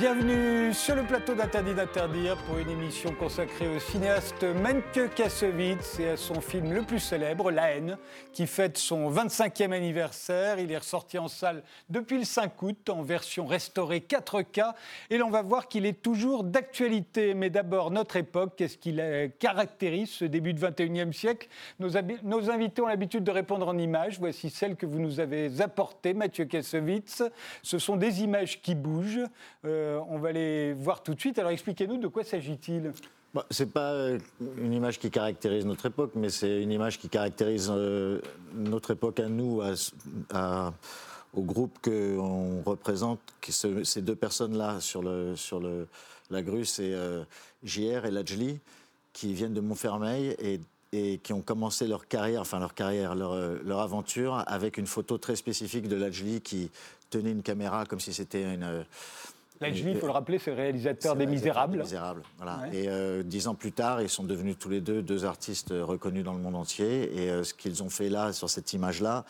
Bienvenue 0.00 0.72
sur 0.72 0.96
le 0.96 1.02
plateau 1.02 1.34
d'Interdit 1.34 1.74
d'interdire 1.74 2.34
pour 2.44 2.56
une 2.56 2.70
émission 2.70 3.12
consacrée 3.12 3.68
au 3.68 3.78
cinéaste 3.78 4.44
Menke 4.44 5.14
Kassovitz 5.14 6.00
et 6.00 6.08
à 6.08 6.16
son 6.16 6.40
film 6.40 6.72
le 6.72 6.84
plus 6.84 7.00
célèbre, 7.00 7.50
La 7.50 7.72
haine, 7.72 7.98
qui 8.32 8.46
fête 8.46 8.78
son 8.78 9.12
25e 9.12 9.72
anniversaire. 9.72 10.58
Il 10.58 10.72
est 10.72 10.78
ressorti 10.78 11.18
en 11.18 11.28
salle 11.28 11.62
depuis 11.90 12.16
le 12.16 12.24
5 12.24 12.62
août 12.62 12.88
en 12.88 13.02
version 13.02 13.44
restaurée 13.44 13.98
4K 13.98 14.72
et 15.10 15.18
l'on 15.18 15.28
va 15.28 15.42
voir 15.42 15.68
qu'il 15.68 15.84
est 15.84 16.00
toujours 16.00 16.44
d'actualité. 16.44 17.34
Mais 17.34 17.50
d'abord, 17.50 17.90
notre 17.90 18.16
époque, 18.16 18.54
qu'est-ce 18.56 18.78
qui 18.78 18.98
caractérise 19.38 20.08
ce 20.08 20.24
début 20.24 20.54
de 20.54 20.60
21e 20.60 21.12
siècle? 21.12 21.46
Nos, 21.78 21.90
nos, 22.22 22.50
invités 22.50 22.80
ont 22.80 22.86
l'habitude 22.86 23.22
de 23.24 23.32
répondre 23.32 23.68
en 23.68 23.76
images. 23.76 24.18
Voici 24.18 24.48
celles 24.48 24.76
que 24.76 24.86
vous 24.86 24.98
nous 24.98 25.20
avez 25.20 25.60
apportées, 25.60 26.14
Mathieu 26.14 26.46
Kassovitz. 26.46 27.22
Ce 27.62 27.78
sont 27.78 27.96
des 27.96 28.22
images 28.22 28.62
qui 28.62 28.74
bougent. 28.74 29.26
Euh, 29.66 29.89
euh, 29.90 30.00
on 30.08 30.18
va 30.18 30.32
les 30.32 30.72
voir 30.72 31.02
tout 31.02 31.14
de 31.14 31.20
suite. 31.20 31.38
Alors 31.38 31.50
expliquez-nous 31.50 31.98
de 31.98 32.08
quoi 32.08 32.24
s'agit-il 32.24 32.92
bah, 33.34 33.46
Ce 33.50 33.62
n'est 33.62 33.70
pas 33.70 33.92
euh, 33.92 34.18
une 34.58 34.72
image 34.72 34.98
qui 34.98 35.10
caractérise 35.10 35.66
notre 35.66 35.86
époque, 35.86 36.12
mais 36.14 36.30
c'est 36.30 36.62
une 36.62 36.72
image 36.72 36.98
qui 36.98 37.08
caractérise 37.08 37.70
euh, 37.70 38.20
notre 38.54 38.92
époque 38.92 39.20
à 39.20 39.28
nous, 39.28 39.62
au 41.32 41.42
groupe 41.42 41.78
qu'on 41.82 42.62
représente. 42.62 43.20
ces 43.48 44.02
deux 44.02 44.16
personnes-là 44.16 44.80
sur, 44.80 45.02
la 45.02 46.42
grue, 46.42 46.64
c'est 46.64 46.92
JR 47.62 48.04
et 48.04 48.10
Lajli, 48.10 48.58
qui 49.12 49.32
viennent 49.32 49.54
de 49.54 49.60
Montfermeil 49.60 50.36
et 50.92 51.18
qui 51.18 51.32
ont 51.32 51.40
commencé 51.40 51.86
leur 51.86 52.08
carrière, 52.08 52.40
enfin 52.40 52.58
leur 52.58 52.74
carrière, 52.74 53.14
leur, 53.14 53.80
aventure 53.80 54.42
avec 54.48 54.76
une 54.76 54.88
photo 54.88 55.18
très 55.18 55.36
spécifique 55.36 55.86
de 55.86 55.94
Lajli 55.94 56.40
qui 56.40 56.68
tenait 57.10 57.30
une 57.30 57.42
caméra 57.42 57.86
comme 57.86 58.00
si 58.00 58.12
c'était 58.12 58.42
une, 58.42 58.84
Lajli, 59.60 59.90
il 59.90 59.98
faut 59.98 60.06
le 60.06 60.12
rappeler, 60.12 60.38
c'est 60.38 60.50
le 60.50 60.56
réalisateur 60.56 61.16
des 61.16 61.26
Misérables. 61.26 61.78
Misérables, 61.78 62.22
voilà. 62.38 62.62
Et 62.72 62.88
euh, 62.88 63.22
dix 63.22 63.46
ans 63.46 63.54
plus 63.54 63.72
tard, 63.72 64.00
ils 64.00 64.08
sont 64.08 64.24
devenus 64.24 64.56
tous 64.58 64.70
les 64.70 64.80
deux 64.80 65.02
deux 65.02 65.26
artistes 65.26 65.74
reconnus 65.78 66.24
dans 66.24 66.32
le 66.32 66.38
monde 66.38 66.56
entier. 66.56 67.10
Et 67.14 67.30
euh, 67.30 67.44
ce 67.44 67.52
qu'ils 67.52 67.82
ont 67.82 67.90
fait 67.90 68.08
là, 68.08 68.32
sur 68.32 68.48
cette 68.48 68.72
image-là, 68.72 69.24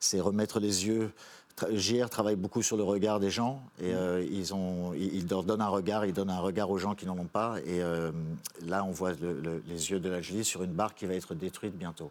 c'est 0.00 0.20
remettre 0.20 0.60
les 0.60 0.86
yeux. 0.86 1.12
JR 1.70 2.08
travaille 2.08 2.36
beaucoup 2.36 2.62
sur 2.62 2.76
le 2.76 2.82
regard 2.82 3.18
des 3.18 3.30
gens 3.30 3.62
et 3.80 3.92
mm. 3.92 3.96
euh, 3.96 4.26
ils, 4.30 4.54
ont, 4.54 4.92
ils, 4.94 5.26
leur 5.28 5.42
donnent 5.42 5.62
un 5.62 5.68
regard, 5.68 6.06
ils 6.06 6.12
donnent 6.12 6.30
un 6.30 6.40
regard 6.40 6.70
aux 6.70 6.78
gens 6.78 6.94
qui 6.94 7.06
n'en 7.06 7.18
ont 7.18 7.24
pas. 7.24 7.56
Et 7.66 7.80
là, 8.66 8.82
on 8.82 8.92
voit 8.92 9.12
les 9.12 9.90
yeux 9.90 10.00
de 10.00 10.08
Lajli 10.08 10.42
sur 10.42 10.62
une 10.62 10.72
barre 10.72 10.94
qui 10.94 11.04
va 11.04 11.14
être 11.14 11.34
détruite 11.34 11.76
bientôt. 11.76 12.10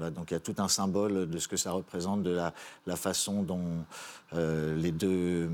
Donc 0.00 0.30
il 0.30 0.34
y 0.34 0.36
a 0.36 0.40
tout 0.40 0.54
un 0.58 0.68
symbole 0.68 1.28
de 1.28 1.38
ce 1.38 1.48
que 1.48 1.56
ça 1.56 1.72
représente, 1.72 2.22
de 2.22 2.30
la, 2.86 2.96
façon 2.96 3.42
dont 3.42 3.84
euh, 4.34 4.74
les 4.76 4.90
deux 4.90 5.50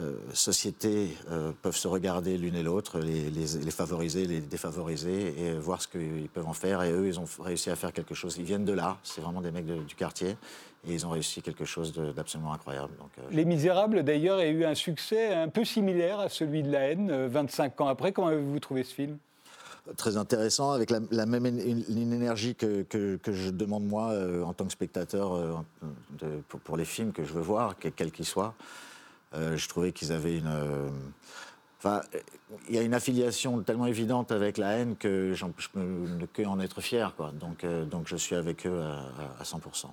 euh, 0.00 0.16
sociétés 0.32 1.14
euh, 1.30 1.52
peuvent 1.62 1.76
se 1.76 1.86
regarder 1.86 2.38
l'une 2.38 2.54
et 2.54 2.62
l'autre, 2.62 3.00
les, 3.00 3.70
favoriser, 3.70 4.26
les 4.26 4.40
défavoriser, 4.40 5.34
et 5.38 5.52
voir 5.52 5.82
ce 5.82 5.88
qu'ils 5.88 6.28
peuvent 6.32 6.48
en 6.48 6.54
faire. 6.54 6.82
Et 6.82 6.92
eux, 6.92 7.06
ils 7.06 7.20
ont 7.20 7.26
réussi 7.40 7.68
à 7.68 7.76
faire 7.76 7.92
quelque 7.92 8.14
chose. 8.14 8.36
Ils 8.38 8.44
viennent 8.44 8.64
de 8.64 8.72
là, 8.72 8.96
c'est 9.02 9.20
vraiment 9.20 9.42
des 9.42 9.50
mecs 9.50 9.66
du 9.66 9.94
quartier, 9.94 10.36
et 10.88 10.94
ils 10.94 11.06
ont 11.06 11.10
réussi 11.10 11.42
quelque 11.42 11.66
chose 11.66 11.92
d'absolument 11.92 12.54
incroyable. 12.54 12.94
Les 13.30 13.44
Misérables, 13.44 14.04
d'ailleurs, 14.04 14.38
a 14.38 14.46
eu 14.46 14.64
un 14.64 14.74
succès 14.74 15.34
un 15.34 15.48
peu 15.48 15.64
similaire 15.64 16.20
à 16.20 16.28
celui 16.30 16.62
de 16.62 16.70
La 16.70 16.90
haine, 16.90 17.26
25 17.26 17.78
ans 17.82 17.88
après. 17.88 18.12
Comment 18.12 18.28
avez-vous 18.28 18.60
trouvé 18.60 18.84
ce 18.84 18.94
film? 18.94 19.18
Très 19.96 20.16
intéressant, 20.16 20.72
avec 20.72 20.90
la, 20.90 21.26
même 21.26 21.46
une, 21.46 22.12
énergie 22.12 22.54
que, 22.54 22.82
que, 22.82 23.32
je 23.32 23.50
demande 23.50 23.84
moi 23.84 24.10
euh, 24.10 24.42
en 24.42 24.52
tant 24.52 24.64
que 24.64 24.72
spectateur 24.72 25.34
euh, 25.34 25.54
pour, 26.64 26.76
les 26.76 26.84
films 26.84 27.12
que 27.12 27.24
je 27.24 27.32
veux 27.32 27.42
voir, 27.42 27.76
quels 27.78 28.10
qu'ils 28.10 28.24
soient. 28.24 28.54
Euh, 29.34 29.56
je 29.56 29.68
trouvais 29.68 29.92
qu'ils 29.92 30.12
avaient 30.12 30.38
une. 30.38 30.50
Enfin, 31.78 32.00
il 32.68 32.74
y 32.74 32.78
a 32.78 32.82
une 32.82 32.94
affiliation 32.94 33.60
tellement 33.62 33.86
évidente 33.86 34.32
avec 34.32 34.56
la 34.58 34.72
haine 34.72 34.96
que 34.96 35.34
je 35.34 35.68
peux 35.72 35.80
ne 35.80 36.26
que 36.26 36.42
en 36.42 36.58
être 36.58 36.80
fier. 36.80 37.14
Donc, 37.34 37.64
donc 37.90 38.08
je 38.08 38.16
suis 38.16 38.34
avec 38.34 38.66
eux 38.66 38.82
à 39.38 39.42
100%. 39.44 39.86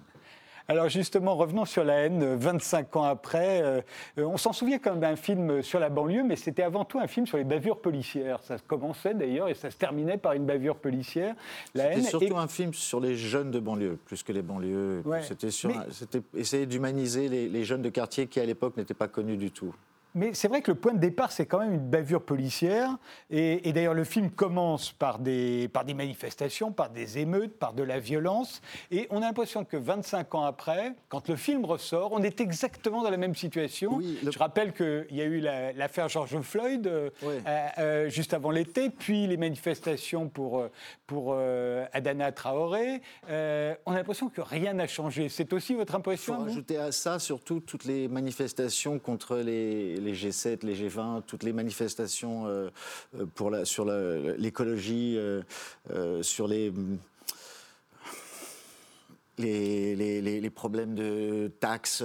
Alors 0.67 0.87
justement, 0.87 1.35
revenons 1.35 1.65
sur 1.65 1.83
la 1.83 2.05
haine, 2.05 2.35
25 2.35 2.95
ans 2.95 3.03
après. 3.03 3.61
Euh, 3.61 3.81
on 4.17 4.37
s'en 4.37 4.53
souvient 4.53 4.79
comme 4.79 4.99
d'un 4.99 5.15
film 5.15 5.61
sur 5.61 5.79
la 5.79 5.89
banlieue, 5.89 6.23
mais 6.23 6.35
c'était 6.35 6.63
avant 6.63 6.85
tout 6.85 6.99
un 6.99 7.07
film 7.07 7.25
sur 7.25 7.37
les 7.37 7.43
bavures 7.43 7.81
policières. 7.81 8.41
Ça 8.43 8.57
commençait 8.65 9.13
d'ailleurs 9.13 9.49
et 9.49 9.55
ça 9.55 9.69
se 9.69 9.77
terminait 9.77 10.17
par 10.17 10.33
une 10.33 10.45
bavure 10.45 10.77
policière. 10.77 11.35
C'était 11.75 12.01
surtout 12.01 12.37
un 12.37 12.47
film 12.47 12.73
sur 12.73 12.99
les 12.99 13.15
jeunes 13.15 13.51
de 13.51 13.59
banlieue, 13.59 13.97
plus 14.05 14.23
que 14.23 14.31
les 14.31 14.41
banlieues. 14.41 15.03
C'était 15.21 16.21
essayer 16.35 16.65
d'humaniser 16.65 17.27
les, 17.27 17.63
jeunes 17.63 17.81
de 17.81 17.89
quartier 17.89 18.27
qui 18.27 18.39
à 18.39 18.45
l'époque 18.45 18.77
n'étaient 18.77 18.93
pas 18.93 19.07
connus 19.07 19.37
du 19.37 19.51
tout. 19.51 19.73
Mais 20.15 20.33
c'est 20.33 20.47
vrai 20.47 20.61
que 20.61 20.71
le 20.71 20.77
point 20.77 20.93
de 20.93 20.99
départ, 20.99 21.31
c'est 21.31 21.45
quand 21.45 21.59
même 21.59 21.73
une 21.73 21.89
bavure 21.89 22.21
policière. 22.21 22.97
Et, 23.31 23.71
d'ailleurs, 23.73 23.93
le 23.93 24.03
film 24.03 24.29
commence 24.29 24.91
par 24.91 25.19
des, 25.19 25.67
par 25.67 25.85
des 25.85 25.93
manifestations, 25.93 26.71
par 26.71 26.89
des 26.89 27.17
émeutes, 27.17 27.57
par 27.57 27.73
de 27.73 27.83
la 27.83 27.99
violence. 27.99 28.61
Et 28.91 29.07
on 29.09 29.17
a 29.17 29.21
l'impression 29.21 29.65
que 29.65 29.77
25 29.77 30.35
ans 30.35 30.43
après, 30.43 30.93
quand 31.09 31.29
le 31.29 31.35
film 31.35 31.65
ressort, 31.65 32.11
on 32.11 32.21
est 32.21 32.41
exactement 32.41 33.01
dans 33.01 33.09
la 33.09 33.17
même 33.17 33.35
situation. 33.35 34.01
Je 34.23 34.37
rappelle 34.37 34.73
qu'il 34.73 35.15
y 35.15 35.21
a 35.21 35.25
eu 35.25 35.39
l'affaire 35.39 36.09
George 36.09 36.39
Floyd 36.41 36.87
euh, 36.87 37.09
euh, 37.23 37.67
euh, 37.77 38.09
juste 38.09 38.33
avant 38.33 38.51
l'été, 38.51 38.89
puis 38.89 39.27
les 39.27 39.37
manifestations 39.37 40.29
pour, 40.29 40.65
pour 41.07 41.35
Adana 41.93 42.31
Traoré. 42.31 43.01
on 43.29 43.91
a 43.91 43.95
l'impression 43.95 44.29
que 44.29 44.41
rien 44.41 44.73
n'a 44.73 44.87
changé. 44.87 45.29
C'est 45.29 45.53
aussi 45.53 45.73
votre 45.73 45.95
impression 45.95 46.35
Il 46.39 46.43
faut 46.43 46.51
ajouter 46.51 46.77
à 46.77 46.91
ça 46.91 47.19
surtout 47.19 47.59
toutes 47.59 47.85
les 47.85 48.07
manifestations 48.07 48.99
contre 48.99 49.37
les 49.37 49.95
les 50.03 50.13
G7, 50.13 50.65
les 50.65 50.75
G20, 50.75 51.23
toutes 51.25 51.43
les 51.43 51.53
manifestations 51.53 52.47
euh, 52.47 52.69
euh, 53.17 53.25
pour 53.35 53.49
la, 53.49 53.65
sur 53.65 53.85
l'écologie, 53.85 55.17
euh, 55.17 56.21
sur 56.21 56.47
les 56.47 56.71
les, 59.39 60.49
problèmes 60.53 60.93
de 60.93 61.51
taxes, 61.59 62.03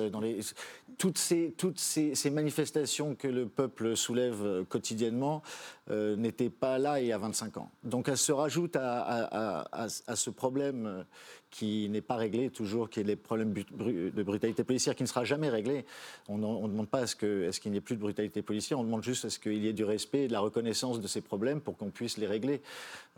toutes, 0.97 1.19
ces, 1.19 1.55
toutes 1.57 1.79
ces, 1.79 2.31
manifestations 2.31 3.15
que 3.15 3.29
le 3.29 3.47
peuple 3.47 3.97
soulève 3.97 4.65
quotidiennement 4.69 5.43
n'étaient 5.91 6.51
pas 6.51 6.79
là 6.79 7.01
il 7.01 7.07
y 7.07 7.13
a 7.13 7.19
25 7.19 7.57
ans. 7.57 7.71
Donc 7.85 8.09
elles 8.09 8.19
se 8.19 8.33
rajoutent 8.33 8.77
à, 8.77 9.65
à, 9.73 9.87
à 10.07 10.17
ce 10.17 10.31
problème 10.31 11.05
qui 11.51 11.89
n'est 11.89 12.03
pas 12.03 12.17
réglé 12.17 12.51
toujours, 12.51 12.91
qui 12.91 13.01
est 13.01 13.05
les 13.05 13.17
problèmes 13.17 13.53
de 13.55 14.23
brutalité 14.23 14.65
policière, 14.65 14.95
qui 14.95 15.03
ne 15.03 15.09
sera 15.09 15.25
jamais 15.25 15.49
réglé. 15.49 15.87
On 16.29 16.37
ne 16.37 16.69
demande 16.69 16.89
pas 16.89 17.01
à 17.01 17.07
ce 17.07 17.17
qu'il 17.17 17.71
n'y 17.73 17.79
ait 17.79 17.83
plus 17.83 17.97
de 17.97 18.01
brutalité 18.01 18.43
policière, 18.43 18.79
on 18.79 18.85
demande 18.85 19.03
juste 19.03 19.25
à 19.25 19.31
ce 19.31 19.39
qu'il 19.39 19.65
y 19.65 19.69
ait 19.69 19.73
du 19.73 19.85
respect 19.85 20.25
et 20.25 20.29
de 20.29 20.33
la 20.33 20.41
reconnaissance 20.41 21.01
de 21.01 21.07
ces 21.07 21.21
problèmes 21.21 21.61
pour 21.61 21.77
qu'on 21.77 21.91
puisse 21.91 22.19
les 22.19 22.27
régler. 22.27 22.61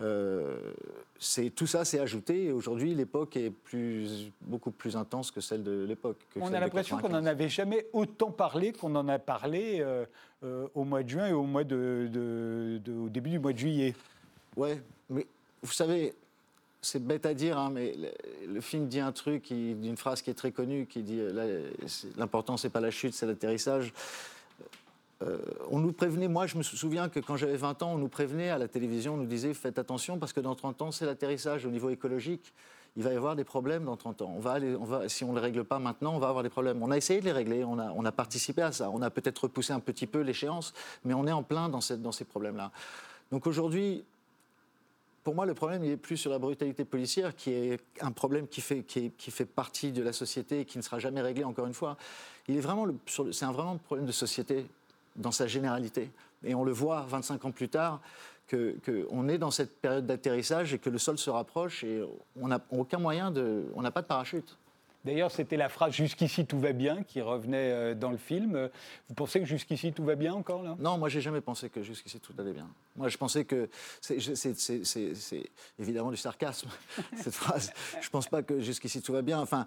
Euh, 0.01 0.57
tout 1.57 1.67
ça 1.67 1.85
s'est 1.85 1.99
ajouté 1.99 2.45
et 2.45 2.53
aujourd'hui 2.53 2.95
l'époque 2.95 3.37
est 3.37 3.51
plus, 3.51 4.31
beaucoup 4.43 4.71
plus 4.71 4.97
intense 4.97 5.31
que 5.31 5.41
celle 5.41 5.65
de 5.65 5.85
l'époque. 5.85 6.19
On 6.37 6.53
a 6.53 6.61
l'impression 6.61 6.99
qu'on 6.99 7.09
n'en 7.09 7.27
avait 7.27 7.49
jamais 7.49 7.60
autant 7.93 8.31
parlé 8.31 8.73
qu'on 8.73 8.95
en 8.95 9.09
a 9.09 9.19
parlé 9.19 9.79
euh, 9.81 10.05
euh, 10.45 10.67
au 10.75 10.85
mois 10.85 11.03
de 11.03 11.09
juin 11.09 11.29
et 11.29 11.33
au, 11.33 11.43
mois 11.43 11.65
de, 11.65 12.81
au 12.89 13.09
début 13.09 13.31
du 13.31 13.39
mois 13.39 13.53
de 13.53 13.59
juillet. 13.59 13.95
Ouais, 14.57 14.81
mais 15.09 15.27
vous 15.63 15.73
savez, 15.73 16.15
c'est 16.83 17.05
bête 17.05 17.27
à 17.27 17.35
dire, 17.35 17.59
hein, 17.59 17.71
mais 17.73 17.95
le, 18.47 18.61
film 18.61 18.89
dit 18.89 19.01
un 19.01 19.13
truc, 19.13 19.53
dit 19.53 19.77
une 19.83 19.97
phrase 19.97 20.23
qui 20.23 20.31
est 20.31 20.35
très 20.35 20.53
connue, 20.53 20.87
qui 20.87 21.03
dit 21.03 21.21
euh, 21.21 21.71
l'important 22.17 22.57
c'est 22.57 22.71
pas 22.71 22.81
la 22.81 22.91
chute, 22.91 23.15
c'est 23.15 23.27
l'atterrissage. 23.27 23.93
On 25.71 25.81
nous 25.81 25.93
prévenait, 25.93 26.29
moi 26.29 26.47
je 26.47 26.57
me 26.57 26.63
souviens 26.63 27.11
que 27.11 27.21
quand 27.21 27.37
j'avais 27.37 27.59
20 27.59 27.83
ans, 27.83 27.93
on 27.93 27.99
nous 27.99 28.09
prévenait 28.09 28.49
à 28.49 28.57
la 28.57 28.69
télévision, 28.69 29.15
on 29.15 29.17
nous 29.19 29.27
disait 29.27 29.53
faites 29.53 29.79
attention 29.79 30.19
parce 30.19 30.33
que 30.33 30.41
dans 30.41 30.55
30 30.55 30.81
ans 30.81 30.91
c'est 30.93 31.05
l'atterrissage 31.05 31.67
au 31.67 31.71
niveau 31.71 31.91
écologique. 31.91 32.55
Il 32.97 33.03
va 33.03 33.13
y 33.13 33.17
avoir 33.17 33.37
des 33.37 33.45
problèmes 33.45 33.85
dans 33.85 33.97
30 33.97 34.23
ans. 34.23 34.33
On 34.37 34.41
va 34.41 34.53
aller, 34.53 34.75
on 34.75 34.85
va, 34.85 35.09
si 35.09 35.23
on 35.25 35.33
ne 35.33 35.37
les 35.37 35.41
règle 35.41 35.65
pas 35.65 35.79
maintenant, 35.79 36.15
on 36.15 36.19
va 36.19 36.29
avoir 36.29 36.43
des 36.43 36.51
problèmes. 36.51 36.83
On 36.83 36.91
a 36.91 36.97
essayé 36.97 37.21
de 37.21 37.25
les 37.25 37.33
régler, 37.33 37.65
on 37.65 37.79
a, 37.79 37.93
on 37.93 38.05
a 38.05 38.13
participé 38.13 38.63
à 38.63 38.73
ça. 38.73 38.91
On 38.91 39.01
a 39.03 39.11
peut-être 39.11 39.45
repoussé 39.45 39.73
un 39.73 39.81
petit 39.81 40.07
peu 40.07 40.21
l'échéance, 40.21 40.75
mais 41.05 41.15
on 41.15 41.27
est 41.27 41.33
en 41.33 41.43
plein 41.43 41.69
dans, 41.69 41.81
cette, 41.81 42.03
dans 42.03 42.13
ces 42.13 42.25
problèmes-là. 42.25 42.73
Donc 43.31 43.47
aujourd'hui, 43.47 44.05
pour 45.23 45.35
moi, 45.35 45.45
le 45.47 45.55
problème, 45.55 45.85
il 45.85 45.91
est 45.91 45.97
plus 45.97 46.17
sur 46.17 46.31
la 46.31 46.39
brutalité 46.39 46.85
policière, 46.85 47.37
qui 47.37 47.53
est 47.53 47.81
un 48.01 48.11
problème 48.11 48.49
qui 48.49 48.61
fait, 48.61 48.83
qui, 48.83 49.13
fait 49.31 49.45
partie 49.45 49.93
de 49.93 50.03
la 50.03 50.13
société 50.13 50.61
et 50.61 50.65
qui 50.65 50.79
ne 50.79 50.83
sera 50.83 50.99
jamais 50.99 51.21
réglé, 51.21 51.45
encore 51.45 51.67
une 51.67 51.75
fois. 51.75 51.97
Il 52.49 52.57
est 52.57 52.61
vraiment, 52.61 52.87
c'est 53.07 53.45
un 53.45 53.53
vraiment 53.53 53.77
problème 53.77 54.07
de 54.07 54.13
société 54.13 54.67
dans 55.17 55.33
sa 55.33 55.47
généralité. 55.47 56.11
Et 56.43 56.55
on 56.55 56.65
le 56.65 56.73
voit 56.73 57.05
25 57.09 57.45
ans 57.45 57.51
plus 57.51 57.69
tard, 57.69 58.01
qu'on 58.51 59.29
est 59.29 59.39
dans 59.39 59.51
cette 59.51 59.81
période 59.81 60.07
d'atterrissage 60.07 60.75
et 60.75 60.79
que 60.79 60.91
le 60.91 60.99
sol 60.99 61.19
se 61.19 61.31
rapproche 61.31 61.85
et 61.85 62.03
on 62.37 62.49
n'a 62.49 62.61
aucun 62.71 62.99
moyen 62.99 63.31
de... 63.31 63.65
On 63.75 63.83
n'a 63.83 63.91
pas 63.91 64.03
de 64.03 64.07
parachute. 64.07 64.57
D'ailleurs, 65.05 65.31
c'était 65.31 65.57
la 65.57 65.69
phrase 65.69 65.95
Jusqu'ici 65.95 66.45
tout 66.45 66.61
va 66.61 66.73
bien 66.73 67.03
qui 67.03 67.21
revenait 67.21 67.71
euh, 67.73 67.95
dans 67.95 68.11
le 68.11 68.19
film. 68.19 68.69
Vous 69.09 69.15
pensez 69.15 69.41
que 69.41 69.47
jusqu'ici 69.47 69.93
tout 69.93 70.05
va 70.05 70.15
bien 70.15 70.35
encore 70.35 70.63
là? 70.63 70.77
Non, 70.79 70.99
moi 70.99 71.09
j'ai 71.09 71.23
jamais 71.23 71.41
pensé 71.41 71.71
que 71.71 71.83
jusqu'ici 71.83 72.21
tout 72.21 72.35
allait 72.39 72.53
bien. 72.53 72.69
Moi 72.97 73.09
je 73.09 73.17
pensais 73.17 73.45
que. 73.45 73.71
C'est 74.01 74.19
évidemment 75.79 76.11
du 76.11 76.19
sarcasme, 76.19 76.69
cette 77.17 77.35
phrase. 77.35 77.73
Je 78.01 78.11
pense 78.11 78.29
pas 78.29 78.43
que 78.43 78.61
jusqu'ici 78.61 79.01
tout 79.01 79.13
va 79.13 79.23
bien. 79.23 79.41
Enfin. 79.41 79.67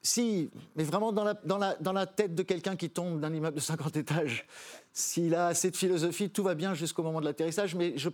si, 0.00 0.50
mais 0.74 0.84
vraiment 0.84 1.12
dans 1.12 1.24
la, 1.24 1.34
dans 1.34 1.58
la, 1.58 1.74
dans 1.76 1.92
la 1.92 2.06
tête 2.06 2.34
de 2.34 2.42
quelqu'un 2.42 2.76
qui 2.76 2.88
tombe 2.88 3.20
d'un 3.20 3.34
immeuble 3.34 3.56
de 3.56 3.60
50 3.60 3.96
étages, 3.98 4.46
s'il 4.92 5.34
a 5.34 5.48
assez 5.48 5.70
de 5.70 5.76
philosophie, 5.76 6.30
tout 6.30 6.42
va 6.42 6.54
bien 6.54 6.74
jusqu'au 6.74 7.02
moment 7.02 7.20
de 7.20 7.26
l'atterrissage, 7.26 7.74
mais 7.74 7.96
je... 7.96 8.08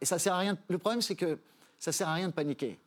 Et 0.00 0.04
ça 0.04 0.18
sert 0.18 0.34
à 0.34 0.38
rien. 0.38 0.58
Le 0.68 0.78
problème, 0.78 1.02
c'est 1.02 1.14
que 1.14 1.38
ça 1.78 1.92
sert 1.92 2.08
à 2.08 2.14
rien 2.14 2.28
de 2.28 2.32
paniquer 2.32 2.78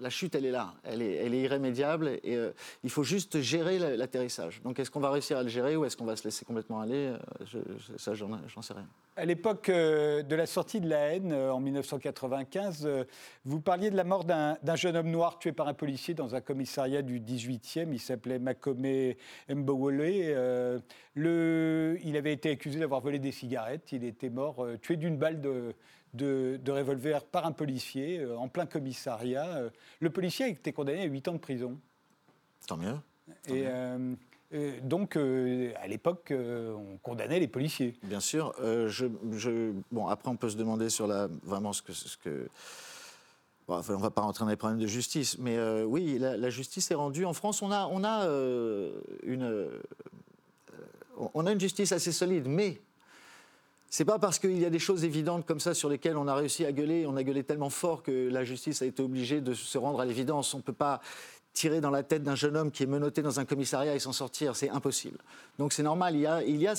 la 0.00 0.10
chute, 0.10 0.34
elle 0.34 0.46
est 0.46 0.50
là, 0.50 0.74
elle 0.84 1.02
est, 1.02 1.40
irrémédiable 1.40 2.18
et 2.22 2.36
euh, 2.36 2.52
il 2.84 2.90
faut 2.90 3.02
juste 3.02 3.40
gérer 3.40 3.78
l'atterrissage. 3.78 4.60
Donc 4.62 4.78
est-ce 4.78 4.90
qu'on 4.90 5.00
va 5.00 5.10
réussir 5.10 5.38
à 5.38 5.42
le 5.42 5.48
gérer 5.48 5.76
ou 5.76 5.84
est-ce 5.84 5.96
qu'on 5.96 6.04
va 6.04 6.16
se 6.16 6.24
laisser 6.24 6.44
complètement 6.44 6.80
aller 6.80 7.08
euh, 7.08 7.18
je, 7.44 7.58
Ça, 7.96 8.14
j'en 8.14 8.62
sais 8.62 8.74
rien. 8.74 8.86
À 9.16 9.24
l'époque 9.24 9.68
euh, 9.68 10.22
de 10.22 10.36
la 10.36 10.46
sortie 10.46 10.80
de 10.80 10.88
la 10.88 11.14
haine, 11.14 11.32
en 11.32 11.60
1995, 11.60 12.88
vous 13.44 13.60
parliez 13.60 13.90
de 13.90 13.96
la 13.96 14.04
mort 14.04 14.24
d'un 14.24 14.76
jeune 14.76 14.96
homme 14.96 15.10
noir 15.10 15.38
tué 15.38 15.52
par 15.52 15.68
un 15.68 15.74
policier 15.74 16.14
dans 16.14 16.34
un 16.34 16.40
commissariat 16.40 17.02
du 17.02 17.20
18e. 17.20 17.88
Il 17.92 18.00
s'appelait 18.00 18.38
Makome 18.38 19.14
Mbowole. 19.48 20.82
le, 21.14 21.98
il 22.04 22.16
avait 22.16 22.32
été 22.32 22.50
accusé 22.50 22.78
d'avoir 22.78 23.00
volé 23.00 23.18
des 23.18 23.32
cigarettes. 23.32 23.90
Il 23.92 24.04
était 24.04 24.30
mort, 24.30 24.66
tué 24.80 24.96
d'une 24.96 25.16
balle 25.16 25.40
de 25.40 25.74
de, 26.14 26.70
revolver 26.70 27.24
par 27.24 27.46
un 27.46 27.52
policier 27.52 28.20
euh, 28.20 28.36
en 28.36 28.48
plein 28.48 28.66
commissariat. 28.66 29.46
Euh, 29.56 29.70
le 30.00 30.10
policier 30.10 30.46
a 30.46 30.48
été 30.48 30.72
condamné 30.72 31.02
à 31.02 31.04
8 31.04 31.28
ans 31.28 31.32
de 31.32 31.38
prison. 31.38 31.78
Tant 32.66 32.76
mieux. 32.76 32.96
et 33.46 33.64
euh, 33.66 34.14
donc, 34.82 35.16
à 35.16 35.86
l'époque, 35.86 36.32
on 36.32 36.96
condamnait 37.02 37.38
les 37.38 37.48
policiers. 37.48 37.98
Bien 38.02 38.20
sûr. 38.20 38.54
je, 38.58 39.72
bon, 39.92 40.06
après, 40.06 40.30
on 40.30 40.36
peut 40.36 40.48
se 40.48 40.56
demander 40.56 40.88
sur 40.88 41.06
la, 41.06 41.28
vraiment 41.42 41.74
ce 41.74 41.82
que. 41.82 41.92
Ce 41.92 42.16
que 42.16 42.48
on 43.70 43.76
ne 43.76 44.00
va 44.00 44.10
pas 44.10 44.22
rentrer 44.22 44.46
dans 44.46 44.50
les 44.50 44.56
problèmes 44.56 44.80
de 44.80 44.86
justice, 44.86 45.36
mais 45.36 45.58
oui, 45.82 46.18
la, 46.18 46.48
justice 46.48 46.90
est 46.90 46.94
rendue. 46.94 47.26
En 47.26 47.34
France, 47.34 47.60
on 47.60 47.70
a, 47.70 47.86
on 47.92 48.02
a 48.02 48.24
une. 49.24 49.68
on 51.34 51.46
a 51.46 51.52
une 51.52 51.60
justice 51.60 51.92
assez 51.92 52.12
solide, 52.12 52.48
mais 52.48 52.80
c'est 53.90 54.04
pas 54.04 54.18
parce 54.18 54.38
qu'il 54.38 54.58
y 54.58 54.66
a 54.66 54.70
des 54.70 54.78
choses 54.78 55.04
évidentes 55.04 55.46
comme 55.46 55.60
ça 55.60 55.72
sur 55.72 55.88
lesquelles 55.88 56.16
on 56.16 56.28
a 56.28 56.34
réussi 56.34 56.64
à 56.64 56.72
gueuler, 56.72 57.06
on 57.06 57.16
a 57.16 57.22
gueulé 57.22 57.42
tellement 57.42 57.70
fort 57.70 58.02
que 58.02 58.28
la 58.28 58.44
justice 58.44 58.82
a 58.82 58.86
été 58.86 59.02
obligée 59.02 59.40
de 59.40 59.54
se 59.54 59.78
rendre 59.78 60.00
à 60.00 60.04
l'évidence. 60.04 60.52
On 60.52 60.58
ne 60.58 60.62
peut 60.62 60.72
pas 60.72 61.00
tirer 61.54 61.80
dans 61.80 61.90
la 61.90 62.02
tête 62.02 62.22
d'un 62.22 62.34
jeune 62.34 62.56
homme 62.56 62.70
qui 62.70 62.82
est 62.82 62.86
menotté 62.86 63.22
dans 63.22 63.40
un 63.40 63.44
commissariat 63.44 63.94
et 63.94 63.98
s'en 63.98 64.12
sortir, 64.12 64.54
c'est 64.54 64.70
impossible. 64.70 65.18
Donc 65.58 65.72
c'est 65.72 65.82
normal, 65.82 66.14
il 66.14 66.20
y 66.20 66.26
a, 66.26 66.74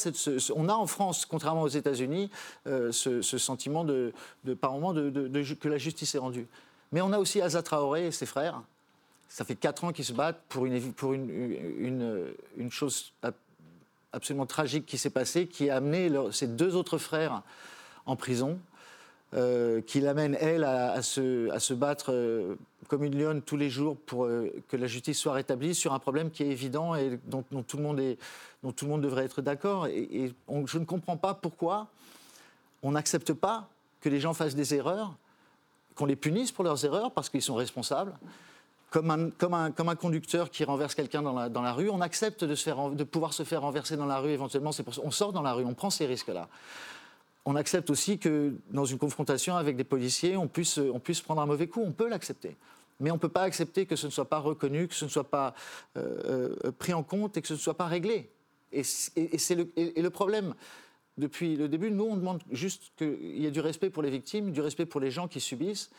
on 0.56 0.69
a 0.69 0.73
en 0.73 0.88
France, 0.88 1.25
contrairement 1.25 1.63
aux 1.63 1.67
États-Unis, 1.67 2.29
euh, 2.67 2.91
ce, 2.91 3.21
sentiment 3.21 3.83
de, 3.83 4.13
par 4.61 4.71
moment 4.71 4.94
que 4.94 5.67
la 5.67 5.77
justice 5.77 6.15
est 6.15 6.19
rendue. 6.19 6.47
Mais 6.91 7.01
on 7.01 7.11
a 7.11 7.17
aussi 7.17 7.41
Asa 7.41 7.61
Traoré 7.61 8.07
et 8.07 8.11
ses 8.11 8.25
frères. 8.25 8.61
Ça 9.27 9.45
fait 9.45 9.56
quatre 9.56 9.83
ans 9.83 9.91
qu'ils 9.91 10.06
se 10.06 10.13
battent 10.13 10.41
pour 10.47 10.65
une, 10.65 10.94
pour 10.94 11.13
une, 11.13 12.33
une 12.57 12.71
chose 12.71 13.11
absolument 14.13 14.45
tragique 14.45 14.85
qui 14.85 14.97
s'est 14.97 15.09
passé, 15.09 15.47
qui 15.47 15.69
a 15.69 15.77
amené 15.77 16.11
ses 16.31 16.47
deux 16.47 16.75
autres 16.75 16.97
frères 16.97 17.44
en 18.06 18.15
prison, 18.15 18.59
euh, 19.35 19.81
qui 19.81 20.01
l'amène, 20.01 20.35
elle, 20.39 20.63
à, 20.63 21.01
se, 21.03 21.73
battre 21.73 22.11
euh, 22.11 22.56
comme 22.88 23.03
une 23.03 23.15
lionne 23.15 23.44
tous 23.44 23.57
les 23.57 23.69
jours 23.69 23.95
pour 23.95 24.25
euh, 24.25 24.51
que 24.69 24.75
la 24.75 24.88
justice 24.88 25.19
soit 25.19 25.33
rétablie 25.33 25.75
sur 25.75 25.94
un 25.94 26.00
problème 26.00 26.31
qui 26.31 26.41
est 26.41 26.47
évident 26.47 26.95
et 26.95 27.19
dont 27.27 27.44
tout 27.61 27.77
le 27.77 27.83
monde 27.83 29.01
devrait 29.01 29.25
être 29.25 29.44
d'accord. 29.44 29.85
Et, 29.85 30.33
je 30.65 30.77
ne 30.79 30.85
comprends 30.85 31.17
pas 31.17 31.35
pourquoi 31.35 31.88
on 32.81 32.91
n'accepte 32.91 33.33
pas 33.33 33.69
que 34.01 34.09
les 34.09 34.19
gens 34.19 34.33
fassent 34.33 34.56
des 34.56 34.73
erreurs, 34.73 35.13
qu'on 35.94 36.07
les 36.07 36.15
punisse 36.15 36.51
pour 36.51 36.63
leurs 36.63 36.83
erreurs 36.83 37.11
parce 37.11 37.29
qu'ils 37.29 37.44
sont 37.44 37.56
responsables, 37.56 38.13
comme 38.89 39.09
un, 39.12 39.95
conducteur 39.95 40.50
qui 40.50 40.63
renverse 40.63 40.95
quelqu'un 40.95 41.21
dans 41.21 41.62
la, 41.62 41.74
rue, 41.74 41.89
on 41.89 42.01
accepte 42.01 42.44
de, 42.44 43.03
pouvoir 43.03 43.33
se 43.33 43.44
faire 43.44 43.62
renverser 43.62 43.97
dans 43.97 44.06
la 44.06 44.19
rue 44.19 44.31
éventuellement. 44.31 44.71
On 45.03 45.12
sort 45.12 45.33
dans 45.33 45.41
la 45.41 45.53
rue, 45.53 45.65
on 45.65 45.74
prend 45.74 45.89
ces 45.89 46.06
risques-là. 46.06 46.47
On 47.45 47.56
accepte 47.56 47.89
aussi 47.89 48.18
que 48.18 48.53
dans 48.71 48.86
une 48.86 48.97
confrontation 48.97 49.56
avec 49.56 49.75
des 49.75 49.83
policiers, 49.83 50.38
on 50.38 50.47
puisse, 50.47 50.80
prendre 51.24 51.41
un 51.41 51.45
mauvais 51.45 51.68
coup. 51.68 51.81
On 51.86 51.91
peut 51.91 52.09
l'accepter. 52.09 52.57
Mais 53.00 53.12
on 53.12 53.15
ne 53.15 53.19
peut 53.19 53.30
pas 53.30 53.44
accepter 53.44 53.86
que 53.86 53.95
ce 53.95 54.07
ne 54.07 54.12
soit 54.12 54.27
pas 54.27 54.39
reconnu, 54.39 54.88
que 54.88 54.95
ce 54.95 55.06
ne 55.06 55.09
soit 55.09 55.30
pas 55.30 55.53
euh, 55.95 56.56
euh, 56.65 56.71
pris 56.71 56.94
en 56.94 57.03
compte 57.03 57.38
et 57.38 57.42
que 57.42 57.47
ce 57.47 57.53
ne 57.53 57.59
soit 57.59 57.77
pas 57.77 57.88
réglé. 57.88 58.30
Et, 58.71 58.83
c'est 58.83 59.56
le, 59.56 59.69
le 59.77 60.09
problème 60.09 60.53
depuis 61.19 61.56
le 61.56 61.68
début, 61.68 61.92
nous, 61.92 62.06
on 62.06 62.15
demande 62.15 62.42
juste 62.50 62.92
qu'il 62.97 63.38
y 63.38 63.45
ait 63.45 63.51
du 63.51 63.59
respect 63.59 63.89
pour 63.89 64.03
les 64.03 64.09
victimes, 64.09 64.51
du 64.51 64.62
respect 64.62 64.85
pour 64.85 65.01
les 65.01 65.12
gens 65.12 65.27
qui 65.27 65.39
subissent, 65.39 65.92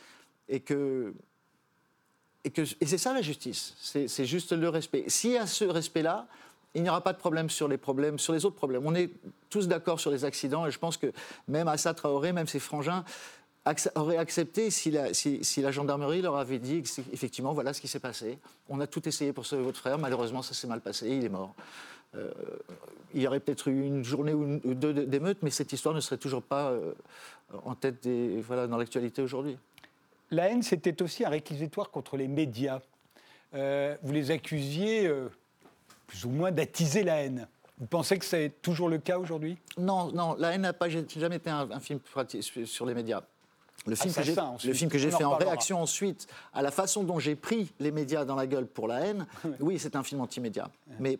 et 0.49 0.59
que 0.59 1.13
et, 2.43 2.51
c'est 2.85 2.97
ça 2.97 3.13
la 3.13 3.21
justice, 3.21 3.75
c'est 3.79 4.25
juste 4.25 4.51
le 4.51 4.69
respect. 4.69 5.05
S'il 5.07 5.31
y 5.31 5.37
a 5.37 5.45
ce 5.45 5.65
respect-là, 5.65 6.27
il 6.73 6.83
n'y 6.83 6.89
aura 6.89 7.01
pas 7.01 7.13
de 7.13 7.17
problème 7.17 7.49
sur 7.49 7.67
les 7.67 7.77
problèmes, 7.77 8.17
sur 8.17 8.33
les 8.33 8.45
autres 8.45 8.55
problèmes. 8.55 8.85
On 8.85 8.95
est 8.95 9.09
tous 9.49 9.67
d'accord 9.67 9.99
sur 9.99 10.09
les 10.09 10.25
accidents 10.25 10.65
et 10.65 10.71
je 10.71 10.79
pense 10.79 10.97
que 10.97 11.11
même 11.47 11.67
Assa 11.67 11.93
Traoré, 11.93 12.31
même 12.31 12.47
ses 12.47 12.59
frangins, 12.59 13.03
auraient 13.95 14.17
accepté 14.17 14.71
si 14.71 14.89
la, 14.91 15.71
gendarmerie 15.71 16.21
leur 16.21 16.37
avait 16.37 16.59
dit 16.59 16.83
effectivement 17.13 17.53
voilà 17.53 17.73
ce 17.73 17.81
qui 17.81 17.87
s'est 17.87 17.99
passé. 17.99 18.39
On 18.69 18.79
a 18.79 18.87
tout 18.87 19.07
essayé 19.07 19.33
pour 19.33 19.45
sauver 19.45 19.63
votre 19.63 19.79
frère, 19.79 19.99
malheureusement 19.99 20.41
ça 20.41 20.53
s'est 20.53 20.67
mal 20.67 20.81
passé, 20.81 21.09
il 21.09 21.25
est 21.25 21.29
mort. 21.29 21.53
Euh, 22.15 22.29
il 23.13 23.21
y 23.21 23.27
aurait 23.27 23.39
peut-être 23.39 23.67
eu 23.67 23.85
une 23.85 24.03
journée 24.03 24.33
ou 24.33 24.73
deux 24.73 24.93
d'émeute, 24.93 25.37
mais 25.43 25.49
cette 25.49 25.71
histoire 25.73 25.93
ne 25.93 25.99
serait 25.99 26.17
toujours 26.17 26.41
pas 26.41 26.71
euh, 26.71 26.93
en 27.63 27.75
tête 27.75 28.03
des, 28.03 28.41
voilà, 28.41 28.67
dans 28.67 28.77
l'actualité 28.77 29.21
aujourd'hui. 29.21 29.57
La 30.31 30.49
haine, 30.49 30.63
c'était 30.63 31.01
aussi 31.01 31.25
un 31.25 31.29
réquisitoire 31.29 31.91
contre 31.91 32.15
les 32.15 32.27
médias. 32.27 32.79
Euh, 33.53 33.97
vous 34.01 34.13
les 34.13 34.31
accusiez 34.31 35.05
euh, 35.05 35.29
plus 36.07 36.25
ou 36.25 36.29
moins 36.29 36.51
d'attiser 36.51 37.03
la 37.03 37.17
haine. 37.17 37.47
Vous 37.79 37.87
pensez 37.87 38.17
que 38.17 38.25
c'est 38.25 38.61
toujours 38.61 38.87
le 38.87 38.97
cas 38.97 39.17
aujourd'hui? 39.17 39.57
Non, 39.77 40.11
non, 40.11 40.35
la 40.37 40.53
haine 40.53 40.61
n'a 40.61 40.73
pas 40.73 40.87
jamais 40.87 41.35
été 41.35 41.49
un, 41.49 41.79
film 41.79 41.99
sur 42.65 42.85
les 42.85 42.93
médias. 42.93 43.21
Le 43.87 43.95
film, 43.95 44.13
que 44.13 44.67
le 44.67 44.73
film, 44.73 44.91
que 44.91 44.99
j'ai 44.99 45.09
fait 45.09 45.23
en 45.23 45.35
réaction 45.37 45.81
ensuite 45.81 46.27
à 46.53 46.61
la 46.61 46.69
façon 46.69 47.03
dont 47.03 47.17
j'ai 47.17 47.35
pris 47.35 47.73
les 47.79 47.91
médias 47.91 48.25
dans 48.25 48.35
la 48.35 48.45
gueule 48.45 48.67
pour 48.67 48.87
la 48.87 48.99
haine, 48.99 49.25
oui, 49.59 49.79
c'est 49.79 49.95
un 49.95 50.03
film 50.03 50.21
anti-média. 50.21 50.69
Mais 50.99 51.17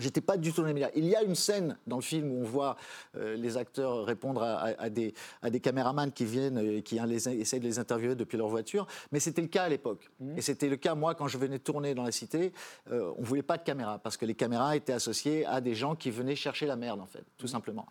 J'étais 0.00 0.20
pas 0.20 0.36
du 0.36 0.52
tout 0.52 0.62
dans 0.62 0.66
les 0.66 0.74
médias. 0.74 0.90
Il 0.94 1.04
y 1.04 1.14
a 1.14 1.22
une 1.22 1.34
scène 1.34 1.76
dans 1.86 1.96
le 1.96 2.02
film 2.02 2.32
où 2.32 2.40
on 2.40 2.44
voit 2.44 2.76
euh, 3.16 3.36
les 3.36 3.56
acteurs 3.56 4.04
répondre 4.04 4.42
à, 4.42 4.90
des, 4.90 5.14
à 5.42 5.50
des 5.50 5.60
caméramans 5.60 6.10
qui 6.10 6.24
viennent 6.24 6.58
et 6.58 6.78
euh, 6.78 6.80
qui 6.80 6.98
les, 7.06 7.28
essayent 7.28 7.60
de 7.60 7.64
les 7.64 7.78
interviewer 7.78 8.14
depuis 8.14 8.38
leur 8.38 8.48
voiture. 8.48 8.86
Mais 9.12 9.20
c'était 9.20 9.42
le 9.42 9.48
cas 9.48 9.64
à 9.64 9.68
l'époque. 9.68 10.10
Mmh. 10.20 10.38
Et 10.38 10.40
c'était 10.40 10.68
le 10.68 10.76
cas, 10.76 10.94
moi, 10.94 11.14
quand 11.14 11.28
je 11.28 11.38
venais 11.38 11.58
tourner 11.58 11.94
dans 11.94 12.04
la 12.04 12.12
cité, 12.12 12.52
euh, 12.90 13.12
on 13.16 13.20
ne 13.20 13.26
voulait 13.26 13.42
pas 13.42 13.58
de 13.58 13.62
caméra 13.62 13.98
parce 13.98 14.16
que 14.16 14.24
les 14.24 14.34
caméras 14.34 14.76
étaient 14.76 14.92
associées 14.92 15.44
à 15.46 15.60
des 15.60 15.74
gens 15.74 15.94
qui 15.94 16.10
venaient 16.10 16.36
chercher 16.36 16.66
la 16.66 16.76
merde, 16.76 17.00
en 17.00 17.06
fait, 17.06 17.24
tout 17.38 17.46
mmh. 17.46 17.50
simplement. 17.50 17.86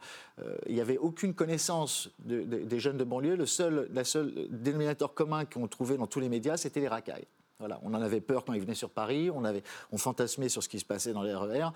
il 0.67 0.75
n'y 0.75 0.81
avait 0.81 0.97
aucune 0.97 1.33
connaissance 1.33 2.09
des 2.19 2.79
jeunes 2.79 2.97
de 2.97 3.03
banlieue. 3.03 3.35
Le 3.35 3.45
seul, 3.45 3.89
la 3.93 4.03
seule 4.03 4.47
dénominateur 4.49 5.13
commun 5.13 5.45
qu'on 5.45 5.67
trouvait 5.67 5.97
dans 5.97 6.07
tous 6.07 6.19
les 6.19 6.29
médias, 6.29 6.57
c'était 6.57 6.79
les 6.79 6.87
racailles. 6.87 7.27
Voilà, 7.59 7.79
on 7.83 7.93
en 7.93 8.01
avait 8.01 8.21
peur 8.21 8.45
quand 8.45 8.53
ils 8.53 8.61
venaient 8.61 8.73
sur 8.73 8.89
Paris, 8.89 9.29
on, 9.29 9.43
avait, 9.43 9.63
on 9.91 9.97
fantasmait 9.97 10.49
sur 10.49 10.63
ce 10.63 10.69
qui 10.69 10.79
se 10.79 10.85
passait 10.85 11.13
dans 11.13 11.23
les 11.23 11.33
RER. 11.33 11.69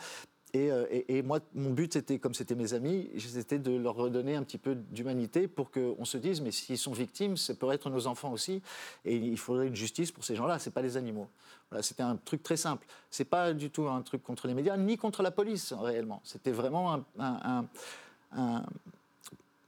Euh, 0.56 0.86
et, 1.08 1.24
moi, 1.24 1.40
mon 1.56 1.72
but, 1.72 1.94
c'était, 1.94 2.20
comme 2.20 2.36
c'était 2.36 2.54
mes 2.54 2.74
amis, 2.74 3.10
c'était 3.18 3.58
de 3.58 3.76
leur 3.76 3.96
redonner 3.96 4.36
un 4.36 4.44
petit 4.44 4.60
peu 4.60 4.76
d'humanité 4.76 5.48
pour 5.48 5.72
qu'on 5.72 6.06
se 6.06 6.18
dise, 6.18 6.42
mais 6.42 6.52
s'ils 6.52 6.78
sont 6.78 6.92
victimes, 6.92 7.38
ça 7.38 7.56
peut 7.56 7.72
être 7.72 7.90
nos 7.90 8.06
enfants 8.06 8.32
aussi, 8.32 8.62
et 9.04 9.16
il 9.16 9.38
faudrait 9.38 9.68
une 9.68 9.76
justice 9.76 10.12
pour 10.12 10.24
ces 10.24 10.36
gens-là, 10.36 10.60
ce 10.60 10.70
pas 10.70 10.84
des 10.84 10.96
animaux. 10.96 11.28
Voilà, 11.72 11.82
c'était 11.82 12.04
un 12.04 12.18
truc 12.18 12.44
très 12.44 12.58
simple. 12.58 12.86
C'est 13.10 13.26
pas 13.26 13.54
du 13.54 13.72
tout 13.72 13.88
un 13.88 14.02
truc 14.04 14.22
contre 14.22 14.48
les 14.48 14.54
médias, 14.54 14.78
ni 14.78 14.96
contre 14.96 15.24
la 15.24 15.32
police, 15.32 15.74
réellement. 15.74 16.22
C'était 16.24 16.52
vraiment 16.52 17.04
un... 17.18 17.66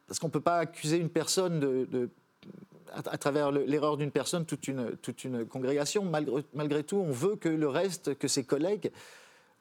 parce 0.07 0.19
qu'on 0.19 0.27
ne 0.27 0.31
peut 0.31 0.39
pas 0.39 0.59
accuser 0.59 0.97
une 0.97 1.09
personne 1.09 1.59
de, 1.59 2.09
à, 2.93 3.17
travers 3.17 3.51
l'erreur 3.51 3.97
d'une 3.97 4.11
personne, 4.11 4.45
toute 4.45 4.67
une, 4.67 5.45
congrégation. 5.49 6.03
Malgré, 6.53 6.83
tout, 6.83 6.97
on 6.97 7.11
veut 7.11 7.35
que 7.35 7.49
le 7.49 7.67
reste, 7.67 8.17
que 8.17 8.27
ses 8.27 8.43
collègues 8.43 8.91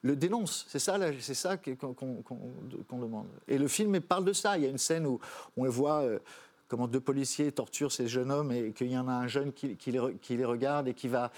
le 0.03 0.17
dénonce. 0.17 0.67
C'est 0.69 0.79
ça, 0.79 0.99
c'est 1.21 1.35
ça 1.35 1.57
qu'on 1.57 2.99
demande. 2.99 3.27
Et 3.49 3.59
le 3.59 3.69
film 3.69 4.01
parle 4.01 4.25
de 4.25 4.33
ça. 4.33 4.59
Il 4.59 4.65
y 4.65 4.67
a 4.67 4.71
une 4.71 4.79
scène 4.79 5.07
où 5.07 5.19
on 5.57 5.69
voit 5.69 6.03
euh, 6.03 6.19
comment 6.69 6.89
deux 6.89 7.01
policiers 7.01 7.53
torturent 7.53 7.93
ces 7.93 8.09
jeunes 8.09 8.31
hommes 8.31 8.53
et 8.53 8.73
qu'il 8.73 8.91
y 8.91 8.99
en 8.99 9.09
a 9.09 9.13
un 9.13 9.29
jeune 9.29 9.53
qui, 9.53 9.77
les, 9.87 10.45
regarde 10.45 10.89
et 10.89 10.95
qui 10.95 11.09
va, 11.09 11.31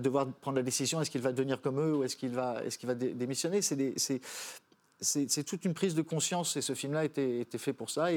devoir 0.00 0.26
prendre 0.26 0.56
la 0.56 0.62
décision 0.62 1.00
est-ce 1.00 1.10
qu'il 1.10 1.20
va 1.20 1.32
devenir 1.32 1.60
comme 1.60 1.80
eux 1.80 1.96
ou 1.96 2.04
est-ce 2.04 2.16
qu'il 2.16 2.30
va, 2.30 2.62
démissionner? 2.94 3.60
C'est 3.62 5.44
toute 5.44 5.64
une 5.64 5.74
prise 5.74 5.94
de 5.94 6.02
conscience 6.02 6.56
et 6.56 6.60
ce 6.60 6.74
film-là 6.74 7.04
était, 7.04 7.40
était 7.40 7.58
fait 7.58 7.72
pour 7.72 7.90
ça. 7.90 8.08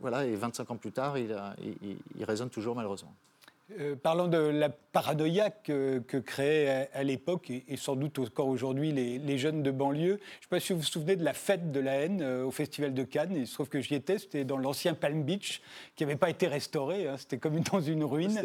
Voilà, 0.00 0.26
et 0.26 0.34
25 0.34 0.70
ans 0.70 0.76
plus 0.76 0.92
tard, 0.92 1.18
il, 1.18 1.36
il 2.18 2.24
résonne 2.24 2.50
toujours 2.50 2.74
malheureusement. 2.74 3.14
Euh, 3.78 3.94
parlant 3.94 4.26
de 4.26 4.38
la 4.38 4.68
paranoïa 4.68 5.50
que, 5.50 6.02
créaient 6.18 6.88
à, 6.92 7.02
l'époque 7.04 7.50
et, 7.50 7.76
sans 7.76 7.94
doute 7.94 8.18
encore 8.18 8.48
aujourd'hui 8.48 8.90
les, 8.92 9.38
jeunes 9.38 9.62
de 9.62 9.70
banlieue, 9.70 10.18
je 10.18 10.36
ne 10.36 10.40
sais 10.42 10.48
pas 10.50 10.60
si 10.60 10.72
vous 10.72 10.80
vous 10.80 10.84
souvenez 10.84 11.14
de 11.14 11.24
la 11.24 11.32
fête 11.32 11.70
de 11.70 11.78
la 11.78 11.92
haine 11.92 12.20
euh, 12.20 12.44
au 12.44 12.50
Festival 12.50 12.92
de 12.92 13.04
Cannes. 13.04 13.34
Il 13.36 13.46
se 13.46 13.54
trouve 13.54 13.68
que 13.68 13.80
j'y 13.80 13.94
étais, 13.94 14.18
c'était 14.18 14.44
dans 14.44 14.56
l'ancien 14.56 14.94
Palm 14.94 15.22
Beach 15.22 15.62
qui 15.94 16.04
n'avait 16.04 16.16
pas 16.16 16.30
été 16.30 16.48
restauré. 16.48 17.06
Hein. 17.06 17.16
c'était 17.16 17.38
comme 17.38 17.60
dans 17.60 17.80
une 17.80 18.02
ruine 18.02 18.40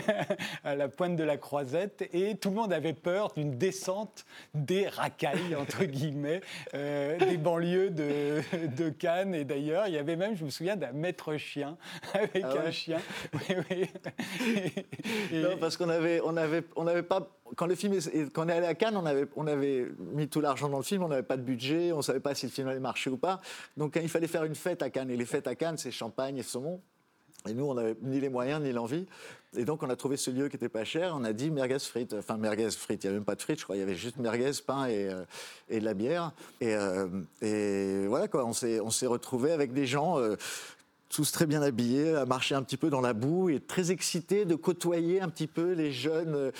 à 0.64 0.76
la 0.76 0.88
pointe 0.88 1.16
de 1.16 1.24
la 1.24 1.36
Croisette. 1.36 2.08
Et 2.12 2.36
tout 2.36 2.50
le 2.50 2.56
monde 2.56 2.72
avait 2.72 2.92
peur 2.92 3.32
d'une 3.34 3.58
descente 3.58 4.24
des 4.54 4.86
racailles, 4.86 5.56
entre 5.58 5.84
guillemets, 5.84 6.40
euh, 6.74 7.18
des 7.18 7.36
banlieues 7.36 7.90
de, 7.90 8.42
de 8.76 8.90
Cannes. 8.90 9.34
Et 9.34 9.44
d'ailleurs, 9.44 9.88
il 9.88 9.94
y 9.94 9.98
avait 9.98 10.16
même, 10.16 10.36
je 10.36 10.44
me 10.44 10.50
souviens, 10.50 10.76
d'un 10.76 10.92
maître 10.92 11.36
chien 11.36 11.76
avec 12.14 12.44
ah 12.44 12.66
un 12.66 12.70
chien. 12.70 13.00
Oui, 13.34 13.56
oui. 13.70 13.88
Non, 15.32 15.56
parce 15.58 15.76
qu'on 15.76 15.88
avait, 15.88 16.20
on 16.24 16.36
avait, 16.36 16.64
on 16.76 16.86
avait 16.86 17.02
pas. 17.02 17.28
Quand 17.56 17.66
le 17.66 17.74
film, 17.74 17.94
quand 18.32 18.46
on 18.46 18.48
est 18.48 18.52
allé 18.52 18.66
à 18.66 18.74
Cannes, 18.74 18.96
on 18.96 19.06
avait, 19.06 19.26
on 19.36 19.46
avait 19.46 19.88
mis 19.98 20.28
tout 20.28 20.40
l'argent 20.40 20.68
dans 20.68 20.78
le 20.78 20.82
film, 20.82 21.02
on 21.02 21.08
n'avait 21.08 21.22
pas 21.22 21.36
de 21.36 21.42
budget, 21.42 21.92
on 21.92 22.02
savait 22.02 22.20
pas 22.20 22.34
si 22.34 22.46
le 22.46 22.52
film 22.52 22.68
allait 22.68 22.80
marcher 22.80 23.10
ou 23.10 23.16
pas. 23.16 23.40
Donc 23.76 23.98
il 24.00 24.08
fallait 24.08 24.26
faire 24.26 24.44
une 24.44 24.54
fête 24.54 24.82
à 24.82 24.90
Cannes, 24.90 25.10
et 25.10 25.16
les 25.16 25.26
fêtes 25.26 25.46
à 25.46 25.54
Cannes, 25.54 25.76
c'est 25.78 25.90
champagne 25.90 26.38
et 26.38 26.42
saumon. 26.42 26.80
Et 27.48 27.54
nous, 27.54 27.64
on 27.64 27.74
n'avait 27.74 27.96
ni 28.02 28.20
les 28.20 28.28
moyens 28.28 28.62
ni 28.62 28.72
l'envie. 28.72 29.06
Et 29.56 29.64
donc, 29.64 29.82
on 29.82 29.90
a 29.90 29.96
trouvé 29.96 30.16
ce 30.16 30.30
lieu 30.30 30.48
qui 30.48 30.56
était 30.56 30.68
pas 30.68 30.84
cher. 30.84 31.12
On 31.16 31.24
a 31.24 31.32
dit 31.32 31.50
merguez 31.50 31.78
frites. 31.80 32.14
Enfin, 32.14 32.36
merguez 32.36 32.70
frites. 32.70 33.02
Il 33.02 33.06
n'y 33.06 33.08
avait 33.08 33.18
même 33.18 33.24
pas 33.24 33.34
de 33.34 33.42
frites, 33.42 33.58
je 33.58 33.64
crois. 33.64 33.76
Il 33.76 33.80
y 33.80 33.82
avait 33.82 33.96
juste 33.96 34.16
merguez, 34.18 34.52
pain 34.64 34.86
et, 34.86 35.08
euh, 35.08 35.24
et 35.68 35.80
de 35.80 35.84
la 35.84 35.94
bière. 35.94 36.32
Et, 36.60 36.74
euh, 36.74 37.08
et 37.42 38.06
voilà, 38.06 38.28
quoi. 38.28 38.46
On 38.46 38.52
s'est 38.52 39.06
retrouvés 39.06 39.52
avec 39.52 39.72
des 39.72 39.86
gens 39.86 40.18
euh, 40.20 40.36
tous 41.12 41.30
très 41.30 41.46
bien 41.46 41.62
habillés, 41.62 42.14
à 42.16 42.24
marcher 42.24 42.54
un 42.54 42.62
petit 42.62 42.78
peu 42.78 42.88
dans 42.88 43.02
la 43.02 43.12
boue 43.12 43.50
et 43.50 43.60
très 43.60 43.90
excités 43.90 44.44
de 44.44 44.54
côtoyer 44.54 45.20
un 45.20 45.28
petit 45.28 45.46
peu 45.46 45.72
les 45.72 45.92
jeunes 45.92 46.34
euh, 46.34 46.50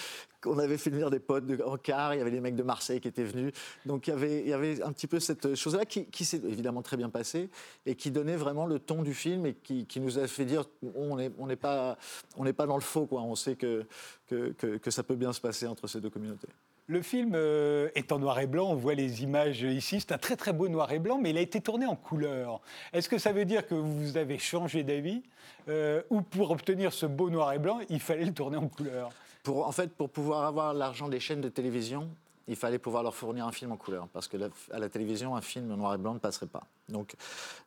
qu'on 0.42 0.58
avait 0.58 0.76
fait 0.76 0.90
venir 0.90 1.08
des 1.08 1.20
potes 1.20 1.46
de, 1.46 1.62
en 1.62 1.78
car, 1.78 2.14
il 2.14 2.18
y 2.18 2.20
avait 2.20 2.30
les 2.30 2.40
mecs 2.40 2.56
de 2.56 2.62
Marseille 2.62 3.00
qui 3.00 3.08
étaient 3.08 3.24
venus. 3.24 3.52
Donc 3.86 4.08
il 4.08 4.48
y 4.48 4.52
avait, 4.52 4.82
un 4.82 4.92
petit 4.92 5.06
peu 5.06 5.20
cette 5.20 5.54
chose-là 5.54 5.86
qui, 5.86 6.24
s'est 6.24 6.42
évidemment 6.44 6.82
très 6.82 6.96
bien 6.96 7.08
passée 7.08 7.48
et 7.86 7.94
qui 7.94 8.10
donnait 8.10 8.36
vraiment 8.36 8.66
le 8.66 8.78
ton 8.78 9.02
du 9.02 9.14
film 9.14 9.46
et 9.46 9.54
qui, 9.54 9.86
nous 10.00 10.18
a 10.18 10.26
fait 10.26 10.44
dire 10.44 10.64
on 10.94 11.16
n'est 11.16 11.56
pas, 11.56 11.96
on 12.36 12.44
pas 12.52 12.66
dans 12.66 12.76
le 12.76 12.82
faux, 12.82 13.06
quoi. 13.06 13.22
on 13.22 13.36
sait 13.36 13.56
que, 13.56 13.86
que 14.28 14.90
ça 14.90 15.02
peut 15.02 15.16
bien 15.16 15.32
se 15.32 15.40
passer 15.40 15.66
entre 15.66 15.86
ces 15.86 16.00
deux 16.00 16.10
communautés. 16.10 16.48
Le 16.92 17.00
film 17.00 17.32
euh, 17.34 17.88
est 17.94 18.12
en 18.12 18.18
noir 18.18 18.38
et 18.38 18.46
blanc, 18.46 18.68
on 18.68 18.74
voit 18.74 18.92
les 18.92 19.22
images 19.22 19.62
ici, 19.62 19.98
c'est 19.98 20.12
un 20.12 20.18
très 20.18 20.36
très 20.36 20.52
beau 20.52 20.68
noir 20.68 20.92
et 20.92 20.98
blanc, 20.98 21.18
mais 21.18 21.30
il 21.30 21.38
a 21.38 21.40
été 21.40 21.58
tourné 21.62 21.86
en 21.86 21.96
couleur. 21.96 22.60
Est-ce 22.92 23.08
que 23.08 23.16
ça 23.16 23.32
veut 23.32 23.46
dire 23.46 23.66
que 23.66 23.74
vous 23.74 24.18
avez 24.18 24.36
changé 24.36 24.82
d'avis 24.82 25.22
euh, 25.70 26.02
ou 26.10 26.20
pour 26.20 26.50
obtenir 26.50 26.92
ce 26.92 27.06
beau 27.06 27.30
noir 27.30 27.50
et 27.54 27.58
blanc, 27.58 27.80
il 27.88 27.98
fallait 27.98 28.26
le 28.26 28.34
tourner 28.34 28.58
en 28.58 28.68
couleur? 28.68 29.08
En 29.48 29.72
fait, 29.72 29.90
pour 29.90 30.10
pouvoir 30.10 30.44
avoir 30.44 30.74
l'argent 30.74 31.08
des 31.08 31.18
chaînes 31.18 31.40
de 31.40 31.48
télévision, 31.48 32.10
il 32.48 32.56
fallait 32.56 32.78
pouvoir 32.78 33.02
leur 33.02 33.14
fournir 33.14 33.46
un 33.46 33.52
film 33.52 33.72
en 33.72 33.76
couleur, 33.76 34.08
parce 34.08 34.28
que 34.28 34.36
à 34.72 34.78
la 34.78 34.88
télévision, 34.88 35.36
un 35.36 35.40
film 35.40 35.70
en 35.70 35.76
noir 35.76 35.94
et 35.94 35.98
blanc 35.98 36.14
ne 36.14 36.18
passerait 36.18 36.46
pas. 36.46 36.66
Donc 36.88 37.14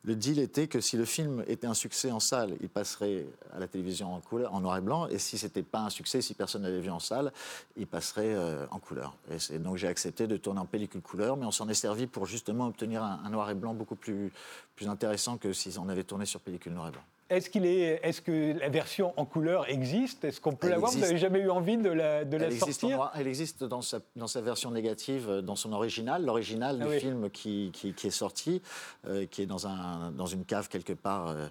le 0.04 0.14
deal 0.14 0.38
était 0.38 0.68
que 0.68 0.80
si 0.80 0.96
le 0.96 1.04
film 1.04 1.44
était 1.46 1.66
un 1.66 1.74
succès 1.74 2.10
en 2.10 2.20
salle, 2.20 2.56
il 2.60 2.68
passerait 2.68 3.26
à 3.52 3.58
la 3.58 3.66
télévision 3.66 4.14
en, 4.14 4.20
couleur, 4.20 4.54
en 4.54 4.60
noir 4.60 4.76
et 4.76 4.80
blanc, 4.80 5.06
et 5.08 5.18
si 5.18 5.38
c'était 5.38 5.62
pas 5.62 5.80
un 5.80 5.90
succès, 5.90 6.20
si 6.20 6.34
personne 6.34 6.62
n'avait 6.62 6.80
vu 6.80 6.90
en 6.90 7.00
salle, 7.00 7.32
il 7.76 7.86
passerait 7.86 8.34
euh, 8.34 8.66
en 8.70 8.78
couleur. 8.78 9.14
Et 9.50 9.58
donc 9.58 9.76
j'ai 9.76 9.88
accepté 9.88 10.26
de 10.26 10.36
tourner 10.36 10.60
en 10.60 10.66
pellicule 10.66 11.00
couleur, 11.00 11.36
mais 11.36 11.46
on 11.46 11.50
s'en 11.50 11.68
est 11.68 11.74
servi 11.74 12.06
pour 12.06 12.26
justement 12.26 12.66
obtenir 12.66 13.02
un, 13.02 13.28
noir 13.30 13.50
et 13.50 13.54
blanc 13.54 13.74
beaucoup 13.74 13.96
plus, 13.96 14.32
plus 14.76 14.88
intéressant 14.88 15.36
que 15.38 15.52
si 15.52 15.76
on 15.78 15.88
avait 15.88 16.04
tourné 16.04 16.26
sur 16.26 16.40
pellicule 16.40 16.72
noir 16.72 16.88
et 16.88 16.92
blanc. 16.92 17.02
Est-ce, 17.28 17.50
qu'il 17.50 17.66
est, 17.66 18.00
est-ce 18.04 18.20
que 18.20 18.56
la 18.56 18.68
version 18.68 19.12
en 19.16 19.24
couleur 19.24 19.68
existe? 19.68 20.24
Est-ce 20.24 20.40
qu'on 20.40 20.54
peut 20.54 20.68
l'avoir? 20.68 20.92
Vous 20.92 21.00
n'avez 21.00 21.18
jamais 21.18 21.40
eu 21.40 21.50
envie 21.50 21.76
de 21.76 21.88
la, 21.88 22.24
de 22.24 22.36
la 22.36 22.52
sortir? 22.52 23.10
Elle 23.16 23.26
existe 23.26 23.64
dans 23.64 23.82
sa, 23.82 23.98
dans 24.14 24.28
sa, 24.28 24.40
version 24.40 24.70
négative, 24.70 25.28
euh, 25.28 25.42
dans 25.42 25.56
son 25.56 25.72
original. 25.72 26.24
L'original 26.24 26.78
ah 26.80 26.86
du 26.86 27.00
film 27.00 27.28
qui, 27.30 27.72
qui, 27.72 28.06
est 28.06 28.10
sorti, 28.10 28.62
euh, 29.08 29.26
qui 29.26 29.42
est 29.42 29.46
dans, 29.46 29.66
un, 29.66 30.12
dans 30.12 30.26
une 30.26 30.44
cave 30.44 30.68
quelque 30.68 30.92
part 30.92 31.28
euh, 31.28 31.48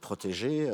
protégée, 0.00 0.70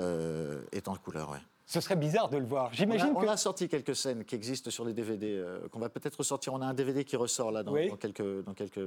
est 0.73 0.89
en 0.89 0.97
couleur. 0.97 1.31
Ouais. 1.31 1.39
Ce 1.67 1.81
serait 1.81 1.95
bizarre 1.95 2.29
de 2.29 2.37
le 2.37 2.45
voir. 2.45 2.71
J'imagine 2.73 3.13
on, 3.15 3.29
a, 3.29 3.37
sorti 3.37 3.69
quelques 3.69 3.95
scènes 3.95 4.25
qui 4.25 4.35
existent 4.35 4.71
sur 4.73 4.85
les 4.85 4.93
DVD, 4.93 5.45
qu'on 5.71 5.79
va 5.79 5.89
peut-être 5.89 6.25
sortir. 6.25 6.53
On 6.53 6.61
a 6.61 6.67
un 6.67 6.75
DVD 6.75 7.05
qui 7.05 7.15
ressort 7.15 7.53
là 7.53 7.63
dans, 7.63 7.73
dans, 7.73 7.97
quelques, 7.97 8.45
dans 8.45 8.55
quelques 8.55 8.81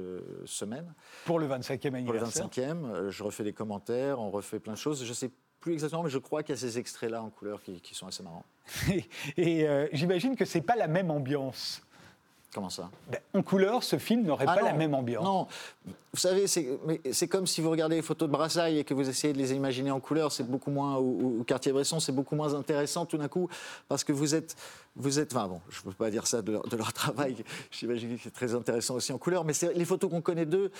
semaines. 0.44 0.92
Pour 1.24 1.38
le 1.38 1.48
25e 1.48 1.94
anniversaire. 1.94 2.50
Pour 2.50 2.62
le 2.62 2.66
25e, 2.66 3.08
je 3.08 3.22
refais 3.22 3.44
des 3.44 3.54
commentaires, 3.54 4.20
on 4.20 4.30
refait 4.30 4.60
plein 4.60 4.74
de 4.74 4.78
choses. 4.78 5.02
Je 5.04 5.12
sais 5.14 5.30
plus 5.64 5.72
exactement, 5.72 6.02
mais 6.02 6.10
je 6.10 6.18
crois 6.18 6.42
qu'il 6.42 6.54
y 6.54 6.58
a 6.58 6.60
ces 6.60 6.78
extraits-là 6.78 7.22
en 7.22 7.30
couleur 7.30 7.58
qui, 7.62 7.94
sont 7.94 8.06
assez 8.06 8.22
marrants. 8.22 8.44
et 9.38 9.66
euh, 9.66 9.88
j'imagine 9.92 10.36
que 10.36 10.44
c'est 10.44 10.60
pas 10.60 10.76
la 10.76 10.88
même 10.88 11.10
ambiance. 11.10 11.80
Comment 12.52 12.68
ça? 12.68 12.90
Ben, 13.10 13.18
En 13.32 13.42
couleur, 13.42 13.82
ce 13.82 13.96
film 13.96 14.24
n'aurait 14.24 14.44
ah 14.46 14.56
pas 14.56 14.62
la 14.62 14.74
même 14.74 14.94
ambiance. 14.94 15.24
Non, 15.24 15.48
vous 15.86 16.20
savez, 16.20 16.46
c'est 16.46 17.28
comme 17.28 17.46
si 17.46 17.62
vous 17.62 17.70
regardez 17.70 17.96
les 17.96 18.02
photos 18.02 18.28
de 18.28 18.32
Brassailles 18.32 18.78
et 18.78 18.84
que 18.84 18.92
vous 18.92 19.08
essayez 19.08 19.32
de 19.32 19.38
les 19.38 19.54
imaginer 19.54 19.90
en 19.90 20.00
couleur, 20.00 20.32
c'est 20.32 20.46
beaucoup 20.46 20.70
moins, 20.70 20.98
ou, 20.98 21.42
Cartier-Bresson, 21.46 21.98
c'est 21.98 22.12
beaucoup 22.12 22.36
moins 22.36 22.52
intéressant 22.52 23.06
tout 23.06 23.16
d'un 23.16 23.28
coup, 23.28 23.48
parce 23.88 24.04
que 24.04 24.12
vous 24.12 24.34
êtes, 24.34 24.56
vous 24.96 25.18
êtes, 25.18 25.34
enfin 25.34 25.48
bon, 25.48 25.60
je 25.68 25.80
ne 25.80 25.84
peux 25.84 25.92
pas 25.92 26.10
dire 26.10 26.26
ça 26.26 26.42
de 26.42 26.52
leur, 26.52 26.92
travail, 26.92 27.36
j'imagine 27.70 28.16
que 28.16 28.22
c'est 28.22 28.30
très 28.30 28.54
intéressant 28.54 28.94
aussi 28.94 29.12
en 29.12 29.18
couleur, 29.18 29.44
mais 29.44 29.52
les 29.74 29.84
photos 29.84 30.10
qu'on 30.10 30.22
connaît 30.22 30.46
d'eux, 30.46 30.70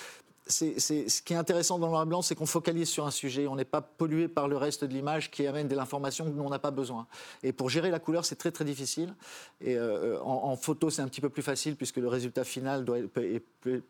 ce 0.47 1.21
qui 1.21 1.33
est 1.33 1.37
intéressant 1.37 1.79
dans 1.79 1.87
le 1.87 1.91
noir 1.91 2.03
et 2.03 2.05
blanc, 2.05 2.21
c'est 2.21 2.35
qu'on 2.35 2.45
focalise 2.45 2.87
sur 2.87 3.05
un 3.05 3.11
sujet. 3.11 3.47
On 3.47 3.55
n'est 3.55 3.65
pas 3.65 3.81
pollué 3.81 4.27
par 4.27 4.47
le 4.47 4.57
reste 4.57 4.83
de 4.83 4.93
l'image 4.93 5.31
qui 5.31 5.47
amène 5.47 5.67
de 5.67 5.75
l'information 5.75 6.25
dont 6.25 6.45
on 6.45 6.49
n'a 6.49 6.59
pas 6.59 6.71
besoin. 6.71 7.07
Et 7.43 7.51
pour 7.51 7.69
gérer 7.69 7.89
la 7.89 7.99
couleur, 7.99 8.25
c'est 8.25 8.35
très 8.35 8.51
très 8.51 8.65
difficile. 8.65 9.15
Et 9.61 9.75
euh, 9.75 10.21
en, 10.21 10.55
photo, 10.55 10.89
c'est 10.89 11.01
un 11.01 11.07
petit 11.07 11.21
peu 11.21 11.29
plus 11.29 11.41
facile 11.41 11.75
puisque 11.75 11.97
le 11.97 12.07
résultat 12.07 12.43
final 12.43 12.85
peut, 12.85 13.41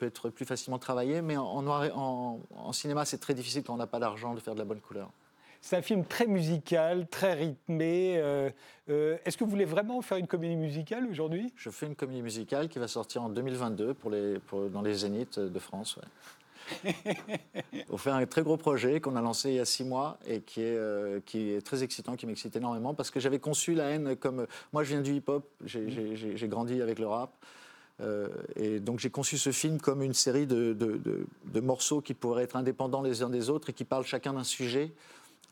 être 0.01 0.29
plus 0.29 0.45
facilement 0.45 0.79
travaillé. 0.79 1.21
Mais 1.21 1.35
en, 1.37 2.71
cinéma, 2.71 3.05
c'est 3.05 3.17
très 3.17 3.33
difficile 3.33 3.63
quand 3.63 3.73
on 3.73 3.77
n'a 3.77 3.87
pas 3.87 3.99
d'argent 3.99 4.33
de 4.33 4.39
faire 4.39 4.53
de 4.53 4.59
la 4.59 4.65
bonne 4.65 4.81
couleur. 4.81 5.09
C'est 5.65 5.77
un 5.77 5.81
film 5.81 6.05
très 6.05 6.27
musical, 6.27 7.07
très 7.07 7.33
rythmé. 7.33 8.17
Euh, 8.19 8.51
euh, 8.87 9.17
est-ce 9.25 9.35
que 9.35 9.43
vous 9.43 9.49
voulez 9.49 9.65
vraiment 9.65 9.99
faire 10.03 10.19
une 10.19 10.27
comédie 10.27 10.55
musicale 10.55 11.07
aujourd'hui? 11.09 11.51
Je 11.55 11.71
fais 11.71 11.87
une 11.87 11.95
comédie 11.95 12.21
musicale 12.21 12.69
qui 12.69 12.77
va 12.77 12.87
sortir 12.87 13.23
en 13.23 13.29
2022 13.29 13.95
pour 13.95 14.11
les, 14.11 14.35
dans 14.71 14.83
les 14.83 14.93
Zéniths 14.93 15.39
de 15.39 15.57
France. 15.57 15.97
on 17.89 17.97
fait 17.97 18.11
un 18.11 18.23
très 18.27 18.43
gros 18.43 18.57
projet 18.57 19.01
qu'on 19.01 19.15
a 19.15 19.21
lancé 19.23 19.49
il 19.49 19.55
y 19.55 19.59
a 19.59 19.65
six 19.65 19.83
mois 19.83 20.19
et 20.27 20.41
qui 20.41 20.61
est, 20.61 20.77
euh, 20.77 21.19
qui 21.25 21.49
est 21.49 21.65
très 21.65 21.81
excitant, 21.81 22.15
qui 22.15 22.27
m'excite 22.27 22.55
énormément 22.55 22.93
parce 22.93 23.09
que 23.09 23.19
j'avais 23.19 23.39
conçu 23.39 23.73
la 23.73 23.85
haine 23.85 24.15
comme. 24.17 24.45
Moi, 24.71 24.83
je 24.83 24.89
viens 24.89 25.01
du 25.01 25.15
hip-hop, 25.15 25.49
j'ai 25.65 26.47
grandi 26.47 26.79
avec 26.79 26.99
le 26.99 27.07
rap. 27.07 27.31
Euh, 28.01 28.27
et 28.57 28.79
donc 28.81 28.99
j'ai 28.99 29.09
conçu 29.09 29.37
ce 29.37 29.51
film 29.51 29.79
comme 29.79 30.03
une 30.03 30.13
série 30.13 30.45
de, 30.45 30.73
de, 30.73 31.59
morceaux 31.61 32.01
qui 32.01 32.13
pourraient 32.13 32.43
être 32.43 32.57
indépendants 32.57 33.01
les 33.01 33.23
uns 33.23 33.29
des 33.29 33.49
autres 33.49 33.69
et 33.69 33.73
qui 33.73 33.85
parlent 33.85 34.05
chacun 34.05 34.33
d'un 34.33 34.43
sujet 34.43 34.91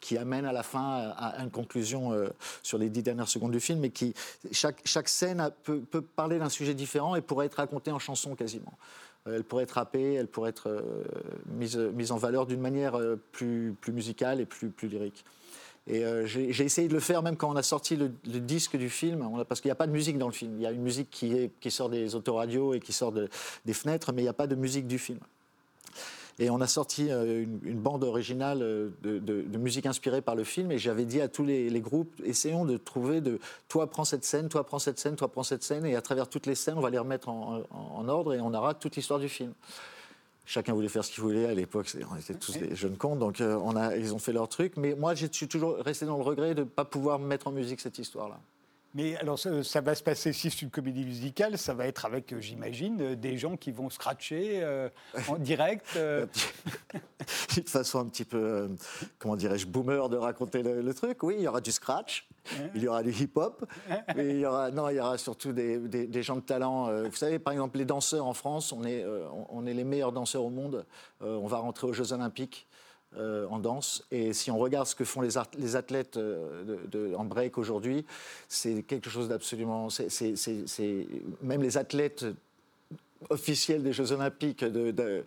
qui 0.03 0.17
amène 0.17 0.45
à 0.45 0.51
la 0.51 0.63
fin 0.63 1.13
à, 1.15 1.41
une 1.41 1.49
conclusion 1.49 2.11
euh, 2.11 2.27
sur 2.61 2.77
les 2.77 2.89
dix 2.89 3.03
dernières 3.03 3.29
secondes 3.29 3.53
du 3.53 3.61
film, 3.61 3.85
et 3.85 3.89
qui 3.89 4.13
chaque, 4.51 5.07
scène 5.07 5.49
peut, 5.63 5.81
parler 6.01 6.39
d'un 6.39 6.49
sujet 6.49 6.73
différent 6.73 7.15
et 7.15 7.21
pourrait 7.21 7.45
être 7.45 7.55
racontée 7.55 7.91
en 7.91 7.99
chanson 7.99 8.35
quasiment. 8.35 8.73
Euh, 9.27 9.37
elle 9.37 9.45
pourrait 9.45 9.63
être 9.63 9.71
rappée, 9.71 10.15
elle 10.15 10.27
pourrait 10.27 10.49
être 10.49 10.67
euh, 10.67 11.03
mise, 11.45 11.77
mise 11.77 12.11
en 12.11 12.17
valeur 12.17 12.45
d'une 12.45 12.59
manière 12.59 12.99
plus, 13.31 13.75
plus 13.79 13.93
musicale 13.93 14.41
et 14.41 14.45
plus, 14.45 14.69
plus 14.69 14.89
lyrique. 14.89 15.23
Et 15.87 16.05
j'ai 16.25 16.63
essayé 16.63 16.87
de 16.87 16.93
le 16.93 17.01
faire 17.01 17.23
même 17.23 17.35
quand 17.35 17.51
on 17.51 17.57
a 17.57 17.63
sorti 17.63 17.97
le, 17.97 18.07
disque 18.39 18.77
du 18.77 18.89
film, 18.89 19.43
parce 19.49 19.59
qu'il 19.59 19.67
n'y 19.67 19.73
a 19.73 19.75
pas 19.75 19.87
de 19.87 19.91
musique 19.91 20.17
dans 20.17 20.27
le 20.27 20.33
film. 20.33 20.53
Il 20.57 20.61
y 20.61 20.65
a 20.65 20.71
une 20.71 20.81
musique 20.81 21.09
qui 21.09 21.71
sort 21.71 21.89
des 21.89 22.15
autoradios 22.15 22.73
et 22.73 22.79
qui 22.79 22.93
sort 22.93 23.11
des 23.11 23.73
fenêtres, 23.73 24.13
mais 24.13 24.21
il 24.21 24.25
n'y 24.25 24.29
a 24.29 24.33
pas 24.33 24.47
de 24.47 24.55
musique 24.55 24.87
du 24.87 24.97
film. 24.97 25.19
Et 26.39 26.49
on 26.49 26.61
a 26.61 26.67
sorti 26.67 27.11
euh, 27.11 27.45
une, 27.63 27.79
bande 27.79 28.03
originale 28.03 28.61
euh, 28.61 28.89
de, 29.03 29.57
musique 29.57 29.85
inspirée 29.85 30.21
par 30.21 30.35
le 30.35 30.43
film. 30.43 30.71
Et 30.71 30.77
j'avais 30.77 31.05
dit 31.05 31.21
à 31.21 31.27
tous 31.27 31.43
les, 31.45 31.69
groupes, 31.81 32.13
essayons 32.23 32.65
de 32.65 32.77
trouver 32.77 33.21
de 33.21 33.39
toi 33.67 33.87
prends 33.87 34.05
cette 34.05 34.25
scène, 34.25 34.49
toi 34.49 34.65
prends 34.65 34.79
cette 34.79 34.99
scène, 34.99 35.15
toi 35.15 35.27
prends 35.27 35.43
cette 35.43 35.63
scène. 35.63 35.85
Et 35.85 35.95
à 35.95 36.01
travers 36.01 36.27
toutes 36.27 36.47
les 36.47 36.55
scènes, 36.55 36.77
on 36.77 36.81
va 36.81 36.89
les 36.89 36.97
remettre 36.97 37.29
en, 37.29 38.07
ordre 38.07 38.33
et 38.33 38.41
on 38.41 38.53
aura 38.53 38.73
toute 38.73 38.95
l'histoire 38.95 39.19
du 39.19 39.29
film. 39.29 39.53
Chacun 40.45 40.73
voulait 40.73 40.89
faire 40.89 41.05
ce 41.05 41.11
qu'il 41.11 41.23
voulait 41.23 41.45
à 41.45 41.53
l'époque, 41.53 41.87
on 42.11 42.17
était 42.17 42.33
tous 42.33 42.57
des 42.57 42.75
jeunes 42.75 42.97
cons, 42.97 43.15
donc 43.15 43.39
euh, 43.39 43.57
on 43.63 43.77
a, 43.77 43.95
ils 43.95 44.13
ont 44.13 44.19
fait 44.19 44.33
leur 44.33 44.49
truc. 44.49 44.73
Mais 44.75 44.93
moi, 44.93 45.15
je 45.15 45.27
suis 45.31 45.47
toujours 45.47 45.77
resté 45.77 46.05
dans 46.05 46.17
le 46.17 46.23
regret 46.23 46.53
de 46.53 46.61
ne 46.61 46.65
pas 46.65 46.83
pouvoir 46.83 47.17
mettre 47.17 47.47
en 47.47 47.51
musique 47.51 47.79
cette 47.79 47.97
histoire-là. 47.97 48.41
Mais 48.95 49.15
alors, 49.17 49.39
ça, 49.39 49.81
va 49.81 49.95
se 49.95 50.03
passer, 50.03 50.33
si 50.33 50.51
c'est 50.51 50.61
une 50.61 50.69
comédie 50.69 51.03
musicale, 51.03 51.57
ça 51.57 51.73
va 51.73 51.87
être 51.87 52.05
avec, 52.05 52.31
euh, 52.31 52.39
j'imagine, 52.39 53.01
euh, 53.01 53.15
des 53.15 53.39
gens 53.39 53.57
qui 53.57 53.71
vont 53.71 53.89
scratcher 53.89 54.59
euh, 54.61 54.87
en 55.27 55.37
direct. 55.39 55.97
De 55.97 56.27
Une 57.57 57.63
façon 57.63 57.99
un 57.99 58.05
petit 58.05 58.25
peu, 58.25 58.69
comment 59.17 59.35
dirais-je, 59.35 59.65
boomer 59.65 60.09
de 60.09 60.17
raconter 60.17 60.61
le, 60.61 60.93
truc. 60.93 61.23
Oui, 61.23 61.35
il 61.39 61.43
y 61.43 61.47
aura 61.47 61.61
du 61.61 61.71
scratch, 61.71 62.27
il 62.75 62.83
y 62.83 62.87
aura 62.87 63.01
du 63.01 63.11
hip-hop, 63.11 63.65
mais 64.15 64.29
il 64.29 64.39
y 64.39 64.45
aura, 64.45 64.69
non, 64.69 64.89
il 64.89 64.97
y 64.97 64.99
aura 64.99 65.17
surtout 65.17 65.53
des, 65.53 65.79
des, 65.79 66.23
gens 66.23 66.35
de 66.35 66.41
talent. 66.41 67.03
Vous 67.03 67.15
savez, 67.15 67.39
par 67.39 67.53
exemple, 67.53 67.77
les 67.77 67.85
danseurs 67.85 68.25
en 68.25 68.33
France, 68.33 68.71
on 68.71 68.83
est, 68.83 69.05
on 69.49 69.65
est 69.65 69.73
les 69.73 69.83
meilleurs 69.83 70.11
danseurs 70.11 70.43
au 70.43 70.49
monde. 70.49 70.85
On 71.21 71.47
va 71.47 71.57
rentrer 71.57 71.87
aux 71.87 71.93
Jeux 71.93 72.13
Olympiques. 72.13 72.67
En 73.17 73.59
danse. 73.59 74.05
Et 74.11 74.33
si 74.33 74.51
on 74.51 74.57
regarde 74.57 74.87
ce 74.87 74.95
que 74.95 75.05
font 75.05 75.21
les, 75.21 75.37
athlètes 75.75 76.17
de, 76.17 77.15
en 77.15 77.25
break 77.25 77.57
aujourd'hui, 77.57 78.05
c'est 78.47 78.83
quelque 78.83 79.09
chose 79.09 79.27
d'absolument. 79.27 79.87
Même 81.41 81.61
les 81.61 81.77
athlètes 81.77 82.25
officiels 83.29 83.83
des 83.83 83.93
Jeux 83.93 84.11
Olympiques 84.11 84.63
de, 84.63 85.23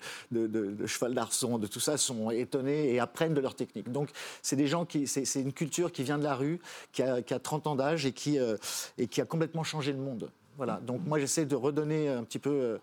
cheval 0.86 1.14
d'arçon, 1.14 1.58
de 1.58 1.66
tout 1.66 1.80
ça, 1.80 1.96
sont 1.96 2.30
étonnés 2.30 2.92
et 2.92 3.00
apprennent 3.00 3.34
de 3.34 3.40
leur 3.40 3.54
technique. 3.54 3.90
Donc, 3.90 4.10
c'est 4.42 4.56
des 4.56 4.66
gens 4.66 4.84
qui, 4.84 5.06
c'est 5.06 5.40
une 5.40 5.52
culture 5.52 5.92
qui 5.92 6.02
vient 6.02 6.18
de 6.18 6.24
la 6.24 6.34
rue, 6.34 6.60
qui 6.92 7.02
a, 7.02 7.22
30 7.22 7.66
ans 7.66 7.76
d'âge 7.76 8.06
et, 8.06 8.12
qui 8.12 8.38
euh, 8.38 8.56
et 8.98 9.06
qui 9.06 9.20
a 9.20 9.24
complètement 9.24 9.64
changé 9.64 9.92
le 9.92 9.98
monde. 9.98 10.30
Voilà. 10.56 10.80
Donc 10.80 11.00
moi 11.06 11.18
j'essaie 11.18 11.46
de 11.46 11.56
redonner 11.56 12.08
un 12.08 12.24
petit 12.24 12.38
peu 12.38 12.50
euh, 12.50 12.78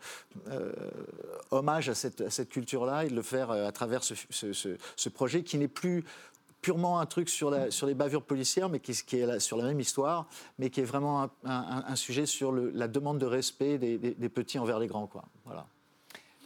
euh, 0.49 0.71
hommage 1.51 1.89
à 1.89 1.95
cette, 1.95 2.29
cette 2.29 2.49
culture-là 2.49 3.05
et 3.05 3.09
de 3.09 3.15
le 3.15 3.21
faire 3.21 3.51
à 3.51 3.71
travers 3.71 4.03
ce, 4.03 5.09
projet 5.09 5.43
qui 5.43 5.57
n'est 5.57 5.67
plus 5.67 6.03
purement 6.61 6.99
un 6.99 7.05
truc 7.05 7.29
sur, 7.29 7.53
sur 7.71 7.87
les 7.87 7.93
bavures 7.93 8.23
policières, 8.23 8.69
mais 8.69 8.79
qui, 8.79 8.93
qui 8.93 9.17
est 9.17 9.39
sur 9.39 9.57
la 9.57 9.65
même 9.65 9.79
histoire, 9.79 10.27
mais 10.59 10.69
qui 10.69 10.79
est 10.79 10.85
vraiment 10.85 11.29
un, 11.43 11.95
sujet 11.95 12.25
sur 12.25 12.53
la 12.53 12.87
demande 12.87 13.19
de 13.19 13.25
respect 13.25 13.77
des, 13.77 13.97
des, 13.97 14.29
petits 14.29 14.59
envers 14.59 14.79
les 14.79 14.87
grands. 14.87 15.07
Quoi. 15.07 15.25
Voilà. 15.45 15.67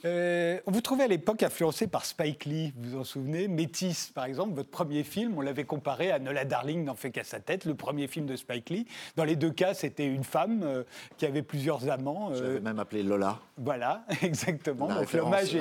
Euh, 0.05 0.59
vous 0.65 0.81
trouvez 0.81 1.05
à 1.05 1.07
l'époque 1.07 1.41
influencé 1.41 1.87
par 1.87 2.05
Spike 2.05 2.45
Lee, 2.45 2.73
vous 2.77 2.91
vous 2.91 2.99
en 2.99 3.03
souvenez? 3.03 3.47
Métis, 3.47 4.11
par 4.13 4.25
exemple, 4.25 4.53
votre 4.53 4.69
premier 4.69 5.03
film, 5.03 5.35
on 5.37 5.41
l'avait 5.41 5.63
comparé 5.63 6.11
à 6.11 6.19
Nola 6.19 6.45
Darling 6.45 6.83
n'en 6.83 6.95
fait 6.95 7.09
qu'à 7.09 7.23
sa 7.23 7.39
tête, 7.39 7.65
le 7.65 7.73
premier 7.73 8.07
film 8.07 8.27
de 8.27 8.35
Spike 8.35 8.69
Lee. 8.69 8.85
Dans 9.15 9.23
les 9.23 9.35
deux 9.35 9.49
cas, 9.49 9.73
c'était 9.73 10.05
une 10.05 10.23
femme 10.23 10.61
euh, 10.63 10.83
qui 11.17 11.25
avait 11.25 11.41
plusieurs 11.41 11.89
amants. 11.89 12.29
Euh, 12.31 12.35
J'avais 12.35 12.59
même 12.59 12.79
appelé 12.79 13.01
Lola. 13.01 13.39
Voilà, 13.57 14.05
exactement. 14.21 14.87
Donc 14.87 15.11
l'hommage 15.13 15.55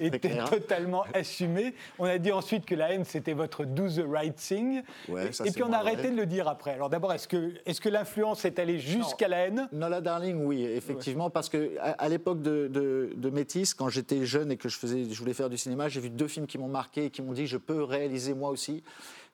était, 0.00 0.38
totalement 0.50 1.04
assumé. 1.12 1.74
On 1.98 2.06
a 2.06 2.18
dit 2.18 2.32
ensuite 2.32 2.64
que 2.64 2.74
la 2.74 2.92
haine, 2.92 3.04
c'était 3.04 3.34
votre 3.34 3.64
Do 3.64 3.88
the 3.88 4.04
Right 4.08 4.36
Thing. 4.36 4.82
et 5.08 5.50
puis 5.50 5.62
on 5.62 5.72
a 5.72 5.78
arrêté 5.78 6.10
de 6.10 6.16
le 6.16 6.26
dire 6.26 6.48
après. 6.48 6.72
Alors 6.72 6.88
d'abord, 6.88 7.12
est-ce 7.12 7.28
que, 7.28 7.52
est 7.66 7.78
que 7.78 7.88
l'influence 7.90 8.44
est 8.46 8.58
allée 8.58 8.78
jusqu'à 8.78 9.28
la 9.28 9.38
haine? 9.38 9.68
Nola 9.72 10.00
Darling, 10.00 10.44
oui, 10.44 10.64
effectivement, 10.64 11.28
parce 11.28 11.50
qu'à 11.50 11.58
à, 11.82 12.08
l'époque 12.08 12.40
de, 12.40 12.68
de, 12.68 13.12
de 13.14 13.30
Métis, 13.30 13.65
quand 13.74 13.88
j'étais 13.88 14.24
jeune 14.26 14.52
et 14.52 14.56
que 14.56 14.68
je, 14.68 14.78
faisais, 14.78 15.04
je 15.10 15.18
voulais 15.18 15.34
faire 15.34 15.50
du 15.50 15.58
cinéma, 15.58 15.88
j'ai 15.88 16.00
vu 16.00 16.10
deux 16.10 16.28
films 16.28 16.46
qui 16.46 16.58
m'ont 16.58 16.68
marqué 16.68 17.06
et 17.06 17.10
qui 17.10 17.22
m'ont 17.22 17.32
dit 17.32 17.46
je 17.46 17.56
peux 17.56 17.82
réaliser 17.82 18.34
moi 18.34 18.50
aussi. 18.50 18.82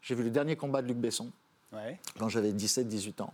J'ai 0.01 0.15
vu 0.15 0.25
Le 0.25 0.31
Dernier 0.31 0.57
combat 0.57 0.83
de 0.83 0.89
Luc 0.89 0.97
Besson, 0.97 1.31
quand 2.19 2.29
j'avais 2.29 2.53
17-18 2.53 3.23
ans, 3.23 3.33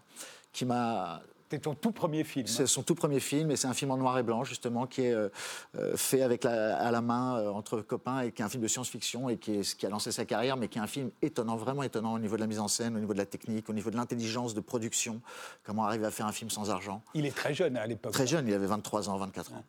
qui 0.53 0.65
m'a 0.65 1.23
c'était 1.51 1.63
ton 1.63 1.75
tout 1.75 1.93
premier 1.93 2.25
film. 2.25 2.47
C'est 2.47 2.67
son 2.67 2.83
tout 2.83 2.95
premier 2.95 3.21
film, 3.21 3.51
et 3.51 3.57
c'est 3.57 3.69
un 3.69 3.73
film 3.73 3.91
en 3.91 3.97
noir 3.97 4.19
et 4.19 4.23
blanc, 4.23 4.45
justement, 4.45 4.87
qui 4.87 5.01
est 5.01 5.15
euh, 5.15 5.31
euh, 5.77 5.97
fait 5.97 6.21
avec 6.21 6.45
à 6.45 6.91
la 6.91 7.01
main 7.01 7.39
euh, 7.39 7.49
entre 7.49 7.81
copains, 7.81 8.21
et 8.21 8.33
qui 8.33 8.43
est 8.43 8.45
un 8.45 8.51
film 8.51 8.63
de 8.63 8.69
science-fiction, 8.69 9.31
et 9.31 9.39
qui, 9.39 9.61
qui, 9.61 9.87
a 9.87 9.89
lancé 9.89 10.13
sa 10.13 10.27
carrière, 10.27 10.59
mais 10.59 10.69
qui 10.69 10.77
est 10.77 10.83
un 10.83 10.87
film 10.87 11.11
étonnant, 11.23 11.57
vraiment 11.57 11.83
étonnant 11.83 12.13
au 12.13 12.19
niveau 12.19 12.37
de 12.37 12.43
la 12.43 12.47
mise 12.47 12.59
en 12.59 12.69
scène, 12.69 12.97
au 12.97 13.01
niveau 13.01 13.15
de 13.15 13.19
la 13.19 13.25
technique, 13.25 13.71
au 13.71 13.73
niveau 13.73 13.91
de 13.91 13.97
l'intelligence 13.97 14.53
de 14.53 14.61
production. 14.61 15.23
Comment 15.65 15.87
arriver 15.87 16.05
à 16.05 16.11
faire 16.11 16.27
un 16.27 16.33
film 16.33 16.51
sans 16.51 16.69
argent. 16.69 17.01
Il 17.15 17.25
est 17.25 17.35
très 17.35 17.55
jeune 17.55 17.79
à 17.79 17.87
l'époque. 17.87 18.13
Très 18.13 18.27
jeune, 18.27 18.47
il 18.47 18.53
avait 18.53 18.67
23 18.67 19.09
ans, 19.09 19.17
24 19.17 19.55
ans. 19.55 19.65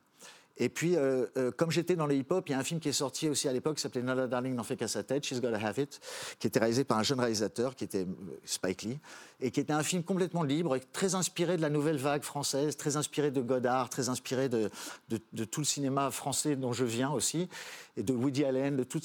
Et 0.59 0.67
puis, 0.67 0.97
euh, 0.97 1.25
euh, 1.37 1.51
comme 1.51 1.71
j'étais 1.71 1.95
dans 1.95 2.05
le 2.05 2.15
hip-hop, 2.15 2.47
il 2.49 2.51
y 2.51 2.55
a 2.55 2.59
un 2.59 2.63
film 2.63 2.81
qui 2.81 2.89
est 2.89 2.93
sorti 2.93 3.29
aussi 3.29 3.47
à 3.47 3.53
l'époque 3.53 3.77
qui 3.77 3.81
s'appelait 3.81 4.01
Nala 4.01 4.27
Darling 4.27 4.53
n'en 4.53 4.63
fait 4.63 4.75
qu'à 4.75 4.89
sa 4.89 5.03
tête, 5.03 5.25
She's 5.25 5.39
Gotta 5.39 5.57
Have 5.57 5.79
It, 5.79 6.01
qui 6.37 6.47
était 6.47 6.59
réalisé 6.59 6.83
par 6.83 6.97
un 6.97 7.03
jeune 7.03 7.19
réalisateur 7.19 7.75
qui 7.75 7.85
était 7.85 8.03
euh, 8.03 8.39
Spike 8.43 8.83
Lee, 8.83 8.99
et 9.41 9.51
qui 9.51 9.59
était 9.59 9.73
un 9.73 9.83
film 9.83 10.03
complètement 10.03 10.43
libre, 10.43 10.77
très 10.91 11.15
inspiré 11.15 11.55
de 11.55 11.61
la 11.61 11.69
nouvelle 11.69 11.97
vague 11.97 12.23
française, 12.23 12.75
très 12.75 12.97
inspiré 12.97 13.31
de 13.31 13.41
Godard, 13.41 13.89
très 13.89 14.09
inspiré 14.09 14.49
de, 14.49 14.69
tout 15.45 15.61
le 15.61 15.65
cinéma 15.65 16.11
français 16.11 16.55
dont 16.55 16.73
je 16.73 16.85
viens 16.85 17.11
aussi, 17.11 17.47
et 17.95 18.03
de 18.03 18.13
Woody 18.13 18.43
Allen, 18.43 18.75
de, 18.75 18.83
toute 18.83 19.03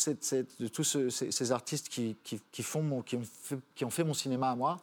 tous 0.73 0.85
ces, 1.11 1.53
artistes 1.53 1.89
qui, 1.89 2.17
font 2.63 3.03
qui, 3.03 3.85
ont 3.85 3.91
fait 3.91 4.05
mon 4.05 4.15
cinéma 4.15 4.51
à 4.51 4.57
moi. 4.57 4.81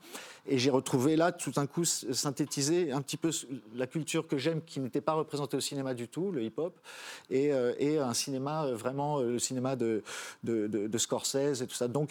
Et 0.47 0.57
j'ai 0.57 0.71
retrouvé 0.71 1.15
là, 1.15 1.31
tout 1.31 1.51
d'un 1.51 1.67
coup, 1.67 1.85
synthétisé 1.85 2.91
un 2.91 3.01
petit 3.01 3.17
peu 3.17 3.29
la 3.75 3.85
culture 3.85 4.27
que 4.27 4.37
j'aime, 4.37 4.61
qui 4.61 4.79
n'était 4.79 5.01
pas 5.01 5.13
représentée 5.13 5.55
au 5.55 5.61
cinéma 5.61 5.93
du 5.93 6.07
tout, 6.07 6.31
le 6.31 6.43
hip-hop, 6.43 6.79
et, 7.29 7.53
euh, 7.53 8.03
un 8.03 8.13
cinéma 8.13 8.65
euh, 8.65 8.75
vraiment, 8.75 9.19
euh, 9.19 9.33
le 9.33 9.39
cinéma 9.39 9.75
de, 9.75 10.01
de, 10.43 10.67
de, 10.67 10.97
Scorsese 10.97 11.61
et 11.61 11.67
tout 11.67 11.75
ça. 11.75 11.87
Donc, 11.87 12.09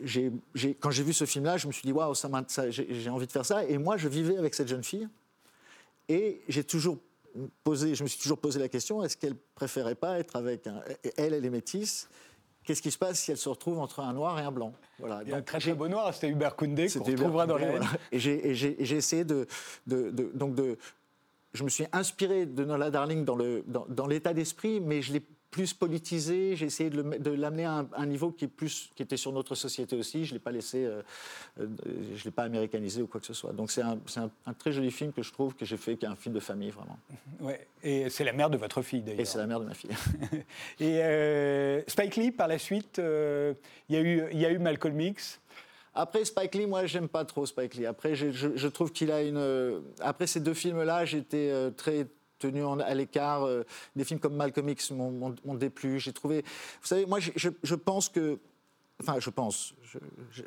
quand 0.00 0.90
j'ai 0.90 1.02
vu 1.02 1.12
ce 1.12 1.24
film-là, 1.24 1.56
je 1.56 1.66
me 1.66 1.72
suis 1.72 1.86
dit, 1.86 1.92
waouh, 1.92 2.14
ça, 2.14 2.28
ça 2.48 2.70
j'ai 2.70 3.10
envie 3.10 3.26
de 3.26 3.32
faire 3.32 3.46
ça. 3.46 3.64
Et 3.64 3.78
moi, 3.78 3.96
je 3.96 4.08
vivais 4.08 4.36
avec 4.36 4.54
cette 4.54 4.68
jeune 4.68 4.84
fille, 4.84 5.08
et 6.08 6.42
j'ai 6.48 6.64
toujours 6.64 6.98
posé, 7.62 7.94
je 7.94 8.02
me 8.02 8.08
suis 8.08 8.20
toujours 8.20 8.38
posé 8.38 8.60
la 8.60 8.68
question, 8.68 9.02
est-ce 9.02 9.16
qu'elle 9.16 9.36
préférait 9.54 9.94
pas 9.94 10.18
être 10.18 10.36
avec 10.36 10.66
un... 10.66 10.82
Elle, 11.16 11.34
elle 11.34 11.44
est 11.44 11.50
métisse, 11.50 12.08
qu'est-ce 12.64 12.82
qui 12.82 12.90
se 12.90 12.98
passe 12.98 13.20
si 13.20 13.30
elle 13.30 13.38
se 13.38 13.48
retrouve 13.48 13.78
entre 13.78 14.00
un 14.00 14.12
noir 14.12 14.38
et 14.38 14.42
un 14.42 14.52
blanc? 14.52 14.72
Voilà. 14.98 15.22
A 15.32 15.36
un 15.36 15.42
très 15.42 15.58
très 15.58 15.74
beau 15.74 15.88
noir, 15.88 16.12
c'était 16.14 16.28
Hubert 16.28 16.56
Koundé, 16.56 16.88
qu'on 16.88 17.04
retrouvera 17.04 17.46
dans 17.46 17.58
la 17.58 17.80
Et 18.12 18.18
j'ai 18.18 18.96
essayé 18.96 19.24
de, 19.24 19.46
de, 19.86 20.10
donc 20.34 20.54
de... 20.54 20.78
Je 21.52 21.62
me 21.62 21.68
suis 21.68 21.86
inspiré 21.92 22.46
de 22.46 22.64
Nola 22.64 22.90
Darling 22.90 23.24
dans 23.24 23.36
l'état 23.36 23.62
dans, 23.68 23.86
dans 23.88 24.08
d'esprit, 24.08 24.80
mais 24.80 25.02
je 25.02 25.12
l'ai 25.12 25.22
plus 25.54 25.72
politisé. 25.72 26.56
J'ai 26.56 26.66
essayé 26.66 26.90
de 26.90 27.30
l'amener 27.30 27.64
à, 27.64 27.86
un 27.96 28.06
niveau 28.06 28.32
qui, 28.32 28.46
est 28.46 28.48
plus, 28.48 28.90
qui 28.96 29.04
était 29.04 29.16
sur 29.16 29.30
notre 29.30 29.54
société 29.54 29.94
aussi. 29.94 30.24
Je 30.24 30.32
ne 30.32 30.34
l'ai 30.34 30.40
pas 30.40 30.50
laissé, 30.50 30.84
euh, 30.84 31.00
euh, 31.60 31.68
je 32.16 32.24
l'ai 32.24 32.32
pas 32.32 32.42
américanisé 32.42 33.02
ou 33.02 33.06
quoi 33.06 33.20
que 33.20 33.26
ce 33.26 33.34
soit. 33.34 33.52
Donc 33.52 33.70
c'est 33.70 33.82
un, 33.82 34.00
un, 34.46 34.52
très 34.52 34.72
joli 34.72 34.90
film 34.90 35.12
que 35.12 35.22
je 35.22 35.32
trouve 35.32 35.54
que 35.54 35.64
j'ai 35.64 35.76
fait, 35.76 35.96
qui 35.96 36.06
est 36.06 36.08
un 36.08 36.16
film 36.16 36.34
de 36.34 36.40
famille 36.40 36.70
vraiment. 36.70 36.98
Ouais. 37.40 37.68
Et 37.82 38.10
c'est 38.10 38.24
la 38.24 38.32
mère 38.32 38.50
de 38.50 38.56
votre 38.56 38.82
fille 38.82 39.02
d'ailleurs. 39.02 39.20
Et 39.20 39.24
c'est 39.24 39.38
la 39.38 39.46
mère 39.46 39.60
de 39.60 39.66
ma 39.66 39.74
fille. 39.74 39.90
et 40.80 41.02
euh, 41.02 41.82
Spike 41.86 42.16
Lee, 42.16 42.32
par 42.32 42.48
la 42.48 42.58
suite, 42.58 42.98
il 42.98 43.94
y, 43.94 43.96
a 43.96 44.00
eu, 44.00 44.32
y 44.32 44.44
a 44.44 44.50
eu 44.50 44.58
Malcolm 44.58 44.98
X. 45.00 45.40
Après 45.94 46.24
Spike 46.24 46.54
Lee, 46.56 46.66
moi 46.66 46.86
j'aime 46.86 47.08
pas 47.08 47.24
trop 47.24 47.46
Spike 47.46 47.74
Lee. 47.74 47.86
Après, 47.86 48.16
je, 48.16 48.30
je 48.32 48.68
trouve 48.68 48.90
qu'il 48.90 49.12
a 49.12 49.22
une. 49.22 49.82
Après 50.00 50.26
ces 50.26 50.40
deux 50.40 50.54
films-là, 50.54 51.04
j'étais 51.04 51.70
très 51.76 52.08
tenu 52.48 52.62
à 52.82 52.94
l'écart. 52.94 53.46
Euh, 53.46 53.64
des 53.96 54.04
films 54.04 54.20
comme 54.20 54.34
Malcolm 54.34 54.68
X 54.68 54.90
m'ont 54.90 55.54
déplu. 55.54 55.98
J'ai 55.98 56.12
trouvé. 56.12 56.42
Vous 56.80 56.86
savez, 56.86 57.06
moi, 57.06 57.18
je, 57.20 57.74
pense 57.74 58.08
que. 58.08 58.38
Enfin, 59.00 59.16
je 59.18 59.30
pense, 59.30 59.74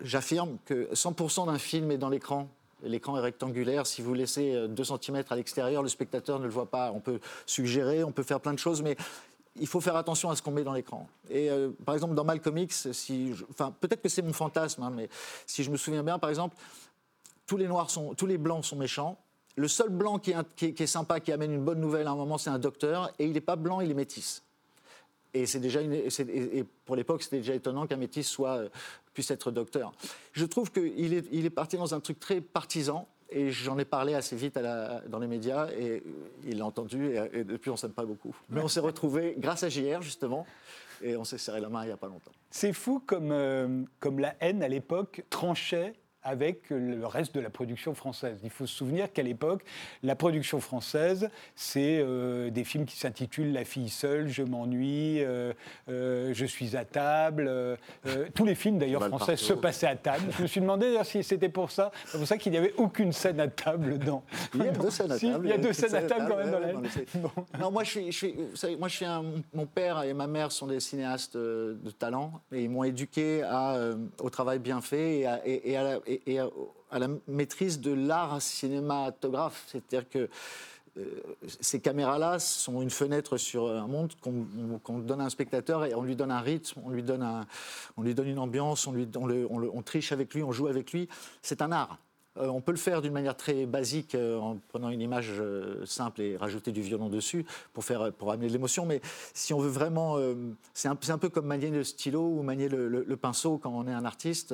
j'affirme 0.01 0.57
que 0.65 0.93
100% 0.93 1.47
d'un 1.47 1.57
film 1.57 1.91
est 1.91 1.97
dans 1.97 2.10
l'écran. 2.10 2.49
L'écran 2.83 3.17
est 3.17 3.21
rectangulaire. 3.21 3.88
Si 3.88 4.01
vous 4.01 4.13
laissez 4.13 4.51
2 4.67 4.81
euh, 4.81 4.97
cm 4.97 5.23
à 5.29 5.36
l'extérieur, 5.36 5.81
le 5.81 5.89
spectateur 5.89 6.39
ne 6.39 6.45
le 6.45 6.51
voit 6.51 6.69
pas. 6.69 6.91
On 6.91 6.99
peut 6.99 7.19
suggérer, 7.45 8.03
on 8.03 8.12
peut 8.12 8.23
faire 8.23 8.39
plein 8.39 8.53
de 8.53 8.60
choses, 8.60 8.81
mais 8.83 8.95
il 9.60 9.67
faut 9.67 9.81
faire 9.81 9.95
attention 9.95 10.29
à 10.29 10.36
ce 10.36 10.41
qu'on 10.41 10.51
met 10.51 10.63
dans 10.63 10.73
l'écran. 10.73 11.07
Et 11.29 11.49
euh, 11.49 11.71
par 11.86 11.95
exemple, 11.95 12.13
dans 12.13 12.23
Malcolm 12.23 12.57
X, 12.60 12.91
si 12.91 13.33
enfin, 13.49 13.73
peut-être 13.79 14.01
que 14.01 14.10
c'est 14.10 14.21
mon 14.21 14.33
fantasme, 14.33 14.83
hein, 14.83 14.91
mais 14.95 15.10
si 15.45 15.63
je 15.63 15.71
me 15.71 15.77
souviens 15.77 16.03
bien, 16.03 16.19
par 16.19 16.29
exemple, 16.29 16.55
tous 17.47 17.57
les 17.57 17.67
noirs 17.67 17.89
sont, 17.89 18.13
tous 18.13 18.27
les 18.27 18.38
blancs 18.38 18.63
sont 18.63 18.75
méchants, 18.75 19.17
le 19.57 19.67
seul 19.67 19.89
blanc 19.89 20.19
qui 20.19 20.31
est, 20.31 20.85
sympa, 20.85 21.19
qui 21.19 21.31
amène 21.31 21.51
une 21.51 21.63
bonne 21.63 21.79
nouvelle 21.79 22.07
à 22.07 22.11
un 22.11 22.15
moment, 22.15 22.37
c'est 22.37 22.51
un 22.51 22.59
docteur, 22.59 23.11
et 23.17 23.25
il 23.25 23.33
n'est 23.33 23.41
pas 23.41 23.55
blanc, 23.55 23.81
il 23.81 23.89
est 23.89 23.95
métis. 23.95 24.43
Et 25.33 25.45
c'est 25.47 25.59
déjà 25.59 25.81
et 25.81 26.65
pour 26.85 26.95
l'époque, 26.95 27.23
c'était 27.23 27.37
déjà 27.37 27.55
étonnant 27.55 27.87
qu'un 27.87 27.97
métis 27.97 28.27
soit, 28.27 28.57
euh, 28.57 28.69
puisse 29.13 29.31
être 29.31 29.49
docteur. 29.51 29.91
Je 30.31 30.45
trouve 30.45 30.71
qu'il 30.71 31.13
est, 31.13 31.25
il 31.31 31.45
est 31.45 31.49
parti 31.49 31.75
dans 31.75 31.95
un 31.95 31.99
truc 31.99 32.19
très 32.19 32.39
partisan, 32.39 33.07
et 33.29 33.49
j'en 33.49 33.79
ai 33.79 33.85
parlé 33.85 34.13
assez 34.13 34.35
vite 34.35 34.59
dans 35.07 35.19
les 35.19 35.27
médias, 35.27 35.69
et 35.71 36.03
il 36.45 36.59
l'a 36.59 36.65
entendu, 36.65 37.17
et, 37.33 37.43
depuis 37.43 37.71
on 37.71 37.77
s'aime 37.77 37.93
pas 37.93 38.05
beaucoup. 38.05 38.35
Mais 38.49 38.61
on 38.61 38.67
s'est 38.67 38.79
retrouvés 38.79 39.35
grâce 39.39 39.63
à 39.63 39.69
JR, 39.69 40.03
justement, 40.03 40.45
et 41.01 41.17
on 41.17 41.23
s'est 41.23 41.39
serré 41.39 41.59
la 41.61 41.69
main 41.69 41.83
il 41.83 41.87
n'y 41.87 41.93
a 41.93 41.97
pas 41.97 42.07
longtemps. 42.07 42.31
C'est 42.51 42.73
fou 42.73 43.01
comme, 43.05 43.31
euh, 43.31 43.83
comme 43.99 44.19
la 44.19 44.35
haine 44.39 44.61
à 44.61 44.67
l'époque 44.67 45.23
tranchait 45.31 45.93
avec 46.27 46.69
le 46.69 47.05
reste 47.05 47.33
de 47.33 47.39
la 47.39 47.49
production 47.49 47.93
française. 47.93 48.39
Il 48.43 48.49
faut 48.49 48.65
se 48.65 48.75
souvenir 48.75 49.11
qu'à 49.13 49.23
l'époque, 49.23 49.63
la 50.03 50.15
production 50.15 50.59
française, 50.59 51.29
c'est 51.55 51.99
euh, 51.99 52.49
des 52.49 52.65
films 52.65 52.85
qui 52.85 52.97
s'intitulent 52.97 53.53
La 53.53 53.63
fille 53.63 53.89
seule, 53.89 54.27
Je 54.27 54.43
m'ennuie, 54.43 55.23
euh, 55.23 55.53
euh, 55.89 56.33
Je 56.33 56.45
suis 56.45 56.75
à 56.75 56.83
table. 56.83 57.49
tous 58.35 58.45
les 58.45 58.55
films 58.55 58.77
d'ailleurs 58.77 59.07
français 59.07 59.37
se 59.37 59.53
passaient 59.53 59.87
à 59.87 59.95
table. 59.95 60.25
Je 60.37 60.41
me 60.41 60.47
suis 60.47 60.59
demandé 60.59 60.97
si 61.03 61.23
c'était 61.23 61.49
pour 61.49 61.71
ça. 61.71 61.91
C'est 62.05 62.17
pour 62.17 62.27
ça 62.27 62.37
qu'il 62.37 62.51
n'y 62.51 62.57
avait 62.57 62.73
aucune 62.77 63.13
scène 63.13 63.39
à 63.39 63.47
table 63.47 63.97
dans. 63.97 64.23
Il 64.53 64.65
y 64.65 64.67
a 64.67 64.71
deux 64.71 64.89
scènes 64.89 65.11
à 65.11 65.19
table. 65.19 65.45
il 65.45 65.49
y 65.49 65.53
a 65.53 65.57
deux 65.57 65.73
scènes 65.73 65.95
à 65.95 66.01
table 66.01 66.25
quand 66.29 66.37
même 66.37 66.51
dans 66.51 66.59
la. 66.59 66.73
Non, 67.59 67.71
moi 67.71 67.85
je 67.85 67.89
suis, 67.89 68.11
je 68.11 68.17
suis 68.17 68.35
moi 68.77 68.89
je 68.89 68.95
suis 68.95 69.05
un, 69.05 69.23
mon 69.53 69.65
père 69.65 70.03
et 70.03 70.13
ma 70.13 70.27
mère 70.27 70.51
sont 70.51 70.67
des 70.67 70.81
cinéastes 70.81 71.37
de 71.37 71.91
talent 71.97 72.41
et 72.51 72.63
ils 72.63 72.69
m'ont 72.69 72.83
éduqué 72.83 73.43
à, 73.43 73.79
au 74.19 74.29
travail 74.29 74.59
bien 74.59 74.81
fait 74.81 75.19
et 75.19 75.25
à, 75.25 75.41
et, 75.45 75.77
à 75.77 75.99
et, 76.05 76.16
à, 76.91 76.99
la 76.99 77.08
maîtrise 77.27 77.80
de 77.80 77.93
l'art 77.93 78.41
cinématographe. 78.41 79.65
C'est-à-dire 79.67 80.10
que 80.10 80.30
euh, 80.97 81.21
ces 81.62 81.80
caméras-là 81.80 82.39
sont 82.39 82.82
une 82.82 82.89
fenêtre 82.89 83.38
sur 83.38 83.69
un 83.69 83.88
monde 83.88 84.13
qu'on 84.21 84.99
donne 84.99 85.21
à 85.21 85.25
un 85.25 85.30
spectateur 85.30 85.86
et 85.86 85.93
on 85.93 86.01
lui 86.01 86.15
donne 86.15 86.32
un 86.32 86.41
rythme, 86.41 86.82
on 86.84 86.89
lui 86.89 87.03
donne, 87.03 87.23
une 87.97 88.39
ambiance, 88.39 88.88
on, 88.88 89.82
triche 89.84 90.12
avec 90.12 90.34
lui, 90.34 90.43
on 90.43 90.51
joue 90.51 90.67
avec 90.67 90.91
lui. 90.91 91.08
C'est 91.41 91.62
un 91.62 91.71
art. 91.71 91.99
Euh, 92.39 92.47
on 92.47 92.62
peut 92.62 92.71
le 92.71 92.78
faire 92.78 93.02
d'une 93.02 93.13
manière 93.13 93.36
très 93.36 93.65
basique 93.65 94.15
euh, 94.15 94.38
en 94.39 94.58
prenant 94.67 94.89
une 94.89 95.02
image 95.02 95.34
euh, 95.39 95.86
simple 95.86 96.21
et 96.21 96.38
rajouter 96.38 96.71
du 96.71 96.82
violon 96.82 97.10
dessus 97.10 97.45
pour, 97.73 97.84
faire, 97.84 98.12
pour 98.13 98.32
amener 98.32 98.47
de 98.47 98.54
l'émotion. 98.54 98.86
Mais 98.86 99.02
si 99.34 99.54
on 99.54 99.60
veut 99.60 99.69
vraiment. 99.69 100.17
c'est 100.73 100.88
un, 100.88 101.17
peu 101.17 101.30
comme 101.30 101.45
manier 101.45 101.69
le 101.69 101.84
stylo 101.84 102.21
ou 102.21 102.43
manier 102.43 102.69
le, 102.69 102.88
le, 102.88 103.17
pinceau 103.17 103.58
quand 103.58 103.71
on 103.71 103.88
est 103.88 103.93
un 103.93 104.06
artiste. 104.06 104.54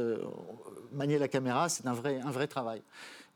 manier 0.91 1.17
la 1.17 1.27
caméra, 1.27 1.69
c'est 1.69 1.85
un 1.87 1.93
vrai, 1.93 2.19
un 2.23 2.31
vrai 2.31 2.47
travail. 2.47 2.81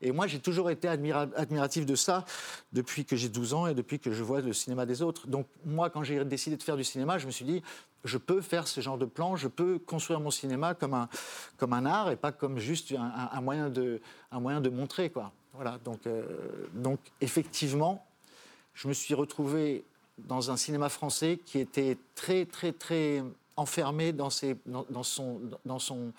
Et 0.00 0.12
moi, 0.12 0.26
j'ai 0.26 0.38
toujours 0.38 0.70
été 0.70 0.86
admiratif 0.86 1.84
de 1.84 1.96
ça 1.96 2.24
depuis 2.72 3.04
que 3.04 3.16
j'ai 3.16 3.28
12 3.28 3.54
ans 3.54 3.66
et 3.66 3.74
depuis 3.74 3.98
que 3.98 4.12
je 4.12 4.22
vois 4.22 4.40
le 4.40 4.52
cinéma 4.52 4.86
des 4.86 5.02
autres. 5.02 5.26
Donc, 5.26 5.46
moi, 5.64 5.90
quand 5.90 6.04
j'ai 6.04 6.24
décidé 6.24 6.56
de 6.56 6.62
faire 6.62 6.76
du 6.76 6.84
cinéma, 6.84 7.18
je 7.18 7.26
me 7.26 7.32
suis 7.32 7.44
dit, 7.44 7.62
je 8.04 8.16
peux 8.16 8.40
faire 8.40 8.68
ce 8.68 8.80
genre 8.80 8.96
de 8.96 9.06
plan, 9.06 9.34
je 9.34 9.48
peux 9.48 9.78
construire 9.78 10.20
mon 10.20 10.30
cinéma 10.30 10.74
comme 10.74 10.94
un, 10.94 11.08
comme 11.56 11.72
un 11.72 11.84
art 11.84 12.10
et 12.10 12.16
pas 12.16 12.30
comme 12.30 12.58
juste 12.58 12.94
un, 12.96 13.40
moyen, 13.40 13.70
de, 13.70 14.00
un 14.30 14.38
moyen 14.38 14.60
de 14.60 14.68
montrer. 14.68 15.10
Quoi. 15.10 15.32
Voilà, 15.54 15.78
donc, 15.84 16.06
euh, 16.06 16.24
donc, 16.74 17.00
effectivement, 17.20 18.06
je 18.74 18.86
me 18.86 18.92
suis 18.92 19.14
retrouvé 19.14 19.84
dans 20.18 20.52
un 20.52 20.56
cinéma 20.56 20.88
français 20.88 21.40
qui 21.44 21.58
était 21.58 21.98
très, 22.14 22.44
très, 22.44 22.72
très 22.72 23.24
enfermé 23.56 24.12
dans, 24.12 24.30
ses, 24.30 24.56
dans, 24.66 25.02
son, 25.02 25.40
dans, 25.64 25.80
son, 25.80 26.12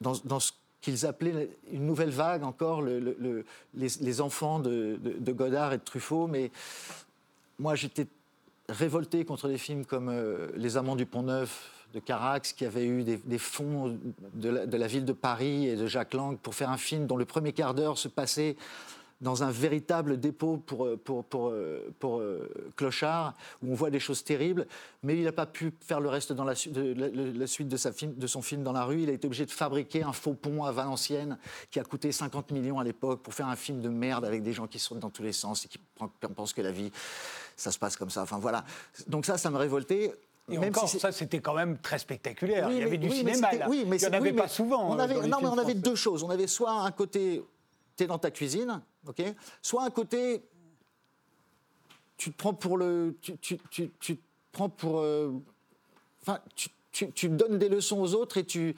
dans, 0.00 0.12
dans 0.24 0.38
ce 0.38 0.52
qu'ils 0.80 1.06
appelaient 1.06 1.50
une 1.72 1.86
nouvelle 1.86 2.10
vague 2.10 2.44
encore, 2.44 2.82
le, 2.82 3.44
les, 3.74 4.20
enfants 4.20 4.60
de, 4.60 4.98
Godard 5.32 5.72
et 5.72 5.78
de 5.78 5.82
Truffaut. 5.82 6.26
Mais 6.26 6.50
moi, 7.58 7.74
j'étais 7.74 8.06
révolté 8.68 9.24
contre 9.24 9.48
des 9.48 9.58
films 9.58 9.84
comme 9.84 10.08
euh, 10.08 10.48
Les 10.56 10.76
Amants 10.76 10.96
du 10.96 11.06
Pont-Neuf 11.06 11.72
de 11.94 12.00
Carax, 12.00 12.52
qui 12.52 12.66
avait 12.66 12.86
eu 12.86 13.02
des, 13.02 13.38
fonds 13.38 13.98
de 14.34 14.48
la, 14.50 14.86
ville 14.86 15.06
de 15.06 15.14
Paris 15.14 15.66
et 15.66 15.74
de 15.76 15.86
Jacques 15.86 16.12
Lang 16.12 16.36
pour 16.36 16.54
faire 16.54 16.70
un 16.70 16.76
film 16.76 17.06
dont 17.06 17.16
le 17.16 17.24
premier 17.24 17.52
quart 17.52 17.72
d'heure 17.72 17.96
se 17.96 18.08
passait 18.08 18.56
dans 19.20 19.42
un 19.42 19.50
véritable 19.50 20.20
dépôt 20.20 20.58
pour, 20.58 20.86
euh, 20.86 20.96
pour, 20.96 21.24
pour, 21.24 21.48
euh, 21.48 21.92
pour, 21.98 22.20
euh, 22.20 22.48
Clochard, 22.76 23.34
où 23.62 23.72
on 23.72 23.74
voit 23.74 23.90
des 23.90 23.98
choses 23.98 24.22
terribles, 24.22 24.66
mais 25.02 25.16
il 25.16 25.24
n'a 25.24 25.32
pas 25.32 25.46
pu 25.46 25.72
faire 25.80 26.00
le 26.00 26.08
reste 26.08 26.32
dans 26.32 26.44
la, 26.44 26.54
de, 26.54 26.94
la, 27.38 27.46
suite 27.46 27.68
de, 27.68 27.76
sa 27.76 27.92
film, 27.92 28.14
de 28.14 28.26
son 28.26 28.42
film 28.42 28.62
dans 28.62 28.72
la 28.72 28.84
rue. 28.84 29.02
Il 29.02 29.10
a 29.10 29.12
été 29.12 29.26
obligé 29.26 29.44
de 29.44 29.50
fabriquer 29.50 30.02
un 30.04 30.12
faux 30.12 30.34
pont 30.34 30.64
à 30.64 30.72
Valenciennes 30.72 31.38
qui 31.70 31.80
a 31.80 31.84
coûté 31.84 32.12
50 32.12 32.52
millions 32.52 32.78
à 32.78 32.84
l'époque 32.84 33.22
pour 33.22 33.34
faire 33.34 33.48
un 33.48 33.56
film 33.56 33.80
de 33.80 33.88
merde 33.88 34.24
avec 34.24 34.42
des 34.42 34.52
gens 34.52 34.68
qui 34.68 34.78
sautent 34.78 35.00
dans 35.00 35.10
tous 35.10 35.24
les 35.24 35.32
sens 35.32 35.64
et 35.64 35.68
qui 35.68 35.78
pensent 36.36 36.52
que 36.52 36.62
la 36.62 36.72
vie, 36.72 36.92
ça 37.56 37.72
se 37.72 37.78
passe 37.78 37.96
comme 37.96 38.10
ça. 38.10 38.22
Enfin 38.22 38.38
voilà. 38.38 38.64
Donc 39.08 39.26
ça, 39.26 39.36
ça 39.36 39.50
me 39.50 39.56
révoltait. 39.56 40.12
Et 40.50 40.56
même 40.56 40.70
encore, 40.70 40.88
ça, 40.88 41.12
c'était 41.12 41.40
quand 41.40 41.54
même 41.54 41.76
très 41.78 41.98
spectaculaire. 41.98 42.70
il 42.70 42.78
y 42.78 42.82
avait 42.82 42.96
du 42.96 43.10
cinéma, 43.10 43.52
là. 43.52 43.66
Oui, 43.68 43.84
mais 43.86 43.98
il 43.98 44.00
n'y 44.00 44.16
en 44.16 44.18
avait 44.18 44.32
pas 44.32 44.48
souvent. 44.48 44.90
On 44.90 44.98
avait, 44.98 45.26
non, 45.26 45.38
mais 45.42 45.48
on 45.48 45.58
avait 45.58 45.74
deux 45.74 45.96
choses. 45.96 46.22
On 46.22 46.30
avait 46.30 46.46
soit 46.46 46.72
un 46.72 46.90
côté 46.90 47.42
tu 47.98 48.04
es 48.04 48.06
dans 48.06 48.18
ta 48.18 48.30
cuisine, 48.30 48.80
ok? 49.08 49.22
Soit 49.62 49.84
un 49.84 49.90
côté, 49.90 50.42
tu 52.16 52.32
te 52.32 52.36
prends 52.36 52.54
pour 52.54 52.76
le. 52.76 53.16
Tu, 53.20 53.38
tu, 53.38 53.58
tu, 53.70 53.90
tu 53.98 54.16
te 54.16 54.22
prends 54.52 54.68
pour. 54.68 55.00
Euh, 55.00 55.32
enfin, 56.22 56.40
tu, 56.54 57.12
tu, 57.12 57.28
donnes 57.28 57.58
des 57.58 57.68
leçons 57.68 58.00
aux 58.00 58.14
autres 58.14 58.36
et 58.36 58.44
tu. 58.44 58.74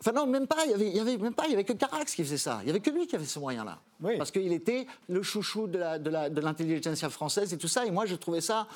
Enfin 0.00 0.12
non, 0.12 0.26
même 0.26 0.46
pas. 0.46 0.64
Il 0.64 0.70
y 0.70 0.74
avait, 0.74 0.88
il 0.88 0.96
y 0.96 1.00
avait 1.00 1.18
même 1.18 1.34
pas. 1.34 1.46
Il 1.46 1.50
y 1.50 1.54
avait 1.54 1.64
que 1.64 1.72
Carax 1.72 2.14
qui 2.14 2.22
faisait 2.24 2.38
ça. 2.38 2.60
Il 2.62 2.68
y 2.68 2.70
avait 2.70 2.80
que 2.80 2.90
lui 2.90 3.06
qui 3.06 3.16
avait 3.16 3.24
ce 3.24 3.38
moyen-là. 3.38 3.80
Parce 4.18 4.30
qu'il 4.30 4.52
était 4.52 4.86
le 5.08 5.22
chouchou 5.22 5.66
de 5.66 6.40
l'intelligence 6.40 7.06
française 7.08 7.52
et 7.52 7.58
tout 7.58 7.68
ça. 7.68 7.86
Et 7.86 7.90
moi, 7.90 8.06
je 8.06 8.14
trouvais 8.14 8.40
ça. 8.40 8.66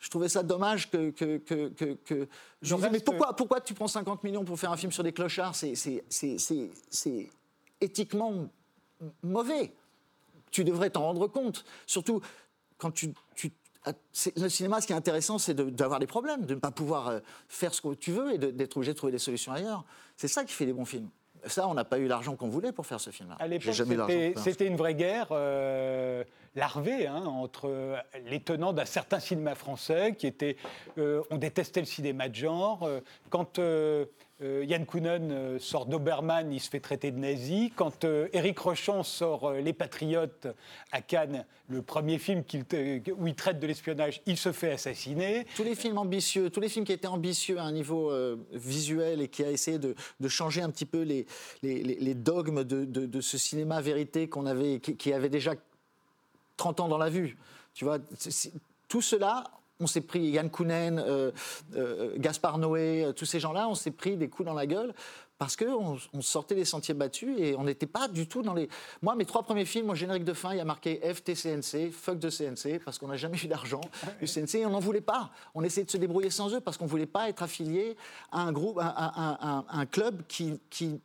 Je 0.00 0.10
trouvais 0.10 0.28
ça 0.28 0.42
dommage 0.42 0.90
que. 0.90 1.10
que, 1.10 1.38
que, 1.38 1.94
que, 2.04 2.28
je 2.60 2.74
mais 2.74 3.00
pourquoi, 3.00 3.34
pourquoi 3.34 3.60
tu 3.60 3.72
prends 3.72 3.88
50 3.88 4.22
millions 4.24 4.44
pour 4.44 4.58
faire 4.58 4.72
un 4.72 4.76
film 4.76 4.92
sur 4.92 5.02
des 5.02 5.12
clochards? 5.12 5.54
C'est 5.54 7.30
éthiquement 7.80 8.48
mauvais. 9.22 9.72
Tu 10.50 10.64
devrais 10.64 10.90
t'en 10.90 11.02
rendre 11.02 11.26
compte. 11.26 11.64
Surtout 11.86 12.20
quand 12.78 12.92
tu, 12.92 13.12
le 14.36 14.48
cinéma, 14.48 14.80
ce 14.80 14.86
qui 14.86 14.92
est 14.92 14.96
intéressant, 14.96 15.38
c'est 15.38 15.54
d'avoir 15.54 16.00
des 16.00 16.06
problèmes, 16.06 16.46
de 16.46 16.54
ne 16.54 16.60
pas 16.60 16.70
pouvoir 16.70 17.08
euh, 17.08 17.20
faire 17.48 17.74
ce 17.74 17.80
que 17.82 17.94
tu 17.94 18.12
veux 18.12 18.34
et 18.34 18.38
d'être 18.38 18.76
obligé 18.76 18.92
de 18.92 18.96
trouver 18.96 19.12
des 19.12 19.18
solutions 19.18 19.52
ailleurs. 19.52 19.84
C'est 20.16 20.28
ça 20.28 20.44
qui 20.44 20.52
fait 20.52 20.66
des 20.66 20.72
bons 20.72 20.84
films. 20.84 21.08
Ça, 21.46 21.68
on 21.68 21.74
n'a 21.74 21.84
pas 21.84 21.98
eu 21.98 22.06
l'argent 22.06 22.36
qu'on 22.36 22.48
voulait 22.48 22.72
pour 22.72 22.86
faire 22.86 23.00
ce 23.00 23.10
film-là. 23.10 23.36
À 23.38 23.46
l'époque, 23.46 23.74
c'était 24.36 24.66
une 24.66 24.76
vraie 24.76 24.94
guerre 24.94 25.28
euh, 25.32 26.24
larvée 26.54 27.06
hein, 27.06 27.22
entre 27.26 27.98
les 28.24 28.40
tenants 28.40 28.72
d'un 28.72 28.86
certain 28.86 29.20
cinéma 29.20 29.54
français 29.54 30.14
qui 30.16 30.26
était. 30.26 30.56
Euh, 30.96 31.22
on 31.30 31.36
détestait 31.36 31.80
le 31.80 31.86
cinéma 31.86 32.30
de 32.30 32.34
genre. 32.34 32.88
quand 33.28 33.58
euh, 34.42 34.64
Yann 34.66 34.84
Kounen 34.84 35.30
euh, 35.30 35.58
sort 35.60 35.86
d'Obermann, 35.86 36.52
il 36.52 36.60
se 36.60 36.68
fait 36.68 36.80
traiter 36.80 37.12
de 37.12 37.18
nazi. 37.18 37.72
Quand 37.76 38.04
euh, 38.04 38.26
Éric 38.32 38.58
Rochon 38.58 39.04
sort 39.04 39.52
Les 39.52 39.72
Patriotes 39.72 40.48
à 40.90 41.00
Cannes, 41.02 41.44
le 41.68 41.82
premier 41.82 42.18
film 42.18 42.42
où 43.16 43.26
il 43.28 43.34
traite 43.36 43.60
de 43.60 43.66
l'espionnage, 43.68 44.22
il 44.26 44.36
se 44.36 44.50
fait 44.50 44.72
assassiner. 44.72 45.46
Tous 45.54 45.62
les 45.62 45.76
films 45.76 45.98
ambitieux, 45.98 46.50
tous 46.50 46.58
les 46.58 46.68
films 46.68 46.84
qui 46.84 46.92
étaient 46.92 47.06
ambitieux 47.06 47.58
à 47.58 47.62
un 47.62 47.72
niveau 47.72 48.12
visuel 48.52 49.22
et 49.22 49.28
qui 49.28 49.44
a 49.44 49.50
essayé 49.50 49.78
de, 49.78 49.94
changer 50.28 50.62
un 50.62 50.70
petit 50.70 50.84
peu 50.84 51.02
les, 51.02 52.14
dogmes 52.14 52.64
de, 52.64 53.20
ce 53.20 53.38
cinéma 53.38 53.80
vérité 53.80 54.28
qu'on 54.28 54.46
avait, 54.46 54.80
qui 54.80 55.12
avait 55.12 55.28
déjà 55.28 55.54
30 56.56 56.80
ans 56.80 56.88
dans 56.88 56.98
la 56.98 57.08
vue. 57.08 57.38
Tu 57.72 57.84
vois, 57.84 57.98
tout 58.88 59.00
cela, 59.00 59.44
on 59.84 59.86
s'est 59.86 60.00
pris 60.00 60.20
Yann 60.30 60.50
Kounen, 60.50 60.98
euh, 60.98 61.30
euh, 61.76 62.14
Gaspard 62.16 62.56
Noé, 62.56 63.04
euh, 63.04 63.12
tous 63.12 63.26
ces 63.26 63.38
gens-là, 63.38 63.68
on 63.68 63.74
s'est 63.74 63.90
pris 63.90 64.16
des 64.16 64.28
coups 64.28 64.46
dans 64.46 64.54
la 64.54 64.66
gueule 64.66 64.94
parce 65.36 65.56
qu'on 65.56 65.98
on 66.12 66.22
sortait 66.22 66.54
des 66.54 66.64
sentiers 66.64 66.94
battus 66.94 67.36
et 67.38 67.54
on 67.56 67.64
n'était 67.64 67.86
pas 67.86 68.08
du 68.08 68.26
tout 68.26 68.40
dans 68.40 68.54
les. 68.54 68.68
Moi, 69.02 69.14
mes 69.14 69.26
trois 69.26 69.42
premiers 69.42 69.66
films, 69.66 69.90
au 69.90 69.94
générique 69.94 70.24
de 70.24 70.32
fin, 70.32 70.52
il 70.52 70.58
y 70.58 70.60
a 70.60 70.64
marqué 70.64 71.00
FTCNC, 71.02 71.90
fuck 71.90 72.18
de 72.18 72.30
CNC, 72.30 72.78
parce 72.82 72.98
qu'on 72.98 73.08
n'a 73.08 73.16
jamais 73.16 73.36
eu 73.36 73.46
d'argent 73.46 73.82
du 74.20 74.26
CNC 74.26 74.60
et 74.60 74.66
on 74.66 74.70
n'en 74.70 74.80
voulait 74.80 75.02
pas. 75.02 75.30
On 75.54 75.62
essayait 75.62 75.84
de 75.84 75.90
se 75.90 75.98
débrouiller 75.98 76.30
sans 76.30 76.54
eux 76.54 76.60
parce 76.60 76.78
qu'on 76.78 76.84
ne 76.84 76.90
voulait 76.90 77.04
pas 77.04 77.28
être 77.28 77.42
affilié 77.42 77.96
à 78.32 78.40
un 78.40 78.52
groupe, 78.52 78.78
à, 78.80 79.64
un, 79.68 79.86
club 79.86 80.22
qui, 80.28 80.60
qui, 80.70 81.00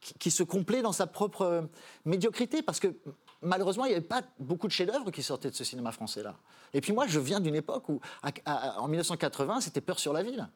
qui 0.00 0.30
se 0.30 0.44
complaît 0.44 0.80
dans 0.80 0.92
sa 0.92 1.06
propre 1.06 1.68
médiocrité. 2.06 2.62
Parce 2.62 2.80
que 2.80 2.94
malheureusement, 3.44 3.84
il 3.84 3.88
n'y 3.88 3.94
avait 3.94 4.04
pas 4.04 4.22
beaucoup 4.38 4.66
de 4.66 4.72
chefs-d'œuvre 4.72 5.10
qui 5.10 5.22
sortaient 5.22 5.50
de 5.50 5.54
ce 5.54 5.64
cinéma 5.64 5.92
français-là. 5.92 6.36
Et 6.72 6.80
puis 6.80 6.92
moi, 6.92 7.06
je 7.06 7.20
viens 7.20 7.40
d'une 7.40 7.54
époque 7.54 7.88
où, 7.88 8.00
en 8.46 8.88
1980, 8.88 9.60
c'était 9.60 9.80
Peur 9.80 9.98
sur 9.98 10.12
la 10.12 10.22
ville. 10.22 10.48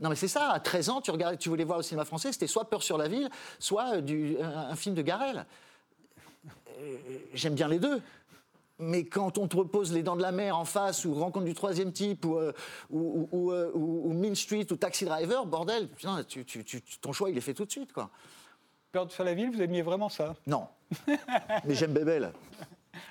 Non, 0.00 0.08
mais 0.08 0.16
c'est 0.16 0.28
ça. 0.28 0.50
À 0.50 0.60
13 0.60 0.88
ans, 0.90 1.00
tu, 1.00 1.10
regardais, 1.10 1.36
tu 1.36 1.48
voulais 1.48 1.64
voir 1.64 1.78
le 1.78 1.84
cinéma 1.84 2.04
français, 2.04 2.32
c'était 2.32 2.46
soit 2.46 2.68
Peur 2.68 2.82
sur 2.82 2.98
la 2.98 3.08
ville, 3.08 3.30
soit 3.58 4.00
du, 4.00 4.36
un, 4.40 4.74
film 4.76 4.94
de 4.94 5.02
Garel. 5.02 5.46
Euh, 6.78 6.96
j'aime 7.34 7.54
bien 7.54 7.68
les 7.68 7.78
deux. 7.78 8.00
Mais 8.78 9.04
quand 9.04 9.38
on 9.38 9.46
te 9.46 9.56
repose 9.56 9.92
Les 9.92 10.02
Dents 10.02 10.16
de 10.16 10.22
la 10.22 10.32
Mer 10.32 10.56
en 10.56 10.64
face, 10.64 11.04
ou 11.04 11.14
Rencontre 11.14 11.44
du 11.44 11.54
troisième 11.54 11.92
type, 11.92 12.24
ou, 12.24 12.36
euh, 12.36 12.52
euh, 12.92 14.08
Mean 14.12 14.34
Street, 14.34 14.66
ou 14.72 14.76
Taxi 14.76 15.04
Driver, 15.04 15.46
bordel, 15.46 15.88
ton 17.00 17.12
choix, 17.12 17.30
il 17.30 17.38
est 17.38 17.42
fait 17.42 17.54
tout 17.54 17.64
de 17.64 17.70
suite, 17.70 17.92
quoi. 17.92 18.10
Peur 18.92 19.10
sur 19.10 19.24
la 19.24 19.32
ville, 19.32 19.50
vous 19.50 19.62
aimiez 19.62 19.80
vraiment 19.80 20.10
ça 20.10 20.34
Non. 20.46 20.68
Mais 21.64 21.74
j'aime 21.74 21.94
Bébel. 21.94 22.30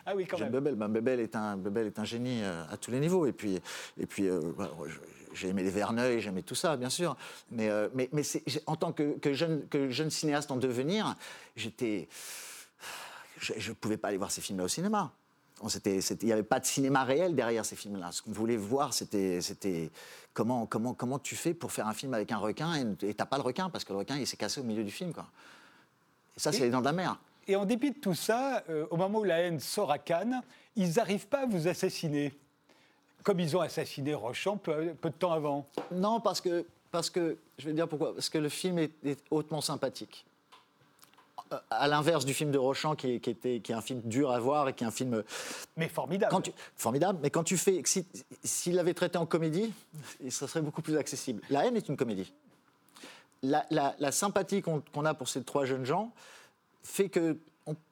Ah 0.06 0.14
oui, 0.16 0.28
quand 0.28 0.38
j'aime 0.38 0.52
même. 0.52 0.64
Bébel. 0.64 0.76
Ben, 0.76 0.88
Bébel, 0.88 1.20
est 1.20 1.36
un, 1.36 1.58
Bébel 1.58 1.88
est 1.88 1.98
un 1.98 2.04
génie 2.04 2.44
euh, 2.44 2.64
à 2.72 2.78
tous 2.78 2.92
les 2.92 3.00
niveaux. 3.00 3.26
Et 3.26 3.32
puis, 3.32 3.60
et 4.00 4.06
puis 4.06 4.28
euh, 4.28 4.40
j'ai 5.34 5.48
aimé 5.48 5.64
les 5.64 5.72
Verneuil, 5.72 6.22
j'aimais 6.22 6.44
tout 6.44 6.54
ça, 6.54 6.78
bien 6.78 6.92
sûr. 6.92 7.18
Mais, 7.50 7.70
euh, 7.70 7.90
mais, 7.96 8.10
mais 8.14 8.22
en 8.68 8.76
tant 8.76 8.92
que, 8.92 9.18
jeune, 9.34 9.68
que 9.70 9.90
jeune 9.90 10.12
cinéaste 10.12 10.52
en 10.52 10.58
devenir, 10.58 11.16
j'étais. 11.56 12.08
Je 13.40 13.70
ne 13.70 13.74
pouvais 13.74 13.98
pas 13.98 14.10
aller 14.10 14.18
voir 14.18 14.30
ces 14.30 14.42
films-là 14.42 14.66
au 14.66 14.68
cinéma. 14.68 15.12
Il 15.86 16.26
n'y 16.26 16.32
avait 16.32 16.44
pas 16.44 16.60
de 16.60 16.66
cinéma 16.66 17.04
réel 17.04 17.34
derrière 17.34 17.66
ces 17.66 17.76
films-là. 17.76 18.12
Ce 18.12 18.22
qu'on 18.22 18.32
voulait 18.32 18.58
voir, 18.58 18.94
c'était 18.94 19.90
comment, 20.34 20.68
comment, 20.68 20.94
comment 20.94 21.18
tu 21.18 21.36
fais 21.36 21.56
pour 21.56 21.72
faire 21.72 21.88
un 21.88 21.94
film 21.94 22.14
avec 22.14 22.32
un 22.32 22.38
requin 22.38 22.76
et 22.76 22.96
tu 22.98 23.16
n'as 23.18 23.26
pas 23.26 23.38
le 23.38 23.44
requin 23.44 23.72
parce 23.72 23.84
que 23.84 23.94
le 23.94 24.00
requin, 24.00 24.18
il 24.18 24.28
s'est 24.28 24.38
cassé 24.38 24.62
au 24.62 24.64
milieu 24.64 24.84
du 24.84 24.92
film. 24.92 25.12
Quoi. 25.12 25.26
Et 26.36 26.40
ça, 26.40 26.52
c'est 26.52 26.62
les 26.62 26.70
dents 26.70 26.80
de 26.80 26.86
la 26.86 26.94
mer. 26.94 27.18
Et 27.48 27.56
en 27.56 27.66
dépit 27.66 27.92
de 27.92 27.98
tout 27.98 28.14
ça, 28.14 28.64
euh, 28.70 28.86
au 28.92 28.98
moment 28.98 29.20
où 29.20 29.24
la 29.24 29.40
haine 29.40 29.60
sort 29.60 29.92
à 29.92 29.98
Cannes, 29.98 30.42
ils 30.76 30.94
n'arrivent 30.94 31.28
pas 31.28 31.42
à 31.42 31.46
vous 31.46 31.68
assassiner, 31.68 32.34
comme 33.24 33.40
ils 33.40 33.58
ont 33.58 33.62
assassiné 33.62 34.14
Rochon 34.14 34.58
peu, 34.58 34.94
de 35.02 35.10
temps 35.10 35.34
avant. 35.34 35.68
Non, 35.92 36.20
parce 36.20 36.40
que, 36.40 36.66
parce 36.92 37.10
que, 37.10 37.38
je 37.58 37.68
vais 37.68 37.74
dire 37.74 37.88
pourquoi, 37.88 38.14
parce 38.14 38.30
que 38.30 38.38
le 38.38 38.50
film 38.50 38.78
est, 38.80 38.92
hautement 39.32 39.62
sympathique. 39.62 40.26
Euh, 41.52 41.58
à 41.72 41.88
l'inverse 41.88 42.26
du 42.26 42.34
film 42.34 42.52
de 42.52 42.58
Rochon, 42.58 42.96
qui, 42.96 43.16
était, 43.16 43.60
qui 43.60 43.72
est 43.72 43.76
un 43.76 43.82
film 43.82 44.02
dur 44.06 44.32
à 44.32 44.40
voir 44.40 44.70
et 44.70 44.74
qui 44.74 44.84
est 44.84 44.88
un 44.88 44.92
film. 44.92 45.24
Mais 45.76 45.90
formidable. 45.90 46.34
formidable, 46.78 47.20
mais 47.24 47.32
quand 47.32 47.44
tu 47.44 47.58
fais. 47.58 47.82
S'il 48.44 48.76
l'avait 48.76 48.94
traité 48.94 49.18
en 49.18 49.26
comédie, 49.26 49.74
ça 50.30 50.48
serait 50.48 50.62
beaucoup 50.62 50.84
plus 50.84 50.96
accessible. 50.96 51.42
La 51.50 51.66
haine 51.66 51.76
est 51.76 51.90
une 51.90 51.98
comédie 51.98 52.32
la, 53.44 54.12
sympathie 54.12 54.62
qu'on 54.62 55.06
a 55.06 55.14
pour 55.14 55.28
ces 55.28 55.44
trois 55.44 55.66
jeunes 55.66 55.86
gens 55.86 56.12
fait 56.84 57.10
que 57.10 57.38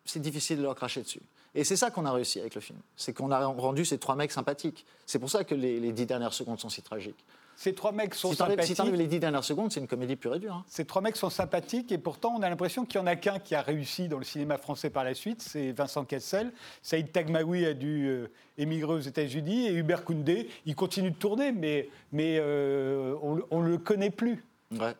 c'est 0.05 0.21
difficile 0.21 0.57
de 0.57 0.63
leur 0.63 0.75
cracher 0.75 1.01
dessus. 1.01 1.21
Et 1.55 1.63
c'est 1.63 1.75
ça 1.75 1.89
qu'on 1.89 2.05
a 2.05 2.11
réussi 2.11 2.39
avec 2.39 2.55
le 2.55 2.61
film. 2.61 2.79
C'est 2.95 3.13
qu'on 3.13 3.31
a 3.31 3.45
rendu 3.45 3.83
ces 3.83 3.97
trois 3.97 4.15
mecs 4.15 4.31
sympathiques. 4.31 4.85
C'est 5.05 5.19
pour 5.19 5.29
ça 5.29 5.43
que 5.43 5.55
les, 5.55 5.91
dix 5.91 6.05
dernières 6.05 6.33
secondes 6.33 6.59
sont 6.59 6.69
si 6.69 6.81
tragiques. 6.81 7.25
Ces 7.55 7.73
trois 7.73 7.91
mecs 7.91 8.13
sont 8.13 8.29
si 8.29 8.37
sympathiques. 8.37 8.77
Si 8.77 8.91
les 8.91 9.07
dix 9.07 9.19
dernières 9.19 9.43
secondes, 9.43 9.71
c'est 9.71 9.79
une 9.79 9.87
comédie 9.87 10.15
pure 10.15 10.35
et 10.35 10.39
dure. 10.39 10.53
Hein. 10.53 10.65
Ces 10.67 10.85
trois 10.85 11.01
mecs 11.01 11.17
sont 11.17 11.29
sympathiques 11.29 11.91
et 11.91 11.97
pourtant 11.97 12.35
on 12.37 12.41
a 12.43 12.49
l'impression 12.49 12.85
qu'il 12.85 13.01
n'y 13.01 13.07
en 13.07 13.07
a 13.07 13.15
qu'un 13.15 13.39
qui 13.39 13.55
a 13.55 13.61
réussi 13.61 14.07
dans 14.07 14.19
le 14.19 14.23
cinéma 14.23 14.57
français 14.57 14.89
par 14.89 15.03
la 15.03 15.13
suite, 15.13 15.41
c'est 15.41 15.71
Vincent 15.71 16.05
Cassel. 16.05 16.53
Saïd 16.83 17.11
Tagmaoui 17.11 17.65
a 17.65 17.73
dû 17.73 18.07
euh, 18.07 18.27
émigrer 18.57 18.93
aux 18.93 18.99
États-Unis 18.99 19.67
et 19.67 19.73
Hubert 19.73 20.05
Koundé, 20.05 20.49
il 20.65 20.75
continue 20.75 21.11
de 21.11 21.17
tourner, 21.17 21.51
mais, 21.51 21.89
mais 22.13 22.37
euh, 22.39 23.15
on 23.21 23.61
ne 23.61 23.69
le 23.69 23.77
connaît 23.77 24.11
plus. 24.11 24.45
Ouais. 24.71 24.95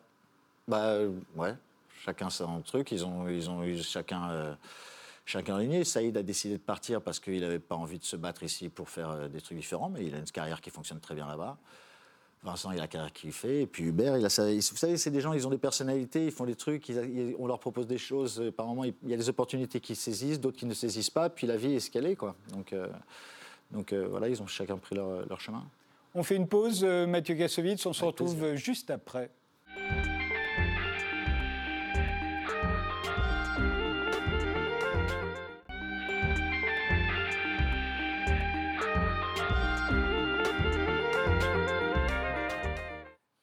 Bah, 0.70 0.98
ouais. 1.36 1.54
Chacun 2.04 2.30
son 2.30 2.62
truc. 2.62 2.92
Ils 2.92 3.04
ont, 3.04 3.28
ils 3.28 3.50
ont 3.50 3.62
eu 3.62 3.82
chacun 3.82 4.56
chacun 5.30 5.56
aligné. 5.56 5.84
Saïd 5.84 6.16
a 6.16 6.22
décidé 6.22 6.54
de 6.54 6.62
partir 6.62 7.00
parce 7.00 7.20
qu'il 7.20 7.40
n'avait 7.40 7.58
pas 7.58 7.76
envie 7.76 7.98
de 7.98 8.04
se 8.04 8.16
battre 8.16 8.42
ici 8.42 8.68
pour 8.68 8.88
faire 8.88 9.10
euh, 9.10 9.28
des 9.28 9.40
trucs 9.40 9.56
différents, 9.56 9.88
mais 9.88 10.04
il 10.04 10.14
a 10.14 10.18
une 10.18 10.24
carrière 10.24 10.60
qui 10.60 10.70
fonctionne 10.70 11.00
très 11.00 11.14
bien 11.14 11.26
là-bas. 11.26 11.56
Vincent, 12.42 12.72
il 12.72 12.78
a 12.78 12.82
la 12.82 12.88
carrière 12.88 13.12
qu'il 13.12 13.32
fait. 13.32 13.62
Et 13.62 13.66
puis 13.66 13.84
Hubert, 13.84 14.16
il 14.16 14.24
a 14.24 14.30
sa... 14.30 14.50
vous 14.50 14.60
savez, 14.60 14.96
c'est 14.96 15.10
des 15.10 15.20
gens, 15.20 15.32
ils 15.34 15.46
ont 15.46 15.50
des 15.50 15.58
personnalités, 15.58 16.24
ils 16.24 16.32
font 16.32 16.46
des 16.46 16.54
trucs, 16.54 16.90
on 17.38 17.46
leur 17.46 17.58
propose 17.58 17.86
des 17.86 17.98
choses. 17.98 18.40
Euh, 18.40 18.50
par 18.50 18.66
moments, 18.66 18.84
il 18.84 18.94
y 19.04 19.14
a 19.14 19.16
des 19.16 19.28
opportunités 19.28 19.80
qu'ils 19.80 19.96
saisissent, 19.96 20.40
d'autres 20.40 20.58
qui 20.58 20.66
ne 20.66 20.74
saisissent 20.74 21.10
pas. 21.10 21.28
Puis 21.28 21.46
la 21.46 21.56
vie 21.56 21.74
est 21.74 21.80
ce 21.80 21.90
qu'elle 21.90 22.06
est, 22.06 22.16
quoi. 22.16 22.34
Donc, 22.52 22.72
euh, 22.72 22.88
donc 23.70 23.92
voilà, 23.92 24.28
ils 24.28 24.42
ont 24.42 24.46
chacun 24.46 24.78
pris 24.78 24.96
leur, 24.96 25.26
leur 25.28 25.40
chemin. 25.40 25.64
On 26.14 26.24
fait 26.24 26.34
une 26.34 26.48
pause, 26.48 26.82
Mathieu 26.82 27.36
Kassovitz. 27.36 27.86
On 27.86 27.92
se 27.92 28.04
retrouve 28.04 28.56
juste 28.56 28.90
après. 28.90 29.30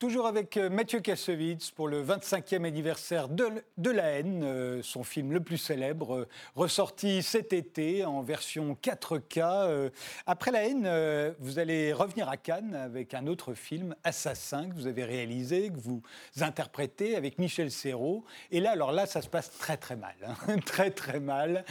Toujours 0.07 0.27
avec 0.27 0.55
euh, 0.55 0.69
Mathieu 0.69 1.01
Kassovitz 1.01 1.71
pour 1.71 1.89
le 1.89 2.01
25e 2.01 2.63
anniversaire 2.63 3.27
de, 3.27 3.49
de 3.77 3.91
La 3.91 4.05
haine, 4.11 4.41
euh, 4.45 4.81
son 4.81 5.03
film 5.03 5.33
le 5.33 5.41
plus 5.41 5.57
célèbre, 5.57 6.15
euh, 6.15 6.27
ressorti 6.55 7.21
cet 7.21 7.51
été 7.51 8.05
en 8.05 8.21
version 8.21 8.77
4K. 8.81 9.91
après 10.25 10.51
La 10.51 10.63
haine, 10.65 11.35
vous 11.39 11.59
allez 11.59 11.91
revenir 11.91 12.29
à 12.29 12.37
Cannes 12.37 12.73
avec 12.73 13.13
un 13.13 13.27
autre 13.27 13.53
film, 13.53 13.95
Assassin, 14.05 14.69
que 14.69 14.75
vous 14.75 14.87
avez 14.87 15.03
réalisé, 15.03 15.71
que 15.71 15.77
vous 15.77 16.01
interprétez 16.39 17.17
avec 17.17 17.37
Michel 17.37 17.69
Serrault. 17.69 18.23
Et 18.49 18.61
là, 18.61 18.71
alors 18.71 18.93
là, 18.93 19.07
ça 19.07 19.21
se 19.21 19.27
passe 19.27 19.51
très 19.57 19.75
très 19.75 19.97
mal. 19.97 20.15
Hein. 20.25 20.57
très 20.65 20.89
très 20.89 21.19
mal. 21.19 21.65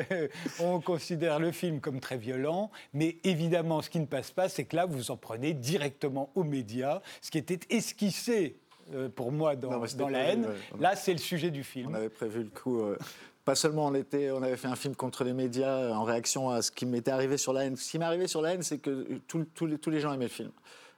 On 0.58 0.80
considère 0.80 1.38
le 1.38 1.52
film 1.52 1.80
comme 1.80 2.00
très 2.00 2.16
violent, 2.16 2.70
mais 2.94 3.18
évidemment, 3.24 3.82
ce 3.82 3.90
qui 3.90 4.00
ne 4.00 4.06
passe 4.06 4.30
pas, 4.30 4.48
c'est 4.48 4.64
que 4.64 4.74
là, 4.74 4.86
vous 4.86 5.10
en 5.10 5.18
prenez 5.18 5.52
directement 5.52 6.30
aux 6.34 6.44
médias, 6.44 7.02
ce 7.20 7.30
qui 7.30 7.36
était 7.36 7.73
esquissé 7.76 8.56
euh, 8.92 9.08
pour 9.08 9.32
moi 9.32 9.56
dans, 9.56 9.84
dans 9.96 10.08
La 10.08 10.20
haine. 10.24 10.46
Là, 10.78 10.96
c'est 10.96 11.12
le 11.12 11.18
sujet 11.18 11.50
du 11.50 11.64
film. 11.64 11.90
On 11.90 11.94
avait 11.94 12.08
prévu 12.08 12.42
le 12.42 12.50
coup. 12.50 12.80
Euh, 12.80 12.98
pas 13.44 13.54
seulement 13.54 13.86
on, 13.86 13.94
avait 13.94 14.56
fait 14.56 14.68
un 14.68 14.76
film 14.76 14.94
contre 14.94 15.22
les 15.24 15.32
médias 15.32 15.76
euh, 15.76 15.92
en 15.92 16.04
réaction 16.04 16.50
à 16.50 16.62
ce 16.62 16.70
qui 16.70 16.86
m'était 16.86 17.10
arrivé 17.10 17.36
sur 17.36 17.52
La 17.52 17.64
haine. 17.64 17.76
Ce 17.76 17.90
qui 17.90 17.98
m'est 17.98 18.04
arrivé 18.04 18.26
sur 18.26 18.42
La 18.42 18.54
haine, 18.54 18.62
c'est 18.62 18.78
que 18.78 19.20
tous 19.26 19.66
les, 19.66 19.78
tous 19.78 19.90
les 19.90 20.00
gens 20.00 20.12
aimaient 20.12 20.24
le 20.24 20.30
film. 20.30 20.50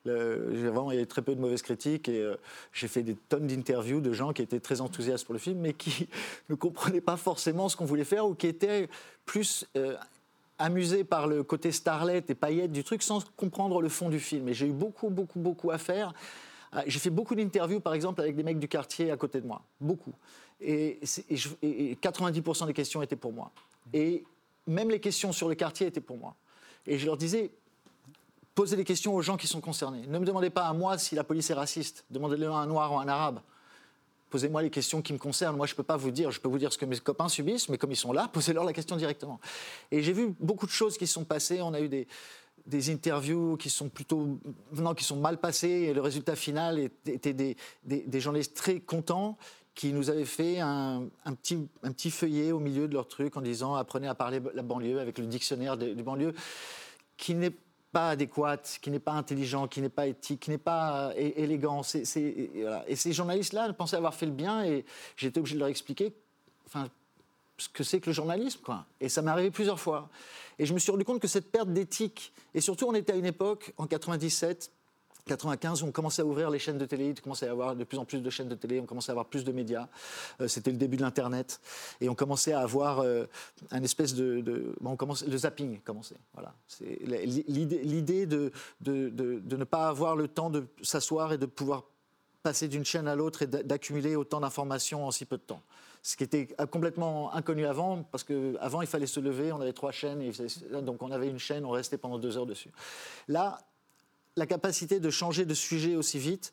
vraiment, 0.04 0.90
il 0.90 0.94
y 0.94 0.98
avait 0.98 1.06
très 1.06 1.22
peu 1.22 1.34
de 1.34 1.40
mauvaises 1.40 1.62
critiques 1.62 2.08
et 2.08 2.28
j'ai 2.72 2.88
fait 2.88 3.02
des 3.02 3.16
tonnes 3.28 3.46
d'interviews 3.46 4.00
de 4.00 4.12
gens 4.12 4.32
qui 4.32 4.42
étaient 4.42 4.60
très 4.60 4.80
enthousiastes 4.80 5.24
pour 5.24 5.34
le 5.34 5.40
film, 5.40 5.58
mais 5.60 5.72
qui 5.72 6.08
ne 6.48 6.54
comprenaient 6.54 7.00
pas 7.00 7.16
forcément 7.16 7.68
ce 7.68 7.76
qu'on 7.76 7.84
voulait 7.84 8.04
faire 8.04 8.26
ou 8.26 8.34
qui 8.34 8.46
étaient 8.46 8.88
plus 9.24 9.66
amusés 10.58 11.04
par 11.04 11.26
le 11.26 11.42
côté 11.42 11.72
starlet 11.72 12.22
et 12.28 12.34
paillettes 12.34 12.72
du 12.72 12.84
truc 12.84 13.02
sans 13.02 13.24
comprendre 13.36 13.82
le 13.82 13.88
fond 13.88 14.08
du 14.08 14.20
film. 14.20 14.48
Et 14.48 14.54
j'ai 14.54 14.66
eu 14.66 14.72
beaucoup, 14.72 15.10
beaucoup, 15.10 15.40
beaucoup 15.40 15.70
à 15.72 15.78
faire 15.78 16.12
j'ai 16.86 16.98
fait 16.98 17.10
beaucoup 17.10 17.34
d'interviews, 17.34 17.80
par 17.80 17.94
exemple, 17.94 18.20
avec 18.20 18.36
des 18.36 18.42
mecs 18.42 18.58
du 18.58 18.68
quartier 18.68 19.10
à 19.10 19.16
côté 19.16 19.40
de 19.40 19.46
moi. 19.46 19.62
Beaucoup. 19.80 20.12
Et, 20.60 21.00
90% 21.00 22.66
des 22.66 22.72
questions 22.72 23.02
étaient 23.02 23.16
pour 23.16 23.32
moi. 23.32 23.50
Et 23.92 24.24
même 24.66 24.90
les 24.90 25.00
questions 25.00 25.32
sur 25.32 25.48
le 25.48 25.54
quartier 25.54 25.86
étaient 25.86 26.00
pour 26.00 26.18
moi. 26.18 26.34
Et 26.86 26.98
je 26.98 27.06
leur 27.06 27.16
disais, 27.16 27.50
posez 28.54 28.76
des 28.76 28.84
questions 28.84 29.14
aux 29.14 29.22
gens 29.22 29.36
qui 29.36 29.46
sont 29.46 29.60
concernés. 29.60 30.06
Ne 30.06 30.18
me 30.18 30.24
demandez 30.24 30.50
pas 30.50 30.66
à 30.66 30.72
moi 30.72 30.98
si 30.98 31.14
la 31.14 31.24
police 31.24 31.50
est 31.50 31.54
raciste. 31.54 32.04
Demandez-le 32.10 32.48
à 32.48 32.56
un 32.56 32.66
noir 32.66 32.92
ou 32.92 32.98
à 32.98 33.02
un 33.02 33.08
arabe. 33.08 33.40
Posez-moi 34.30 34.62
les 34.62 34.70
questions 34.70 35.02
qui 35.02 35.12
me 35.12 35.18
concernent. 35.18 35.56
Moi, 35.56 35.66
je 35.66 35.72
ne 35.72 35.76
peux 35.76 35.82
pas 35.82 35.96
vous 35.96 36.10
dire. 36.10 36.30
Je 36.30 36.40
peux 36.40 36.48
vous 36.48 36.58
dire 36.58 36.72
ce 36.72 36.78
que 36.78 36.84
mes 36.84 36.98
copains 36.98 37.28
subissent, 37.28 37.68
mais 37.68 37.78
comme 37.78 37.92
ils 37.92 37.96
sont 37.96 38.12
là, 38.12 38.28
posez-leur 38.32 38.64
la 38.64 38.72
question 38.72 38.96
directement. 38.96 39.40
Et 39.90 40.02
j'ai 40.02 40.12
vu 40.12 40.34
beaucoup 40.40 40.66
de 40.66 40.72
choses 40.72 40.98
qui 40.98 41.06
sont 41.06 41.24
passées. 41.24 41.60
On 41.62 41.74
a 41.74 41.80
eu 41.80 41.88
des, 41.88 42.08
des 42.66 42.90
interviews 42.90 43.56
qui 43.56 43.70
sont 43.70 43.88
plutôt 43.88 44.38
non, 44.72 44.94
qui 44.94 45.04
sont 45.04 45.16
mal 45.16 45.38
passées 45.38 45.68
et 45.68 45.94
le 45.94 46.00
résultat 46.00 46.36
final 46.36 46.78
était 47.06 47.32
des, 47.32 47.56
des, 47.84 48.20
journalistes 48.20 48.56
très 48.56 48.80
contents 48.80 49.38
qui 49.74 49.92
nous 49.92 50.10
avaient 50.10 50.24
fait 50.24 50.60
un, 50.60 51.08
petit, 51.42 51.68
un 51.82 51.92
petit 51.92 52.10
feuillet 52.10 52.52
au 52.52 52.58
milieu 52.58 52.88
de 52.88 52.94
leur 52.94 53.08
truc 53.08 53.36
en 53.36 53.40
disant 53.40 53.74
apprenez 53.74 54.08
à 54.08 54.14
parler 54.14 54.40
la 54.54 54.62
banlieue 54.62 55.00
avec 55.00 55.18
le 55.18 55.26
dictionnaire 55.26 55.76
du 55.76 56.02
banlieue 56.02 56.34
qui 57.16 57.34
n'est 57.34 57.54
pas 57.92 58.10
adéquat, 58.10 58.58
qui 58.82 58.90
n'est 58.90 58.98
pas 58.98 59.12
intelligent, 59.12 59.68
qui 59.68 59.80
n'est 59.80 59.88
pas 59.88 60.06
éthique, 60.06 60.40
qui 60.40 60.50
n'est 60.50 60.58
pas 60.58 61.12
élégant. 61.16 61.82
Et 61.94 62.96
ces 62.96 63.12
journalistes-là 63.12 63.72
pensaient 63.72 63.96
avoir 63.96 64.14
fait 64.14 64.26
le 64.26 64.32
bien 64.32 64.64
et 64.64 64.84
j'étais 65.16 65.38
obligé 65.38 65.54
de 65.54 65.60
leur 65.60 65.68
expliquer 65.68 66.12
enfin, 66.66 66.88
ce 67.58 67.68
que 67.68 67.84
c'est 67.84 68.00
que 68.00 68.10
le 68.10 68.12
journalisme. 68.12 68.60
Et 69.00 69.08
ça 69.08 69.22
m'est 69.22 69.30
arrivé 69.30 69.50
plusieurs 69.50 69.80
fois. 69.80 70.08
Et 70.58 70.66
je 70.66 70.74
me 70.74 70.78
suis 70.78 70.90
rendu 70.90 71.04
compte 71.04 71.20
que 71.20 71.28
cette 71.28 71.50
perte 71.50 71.68
d'éthique, 71.68 72.32
et 72.54 72.60
surtout 72.60 72.86
on 72.86 72.94
était 72.94 73.12
à 73.12 73.16
une 73.16 73.26
époque, 73.26 73.72
en 73.76 73.86
97, 73.86 74.70
95, 75.26 75.82
on 75.82 75.90
commençait 75.90 76.22
à 76.22 76.24
ouvrir 76.24 76.50
les 76.50 76.58
chaînes 76.60 76.78
de 76.78 76.86
télé, 76.86 77.08
il 77.08 77.20
commençait 77.20 77.48
à 77.48 77.50
avoir 77.50 77.74
de 77.74 77.82
plus 77.82 77.98
en 77.98 78.04
plus 78.04 78.20
de 78.20 78.30
chaînes 78.30 78.48
de 78.48 78.54
télé, 78.54 78.78
on 78.78 78.86
commençait 78.86 79.10
à 79.10 79.14
avoir 79.14 79.26
plus 79.26 79.44
de 79.44 79.50
médias. 79.50 79.88
Euh, 80.40 80.46
c'était 80.46 80.70
le 80.70 80.76
début 80.76 80.96
de 80.96 81.02
l'Internet. 81.02 81.60
Et 82.00 82.08
on 82.08 82.14
commençait 82.14 82.52
à 82.52 82.60
avoir 82.60 83.00
euh, 83.00 83.24
un 83.72 83.82
espèce 83.82 84.14
de. 84.14 84.74
on 84.84 84.96
commençait, 84.96 85.26
le 85.26 85.36
zapping 85.36 85.80
commençait. 85.80 86.16
Voilà. 86.32 86.54
L'idée 86.80 88.26
de, 88.26 88.52
ne 88.86 89.64
pas 89.64 89.88
avoir 89.88 90.14
le 90.14 90.28
temps 90.28 90.48
de 90.48 90.64
s'asseoir 90.80 91.32
et 91.32 91.38
de 91.38 91.46
pouvoir 91.46 91.84
passer 92.46 92.68
d'une 92.68 92.84
chaîne 92.84 93.08
à 93.08 93.16
l'autre 93.16 93.42
et 93.42 93.48
d'accumuler 93.48 94.14
autant 94.14 94.38
d'informations 94.38 95.04
en 95.04 95.10
si 95.10 95.24
peu 95.24 95.36
de 95.36 95.42
temps 95.42 95.62
ce 96.02 96.16
qui 96.16 96.22
était 96.22 96.46
complètement 96.70 97.34
inconnu 97.34 97.66
avant, 97.66 98.04
parce 98.04 98.22
qu'avant, 98.22 98.80
il 98.80 98.86
fallait 98.86 99.08
se 99.08 99.18
lever, 99.18 99.50
on 99.50 99.60
avait 99.60 99.72
trois 99.72 99.90
chaînes, 99.90 100.30
donc 100.82 101.02
on 101.02 101.10
avait 101.10 101.26
une 101.26 101.40
chaîne, 101.40 101.64
on 101.64 101.70
restait 101.70 101.98
pendant 101.98 102.20
deux 102.20 102.38
heures 102.38 102.46
dessus. 102.46 102.70
Là, 103.26 103.58
la 104.36 104.46
capacité 104.46 105.00
de 105.00 105.10
changer 105.10 105.44
de 105.44 105.54
sujet 105.54 105.96
aussi 105.96 106.20
vite, 106.20 106.52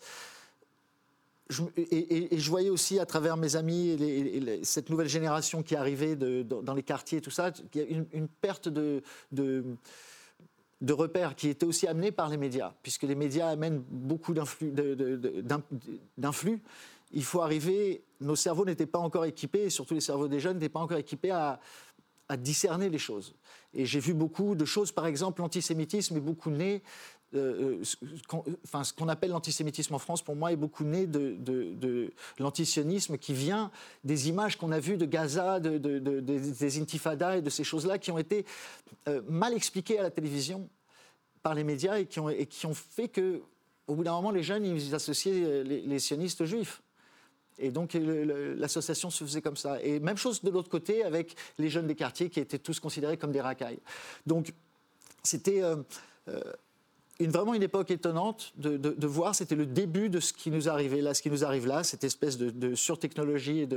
et, 1.78 2.30
je 2.36 2.50
voyais 2.50 2.72
aussi 2.72 2.98
à 2.98 3.06
travers 3.06 3.38
mes 3.38 3.56
amis 3.56 3.90
et, 3.90 4.64
cette 4.64 4.90
nouvelle 4.90 5.10
génération 5.10 5.62
qui 5.62 5.76
arrivait 5.76 6.16
de, 6.16 6.42
dans 6.42 6.74
les 6.74 6.82
quartiers, 6.82 7.22
tout 7.22 7.30
ça, 7.30 7.52
qu'il 7.52 7.82
y 7.82 7.84
a 7.84 7.88
une, 8.12 8.28
perte 8.28 8.70
de, 8.70 9.04
de, 10.84 10.94
repères 10.94 11.36
qui 11.36 11.50
était 11.50 11.66
aussi 11.66 11.88
amenée 11.88 12.12
par 12.12 12.30
les 12.30 12.38
médias, 12.38 12.74
puisque 12.84 13.04
les 13.04 13.16
médias 13.16 13.50
amènent 13.50 13.84
beaucoup 13.90 14.34
d'influx. 14.34 14.74
Il 17.16 17.24
faut 17.24 17.42
arriver, 17.42 18.04
nos 18.22 18.36
cerveaux 18.36 18.66
n'étaient 18.66 18.86
pas 18.86 19.00
encore 19.00 19.26
équipés, 19.26 19.64
et 19.64 19.70
surtout 19.70 19.94
les 19.94 20.02
cerveaux 20.02 20.28
des 20.28 20.40
jeunes 20.40 20.58
n'étaient 20.58 20.70
pas 20.70 20.80
encore 20.80 20.98
équipés 20.98 21.32
à, 21.32 21.60
discerner 22.38 22.90
les 22.90 22.98
choses. 22.98 23.36
Et 23.74 23.86
j'ai 23.86 24.00
vu 24.00 24.14
beaucoup 24.14 24.56
de 24.56 24.66
choses, 24.66 24.92
par 24.92 25.06
exemple, 25.06 25.42
l'antisémitisme 25.42 26.18
est 26.18 26.22
beaucoup 26.22 26.50
né, 26.50 26.84
euh, 27.36 27.82
euh, 28.04 28.38
enfin, 28.64 28.84
ce 28.84 28.94
qu'on 28.94 29.10
appelle 29.10 29.32
l'antisémitisme 29.32 29.96
en 29.96 30.00
France, 30.00 30.22
pour 30.22 30.36
moi, 30.36 30.52
est 30.52 30.58
beaucoup 30.58 30.84
né 30.84 31.08
de, 31.08 32.12
l'antisionisme 32.38 33.18
qui 33.18 33.34
vient 33.34 33.72
des 34.04 34.30
images 34.30 34.58
qu'on 34.58 34.72
a 34.72 34.80
vues 34.80 34.98
de 34.98 35.06
Gaza, 35.06 35.60
des 35.60 36.82
intifadas 36.82 37.38
et 37.38 37.42
de 37.42 37.50
ces 37.50 37.64
choses-là 37.64 37.98
qui 37.98 38.12
ont 38.12 38.20
été 38.20 38.46
euh, 39.08 39.22
mal 39.28 39.54
expliquées 39.54 39.98
à 39.98 40.04
la 40.04 40.12
télévision 40.12 40.70
par 41.42 41.56
les 41.56 41.64
médias 41.64 41.98
et 41.98 42.06
qui 42.06 42.20
ont, 42.20 42.30
et 42.30 42.46
qui 42.46 42.66
ont 42.68 42.76
fait 42.76 43.08
que, 43.08 43.42
au 43.88 43.96
bout 43.96 44.04
d'un 44.04 44.14
moment, 44.14 44.32
les 44.32 44.44
jeunes, 44.44 44.66
ils 44.66 44.94
associaient 44.94 45.64
les 45.64 46.00
sionistes 46.00 46.46
juifs. 46.46 46.83
Et 47.60 47.72
donc 47.72 47.94
l'association 47.94 49.10
se 49.10 49.24
faisait 49.24 49.42
comme 49.42 49.58
ça. 49.58 49.82
Et 49.82 50.00
même 50.00 50.18
chose 50.18 50.42
de 50.42 50.50
l'autre 50.50 50.70
côté 50.70 51.04
avec 51.04 51.36
les 51.58 51.70
jeunes 51.70 51.88
des 51.88 51.96
quartiers 51.96 52.30
qui 52.30 52.40
étaient 52.40 52.60
tous 52.60 52.80
considérés 52.80 53.18
comme 53.18 53.32
des 53.32 53.42
racailles. 53.42 53.80
Donc 54.26 54.54
c'était 55.24 55.64
euh, 55.64 55.78
euh, 56.28 56.42
vraiment 57.32 57.54
une 57.54 57.64
époque 57.64 57.92
étonnante 57.92 58.54
de, 58.58 59.08
voir. 59.08 59.36
C'était 59.36 59.56
le 59.56 59.66
début 59.66 60.10
de 60.10 60.20
ce 60.20 60.34
qui 60.34 60.52
nous 60.52 60.70
arrivait 60.70 61.02
là, 61.02 61.14
ce 61.14 61.22
qui 61.22 61.30
nous 61.30 61.44
arrive 61.44 61.68
là, 61.68 61.84
cette 61.84 62.04
espèce 62.04 62.38
de, 62.38 62.76
surtechnologie 62.76 63.68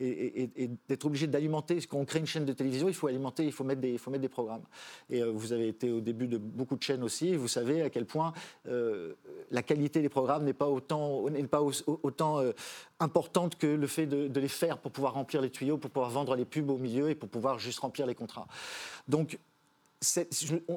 et, 0.00 0.70
d'être 0.88 1.04
obligé 1.04 1.26
d'alimenter. 1.26 1.78
Quand 1.88 1.98
on 1.98 2.04
crée 2.04 2.18
une 2.18 2.26
chaîne 2.26 2.44
de 2.44 2.52
télévision, 2.52 2.88
il 2.88 2.94
faut 2.94 3.06
alimenter, 3.06 3.44
il 3.44 3.52
faut 3.52 3.64
mettre 3.64 3.80
des, 3.80 4.28
programmes. 4.28 4.62
Et 5.10 5.22
euh, 5.22 5.30
vous 5.30 5.52
avez 5.52 5.68
été 5.68 5.90
au 5.90 6.00
début 6.00 6.26
de 6.26 6.38
beaucoup 6.38 6.76
de 6.76 6.82
chaînes 6.82 7.02
aussi. 7.02 7.36
Vous 7.36 7.48
savez 7.48 7.82
à 7.82 7.90
quel 7.90 8.06
point 8.06 8.32
euh, 8.68 9.14
la 9.50 9.62
qualité 9.62 10.00
des 10.00 10.08
programmes 10.08 10.44
n'est 10.44 10.52
pas 10.52 10.68
autant, 10.68 11.28
n'est 11.30 11.44
pas 11.44 11.62
autant 11.62 12.40
euh, 12.40 12.52
importante 13.00 13.56
que 13.56 13.66
le 13.66 13.86
fait 13.86 14.06
de, 14.06 14.28
de 14.28 14.40
les 14.40 14.48
faire 14.48 14.78
pour 14.78 14.92
pouvoir 14.92 15.14
remplir 15.14 15.40
les 15.40 15.50
tuyaux, 15.50 15.78
pour 15.78 15.90
pouvoir 15.90 16.10
vendre 16.10 16.34
les 16.36 16.44
pubs 16.44 16.70
au 16.70 16.78
milieu 16.78 17.10
et 17.10 17.14
pour 17.14 17.28
pouvoir 17.28 17.58
juste 17.58 17.80
remplir 17.80 18.06
les 18.06 18.14
contrats. 18.14 18.46
Donc 19.08 19.38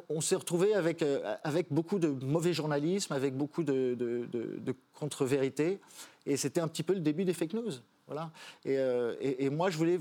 on, 0.09 0.21
s'est 0.21 0.35
retrouvé 0.35 0.73
avec, 0.73 1.01
euh, 1.01 1.35
avec 1.43 1.67
beaucoup 1.71 1.99
de 1.99 2.07
mauvais 2.07 2.53
journalisme, 2.53 3.13
avec 3.13 3.35
beaucoup 3.35 3.63
de, 3.63 4.75
contre-vérités. 4.93 5.79
Et 6.25 6.37
c'était 6.37 6.61
un 6.61 6.67
petit 6.67 6.83
peu 6.83 6.93
le 6.93 6.99
début 6.99 7.25
des 7.25 7.33
fake 7.33 7.53
news. 7.53 7.71
Voilà. 8.07 8.31
Euh, 8.65 9.15
et, 9.19 9.49
moi, 9.49 9.69
je 9.69 9.77
voulais 9.77 9.99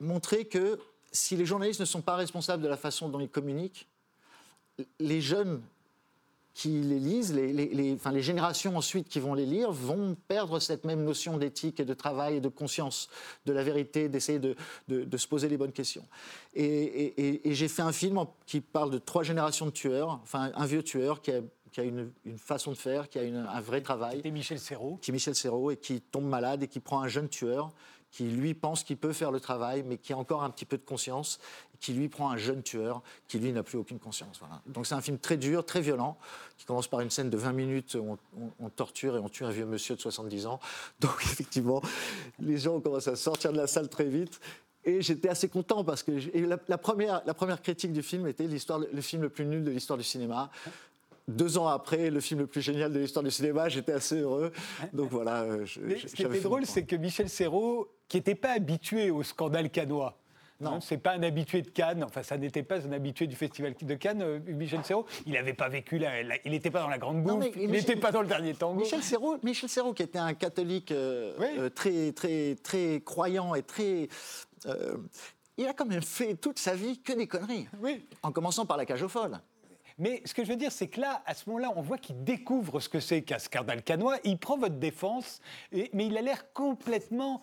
montrer 0.00 0.44
que 0.44 0.78
si 1.12 1.36
les 1.36 1.46
journalistes 1.46 1.80
ne 1.80 1.84
sont 1.84 2.02
pas 2.02 2.16
responsables 2.16 2.62
de 2.62 2.68
la 2.68 2.76
façon 2.76 3.08
dont 3.08 3.20
ils 3.20 3.28
communiquent, 3.28 3.88
les 5.00 5.20
jeunes 5.20 5.60
qui 6.58 6.70
les 6.70 6.98
lisent, 6.98 7.32
les, 7.32 7.52
les, 7.52 7.94
enfin, 7.94 8.10
les, 8.10 8.20
générations 8.20 8.76
ensuite 8.76 9.08
qui 9.08 9.20
vont 9.20 9.32
les 9.32 9.46
lire, 9.46 9.70
vont 9.70 10.16
perdre 10.26 10.58
cette 10.58 10.84
même 10.84 11.04
notion 11.04 11.38
d'éthique 11.38 11.78
et 11.78 11.84
de 11.84 11.94
travail 11.94 12.38
et 12.38 12.40
de 12.40 12.48
conscience 12.48 13.08
de 13.46 13.52
la 13.52 13.62
vérité, 13.62 14.08
d'essayer 14.08 14.40
de, 14.40 14.56
de, 14.88 15.16
se 15.16 15.28
poser 15.28 15.48
les 15.48 15.56
bonnes 15.56 15.70
questions. 15.70 16.04
Et, 16.56 17.40
j'ai 17.44 17.68
fait 17.68 17.82
un 17.82 17.92
film 17.92 18.18
qui 18.44 18.60
parle 18.60 18.90
de 18.90 18.98
trois 18.98 19.22
générations 19.22 19.66
de 19.66 19.70
tueurs, 19.70 20.18
enfin 20.24 20.50
un 20.52 20.66
vieux 20.66 20.82
tueur 20.82 21.22
qui 21.22 21.30
a, 21.30 21.42
qui 21.70 21.80
a 21.80 21.84
une, 21.84 22.10
une, 22.24 22.38
façon 22.38 22.72
de 22.72 22.76
faire, 22.76 23.08
qui 23.08 23.20
a 23.20 23.22
un 23.22 23.60
vrai 23.60 23.80
travail. 23.80 24.20
Qui 24.20 24.26
est 24.26 24.32
Michel 24.32 24.58
Serrault. 24.58 24.98
Qui 25.00 25.12
est 25.12 25.14
Michel 25.14 25.36
Serrault 25.36 25.70
et 25.70 25.76
qui 25.76 26.00
tombe 26.00 26.26
malade 26.26 26.64
et 26.64 26.66
qui 26.66 26.80
prend 26.80 27.00
un 27.00 27.08
jeune 27.08 27.28
tueur 27.28 27.70
qui 28.10 28.24
lui 28.24 28.54
pense 28.54 28.84
qu'il 28.84 28.96
peut 28.96 29.12
faire 29.12 29.30
le 29.30 29.40
travail, 29.40 29.82
mais 29.86 29.98
qui 29.98 30.12
a 30.12 30.18
encore 30.18 30.42
un 30.42 30.50
petit 30.50 30.64
peu 30.64 30.78
de 30.78 30.84
conscience, 30.84 31.38
qui 31.80 31.92
lui 31.92 32.08
prend 32.08 32.30
un 32.30 32.36
jeune 32.36 32.62
tueur, 32.62 33.02
qui 33.28 33.38
lui 33.38 33.52
n'a 33.52 33.62
plus 33.62 33.78
aucune 33.78 33.98
conscience. 33.98 34.38
Voilà. 34.40 34.60
Donc 34.66 34.86
c'est 34.86 34.94
un 34.94 35.00
film 35.00 35.18
très 35.18 35.36
dur, 35.36 35.64
très 35.64 35.80
violent, 35.80 36.18
qui 36.56 36.64
commence 36.64 36.88
par 36.88 37.00
une 37.00 37.10
scène 37.10 37.30
de 37.30 37.36
20 37.36 37.52
minutes 37.52 37.96
où 38.00 38.18
on, 38.58 38.68
torture 38.70 39.16
et 39.16 39.18
on 39.18 39.28
tue 39.28 39.44
un 39.44 39.50
vieux 39.50 39.66
monsieur 39.66 39.94
de 39.94 40.00
70 40.00 40.46
ans. 40.46 40.60
Donc 41.00 41.16
effectivement, 41.22 41.82
les 42.38 42.58
gens 42.58 42.80
commencent 42.80 43.08
à 43.08 43.16
sortir 43.16 43.52
de 43.52 43.58
la 43.58 43.66
salle 43.66 43.88
très 43.88 44.06
vite. 44.06 44.40
Et 44.84 45.02
j'étais 45.02 45.28
assez 45.28 45.48
content 45.48 45.84
parce 45.84 46.02
que 46.02 46.12
la, 46.68 46.78
première, 46.78 47.20
la 47.26 47.34
première 47.34 47.60
critique 47.60 47.92
du 47.92 48.02
film 48.02 48.26
était 48.26 48.46
l'histoire, 48.46 48.78
le 48.78 49.00
film 49.02 49.22
le 49.22 49.28
plus 49.28 49.44
nul 49.44 49.62
de 49.62 49.70
l'histoire 49.70 49.98
du 49.98 50.04
cinéma 50.04 50.50
deux 51.28 51.58
ans 51.58 51.68
après, 51.68 52.10
le 52.10 52.20
film 52.20 52.40
le 52.40 52.46
plus 52.46 52.62
génial 52.62 52.92
de 52.92 52.98
l'histoire 52.98 53.22
du 53.22 53.30
cinéma, 53.30 53.68
j'étais 53.68 53.92
assez 53.92 54.16
heureux. 54.16 54.50
Donc 54.92 55.10
voilà. 55.10 55.42
Euh, 55.42 55.66
ce 55.66 56.14
qui 56.14 56.22
était 56.22 56.40
drôle, 56.40 56.66
c'est 56.66 56.84
que 56.84 56.96
Michel 56.96 57.28
Serrault, 57.28 57.88
qui 58.08 58.16
n'était 58.16 58.34
pas 58.34 58.52
habitué 58.52 59.10
au 59.10 59.22
scandale 59.22 59.70
canois, 59.70 60.18
non, 60.60 60.72
hein, 60.72 60.78
c'est 60.80 60.98
pas 60.98 61.12
un 61.12 61.22
habitué 61.22 61.62
de 61.62 61.68
Cannes. 61.68 62.02
Enfin, 62.02 62.24
ça 62.24 62.36
n'était 62.36 62.64
pas 62.64 62.84
un 62.84 62.90
habitué 62.90 63.28
du 63.28 63.36
festival 63.36 63.74
de 63.80 63.94
Cannes, 63.94 64.22
euh, 64.22 64.40
Michel 64.44 64.82
Serrault. 64.84 65.06
Il 65.24 65.34
n'avait 65.34 65.52
pas 65.52 65.68
vécu 65.68 65.98
là. 65.98 66.20
il 66.44 66.50
n'était 66.50 66.70
pas 66.70 66.80
dans 66.80 66.88
la 66.88 66.98
grande 66.98 67.22
bouffe. 67.22 67.46
il 67.56 67.70
n'était 67.70 67.94
pas 67.94 68.10
dans 68.10 68.22
le 68.22 68.26
dernier 68.26 68.54
tango. 68.54 68.80
Michel 68.80 69.02
Serrault, 69.02 69.38
Michel 69.44 69.68
Serrault 69.68 69.92
qui 69.92 70.02
était 70.02 70.18
un 70.18 70.34
catholique 70.34 70.90
euh, 70.90 71.68
très, 71.70 72.10
très, 72.10 72.56
très 72.56 73.00
croyant 73.04 73.54
et 73.54 73.62
très. 73.62 74.08
il 75.58 75.66
a 75.66 75.74
quand 75.74 75.86
même 75.86 76.02
fait 76.02 76.34
toute 76.34 76.58
sa 76.58 76.74
vie 76.74 76.98
que 77.02 77.12
des 77.12 77.28
conneries. 77.28 77.68
Oui. 77.80 78.04
En 78.24 78.32
commençant 78.32 78.66
par 78.66 78.78
la 78.78 78.84
cage 78.84 79.02
aux 79.04 79.08
folles. 79.08 79.38
Mais 79.98 80.22
ce 80.24 80.32
que 80.32 80.44
je 80.44 80.50
veux 80.50 80.56
dire, 80.56 80.70
c'est 80.70 80.88
que 80.88 81.00
là, 81.00 81.22
à 81.26 81.34
ce 81.34 81.48
moment-là, 81.48 81.72
on 81.76 81.82
voit 81.82 81.98
qu'il 81.98 82.22
découvre 82.22 82.80
ce 82.80 82.88
que 82.88 83.00
c'est 83.00 83.22
qu'un 83.22 83.38
scandale 83.38 83.82
canois. 83.82 84.18
Il 84.24 84.38
prend 84.38 84.56
votre 84.56 84.76
défense, 84.76 85.40
mais 85.72 86.06
il 86.06 86.16
a 86.16 86.22
l'air 86.22 86.52
complètement 86.52 87.42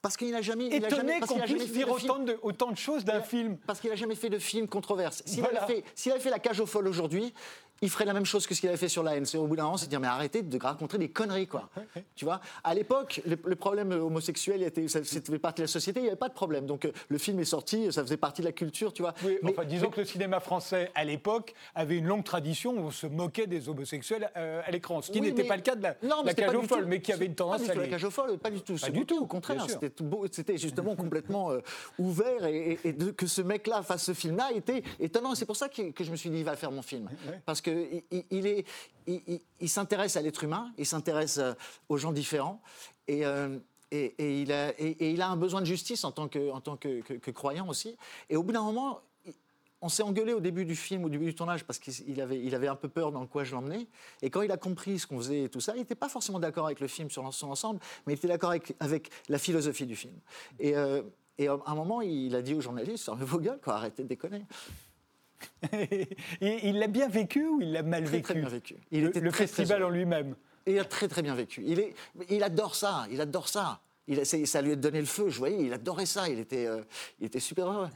parce 0.00 0.16
qu'il 0.16 0.30
n'a 0.30 0.42
jamais, 0.42 0.68
étonné 0.68 1.18
qu'on 1.20 1.40
puisse 1.40 1.72
dire 1.72 1.90
autant 1.90 2.20
de, 2.20 2.38
autant 2.42 2.70
de, 2.70 2.76
choses 2.76 3.04
d'un 3.04 3.20
film. 3.20 3.58
Parce 3.66 3.80
qu'il 3.80 3.90
n'a 3.90 3.96
jamais 3.96 4.14
fait 4.14 4.30
de 4.30 4.38
film 4.38 4.68
controverse. 4.68 5.22
S'il 5.26 5.44
avait, 5.44 5.58
avait, 5.58 6.20
fait 6.20 6.30
La 6.30 6.38
Cage 6.38 6.60
aux 6.60 6.66
Folles 6.66 6.86
aujourd'hui, 6.86 7.34
il 7.80 7.90
ferait 7.90 8.04
la 8.04 8.12
même 8.12 8.24
chose 8.24 8.46
que 8.46 8.54
ce 8.54 8.60
qu'il 8.60 8.68
avait 8.68 8.78
fait 8.78 8.88
sur 8.88 9.02
la 9.02 9.16
haine. 9.16 9.26
C'est 9.26 9.38
au 9.38 9.46
bout 9.46 9.56
d'un 9.56 9.64
moment, 9.64 9.76
c'est 9.76 9.88
dire 9.88 10.00
mais 10.00 10.06
arrêtez 10.06 10.42
de 10.42 10.58
raconter 10.58 10.98
des 10.98 11.08
conneries 11.08 11.46
quoi. 11.46 11.68
Tu 12.14 12.24
vois 12.24 12.40
À 12.64 12.74
l'époque, 12.74 13.20
le, 13.26 13.36
problème 13.56 13.92
homosexuel 13.92 14.62
était, 14.62 14.88
ça, 14.88 15.02
faisait 15.02 15.38
partie 15.38 15.62
de 15.62 15.64
la 15.64 15.68
société, 15.68 16.00
il 16.00 16.04
n'y 16.04 16.08
avait 16.08 16.16
pas 16.16 16.28
de 16.28 16.34
problème. 16.34 16.66
Donc 16.66 16.84
euh, 16.84 16.92
le 17.08 17.18
film 17.18 17.38
est 17.40 17.44
sorti, 17.44 17.92
ça 17.92 18.02
faisait 18.02 18.16
partie 18.16 18.42
de 18.42 18.46
la 18.46 18.52
culture, 18.52 18.92
tu 18.92 19.02
vois. 19.02 19.14
Oui, 19.24 19.38
mais, 19.42 19.50
enfin, 19.50 19.64
disons 19.64 19.90
que 19.90 20.00
le 20.00 20.06
cinéma 20.06 20.40
français 20.40 20.90
à 20.94 21.04
l'époque 21.04 21.54
avait 21.74 21.96
une 21.96 22.06
longue 22.06 22.24
tradition 22.24 22.72
où 22.72 22.86
on 22.86 22.90
se 22.90 23.06
moquait 23.06 23.46
des 23.46 23.68
homosexuels 23.68 24.30
euh, 24.36 24.60
à 24.64 24.70
l'écran, 24.70 25.02
ce 25.02 25.10
qui 25.10 25.20
n'était 25.20 25.44
pas 25.44 25.56
le 25.56 25.62
cas 25.62 25.74
de 25.74 25.82
la, 25.82 25.96
non, 26.02 26.22
la 26.24 26.34
cage 26.34 26.54
aux 26.54 26.62
folles, 26.62 26.86
mais 26.86 27.00
qui 27.00 27.12
avait 27.12 27.26
une 27.26 27.34
tendance 27.34 27.68
à 27.68 27.74
la 27.74 27.86
cage 27.86 28.04
aux 28.04 28.10
folles, 28.10 28.38
pas 28.38 28.50
du 28.50 28.60
tout, 28.60 28.76
pas 28.76 28.90
du 28.90 29.06
tout. 29.06 29.18
Au 29.18 29.26
contraire, 29.26 29.66
c'était 30.30 30.58
justement 30.58 30.96
complètement 30.96 31.50
euh, 31.50 31.60
ouvert 31.98 32.44
et, 32.46 32.78
que 33.16 33.26
ce 33.26 33.42
mec-là 33.42 33.82
fasse 33.82 34.04
ce 34.04 34.14
film-là 34.14 34.50
était 34.54 34.82
étonnant. 35.00 35.34
C'est 35.34 35.46
pour 35.46 35.56
ça 35.56 35.68
que, 35.68 35.90
que, 35.90 36.04
je 36.04 36.10
me 36.10 36.16
suis 36.16 36.30
dit 36.30 36.38
il 36.38 36.44
va 36.44 36.56
faire 36.56 36.70
mon 36.70 36.82
film, 36.82 37.08
parce 37.44 37.60
que 37.60 37.67
il, 38.10 38.64
il, 39.60 39.68
s'intéresse 39.68 40.16
à 40.16 40.22
l'être 40.22 40.44
humain, 40.44 40.72
il 40.78 40.86
s'intéresse 40.86 41.38
euh, 41.38 41.54
aux 41.88 41.96
gens 41.96 42.12
différents, 42.12 42.60
euh, 43.10 43.58
et, 43.90 44.42
il 44.42 44.52
a, 44.52 45.28
un 45.28 45.36
besoin 45.36 45.60
de 45.60 45.66
justice 45.66 46.04
en 46.04 46.12
tant 46.12 46.28
que, 46.28 47.30
croyant 47.30 47.68
aussi. 47.68 47.96
Et 48.28 48.36
au 48.36 48.42
bout 48.42 48.52
d'un 48.52 48.62
moment, 48.62 49.00
on 49.80 49.88
s'est 49.88 50.02
engueulé 50.02 50.34
au 50.34 50.40
début 50.40 50.66
du 50.66 50.76
film, 50.76 51.04
au 51.04 51.08
début 51.08 51.24
du 51.24 51.34
tournage, 51.34 51.64
parce 51.64 51.78
qu'il 51.78 52.20
avait, 52.20 52.68
un 52.68 52.76
peu 52.76 52.88
peur 52.88 53.12
dans 53.12 53.26
quoi 53.26 53.44
je 53.44 53.54
l'emmenais. 53.54 53.86
Et 54.20 54.28
quand 54.28 54.42
il 54.42 54.52
a 54.52 54.58
compris 54.58 54.98
ce 54.98 55.06
qu'on 55.06 55.18
faisait 55.18 55.44
et 55.44 55.48
tout 55.48 55.60
ça, 55.60 55.74
il 55.74 55.78
n'était 55.78 55.94
pas 55.94 56.10
forcément 56.10 56.38
d'accord 56.38 56.66
avec 56.66 56.80
le 56.80 56.88
film 56.88 57.08
sur 57.10 57.32
son 57.32 57.50
ensemble, 57.50 57.80
mais 58.06 58.12
il 58.12 58.16
était 58.16 58.28
d'accord 58.28 58.50
avec, 58.50 59.10
la 59.28 59.38
philosophie 59.38 59.86
du 59.86 59.96
film. 59.96 60.14
Et, 60.58 60.76
euh, 60.76 61.02
et 61.38 61.48
à 61.48 61.56
un 61.64 61.74
moment, 61.74 62.02
il 62.02 62.34
a 62.34 62.42
dit 62.42 62.54
aux 62.54 62.60
journalistes, 62.60 63.08
vos 63.08 63.38
gueules, 63.38 63.60
quoi, 63.62 63.76
arrêtez 63.76 64.02
de 64.02 64.08
déconner. 64.08 64.44
Il 66.40 66.78
l'a 66.78 66.86
bien 66.86 67.08
vécu 67.08 67.46
ou 67.46 67.60
il 67.60 67.72
l'a 67.72 67.82
mal 67.82 68.04
vécu 68.04 68.22
Très 68.22 68.34
bien 68.34 68.48
vécu. 68.48 68.76
Il 68.90 69.02
le, 69.04 69.08
était 69.08 69.20
le 69.20 69.30
festival 69.30 69.84
en 69.84 69.90
lui-même. 69.90 70.34
Il 70.66 70.78
a 70.78 70.84
très 70.84 71.08
très 71.08 71.22
bien 71.22 71.34
vécu. 71.34 71.62
Il, 71.66 71.80
est, 71.80 71.94
il 72.28 72.42
adore 72.42 72.74
ça, 72.74 73.06
il 73.10 73.20
adore 73.20 73.48
ça. 73.48 73.80
Il, 74.06 74.24
ça 74.24 74.62
lui 74.62 74.72
a 74.72 74.76
donné 74.76 75.00
le 75.00 75.06
feu, 75.06 75.28
je 75.28 75.38
voyais, 75.38 75.64
il 75.64 75.72
adorait 75.72 76.06
ça, 76.06 76.28
il 76.28 76.38
était, 76.38 76.66
euh, 76.66 76.82
il 77.20 77.26
était 77.26 77.40
super 77.40 77.70
heureux. 77.70 77.88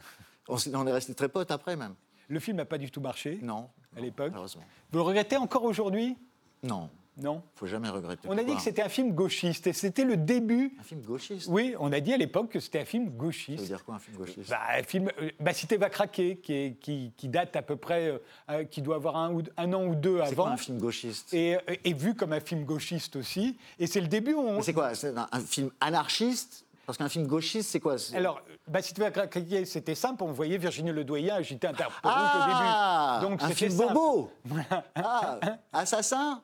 On, 0.47 0.57
on 0.73 0.87
est 0.87 0.91
restés 0.91 1.13
très 1.15 1.29
potes 1.29 1.51
après 1.51 1.75
même. 1.75 1.95
Le 2.27 2.39
film 2.39 2.57
n'a 2.57 2.65
pas 2.65 2.77
du 2.77 2.91
tout 2.91 3.01
marché 3.01 3.39
Non. 3.41 3.69
À 3.95 3.99
l'époque 3.99 4.33
Vous 4.33 4.97
le 4.97 5.01
regrettez 5.01 5.37
encore 5.37 5.63
aujourd'hui? 5.63 6.15
Non. 6.63 6.89
Non. 7.17 7.43
Faut 7.55 7.67
jamais 7.67 7.89
regretter. 7.89 8.27
On 8.27 8.37
a 8.37 8.43
dit 8.43 8.55
que 8.55 8.61
c'était 8.61 8.81
un 8.81 8.89
film 8.89 9.13
gauchiste 9.13 9.67
et 9.67 9.73
c'était 9.73 10.03
le 10.03 10.17
début. 10.17 10.75
Un 10.79 10.83
film 10.83 11.01
gauchiste 11.01 11.47
Oui, 11.47 11.75
on 11.79 11.91
a 11.91 11.99
dit 11.99 12.11
à 12.11 12.17
l'époque 12.17 12.49
que 12.49 12.59
c'était 12.59 12.79
un 12.79 12.85
film 12.85 13.09
gauchiste. 13.09 13.57
Ça 13.57 13.61
veut 13.61 13.67
dire 13.67 13.85
quoi 13.85 13.95
un 13.95 13.99
film 13.99 14.17
gauchiste? 14.17 14.49
Bah, 14.49 14.59
un 14.75 14.83
film, 14.83 15.09
euh, 15.21 15.29
bah, 15.39 15.53
Cité 15.53 15.77
va 15.77 15.91
craquer, 15.91 16.37
qui, 16.37 16.75
qui, 17.15 17.27
date 17.27 17.55
à 17.55 17.61
peu 17.61 17.75
près, 17.75 18.07
euh, 18.07 18.17
euh, 18.49 18.63
qui 18.63 18.81
doit 18.81 18.95
avoir 18.95 19.17
un, 19.17 19.37
un, 19.57 19.73
an 19.73 19.85
ou 19.85 19.93
deux 19.95 20.19
avant. 20.19 20.29
C'est 20.29 20.35
quoi 20.35 20.49
un 20.49 20.57
film 20.57 20.79
gauchiste? 20.79 21.33
Et, 21.33 21.57
et, 21.83 21.93
vu 21.93 22.15
comme 22.15 22.33
un 22.33 22.39
film 22.39 22.63
gauchiste 22.63 23.15
aussi. 23.15 23.57
Et 23.77 23.85
c'est 23.85 24.01
le 24.01 24.07
début 24.07 24.33
où 24.33 24.41
on. 24.41 24.61
C'est 24.63 24.73
quoi? 24.73 24.95
C'est 24.95 25.13
un, 25.15 25.39
film 25.39 25.69
anarchiste? 25.81 26.65
Parce 26.87 26.97
qu'un 26.97 27.09
film 27.09 27.27
gauchiste, 27.27 27.69
c'est 27.69 27.79
quoi? 27.79 27.95
Alors, 28.15 28.41
bah, 28.67 28.81
si 28.81 28.93
tu 28.93 29.01
veux 29.01 29.09
craquer, 29.11 29.65
c'était 29.65 29.95
simple. 29.95 30.23
On 30.23 30.31
voyait 30.31 30.57
Virginie 30.57 30.91
Ledoyen 30.91 31.35
agiter 31.35 31.67
un 31.67 31.73
ah, 32.03 33.19
au 33.21 33.21
début. 33.21 33.29
Donc, 33.29 33.43
un 33.43 33.55
film 33.55 33.77
bobo 33.77 34.31
ah, 34.95 35.39
Assassin? 35.71 36.41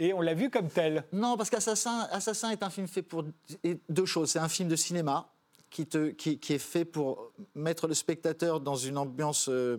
Et 0.00 0.14
on 0.14 0.22
l'a 0.22 0.34
vu 0.34 0.50
comme 0.50 0.68
tel. 0.68 1.04
Non, 1.12 1.36
parce 1.36 1.50
qu'Assassin 1.50 2.08
Assassin 2.10 2.50
est 2.50 2.62
un 2.62 2.70
film 2.70 2.88
fait 2.88 3.02
pour 3.02 3.24
deux 3.88 4.06
choses. 4.06 4.30
C'est 4.30 4.38
un 4.38 4.48
film 4.48 4.68
de 4.68 4.76
cinéma 4.76 5.30
qui, 5.68 5.86
est 5.92 6.58
fait 6.58 6.84
pour 6.84 7.32
mettre 7.54 7.86
le 7.86 7.94
spectateur 7.94 8.60
dans 8.60 8.74
une 8.74 8.98
ambiance 8.98 9.48
euh, 9.48 9.76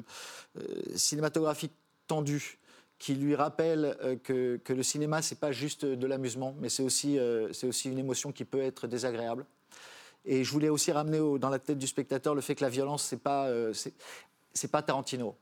euh, 0.58 0.82
cinématographique 0.96 1.74
tendue 2.08 2.60
qui 2.98 3.16
lui 3.16 3.36
rappelle 3.36 3.98
euh, 4.04 4.16
que, 4.16 4.74
le 4.74 4.84
cinéma, 4.84 5.24
c'est 5.24 5.40
pas 5.40 5.52
juste 5.52 5.86
de 5.86 6.08
l'amusement, 6.08 6.56
mais 6.60 6.70
c'est 6.70 6.84
aussi, 6.84 7.18
c'est 7.52 7.68
aussi 7.68 7.90
une 7.90 7.98
émotion 7.98 8.32
qui 8.32 8.46
peut 8.46 8.62
être 8.62 8.88
désagréable. 8.88 9.46
Et 10.24 10.44
je 10.44 10.52
voulais 10.52 10.70
aussi 10.70 10.92
ramener 10.92 11.18
dans 11.40 11.50
la 11.50 11.58
tête 11.58 11.80
du 11.80 11.88
spectateur 11.88 12.36
le 12.36 12.42
fait 12.42 12.54
que 12.54 12.64
la 12.64 12.70
violence, 12.70 13.04
c'est 13.04 13.18
pas, 13.18 13.50
c'est 14.54 14.72
pas 14.72 14.84
Tarantino. 14.84 15.36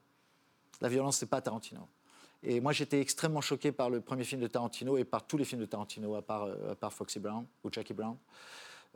La 0.80 0.88
violence, 0.88 1.18
c'est 1.18 1.26
pas 1.26 1.42
Tarantino. 1.42 1.86
Et 2.44 2.62
moi, 2.62 2.72
j'étais 2.72 3.02
extrêmement 3.02 3.42
choqué 3.42 3.72
par 3.72 3.90
le 3.90 4.02
premier 4.02 4.24
film 4.24 4.42
de 4.42 4.48
Tarantino 4.48 4.98
et 4.98 5.04
par 5.04 5.28
tous 5.28 5.38
les 5.38 5.46
films 5.46 5.62
de 5.62 5.66
Tarantino, 5.66 6.16
à 6.16 6.22
part, 6.22 6.46
euh, 6.46 6.90
Foxy 6.90 7.20
Brown 7.20 7.46
ou 7.64 7.70
Jackie 7.72 7.94
Brown. 7.94 8.16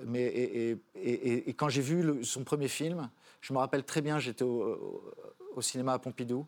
Mais, 0.05 0.23
et, 0.23 0.79
et, 0.95 1.53
quand 1.53 1.69
j'ai 1.69 1.81
vu 1.81 2.23
son 2.25 2.43
premier 2.43 2.67
film, 2.67 3.09
je 3.41 3.53
me 3.53 3.59
rappelle 3.59 3.83
très 3.83 4.01
bien, 4.01 4.17
j'étais 4.17 4.43
au, 4.43 5.13
cinéma 5.59 5.93
à 5.93 5.99
Pompidou, 5.99 6.47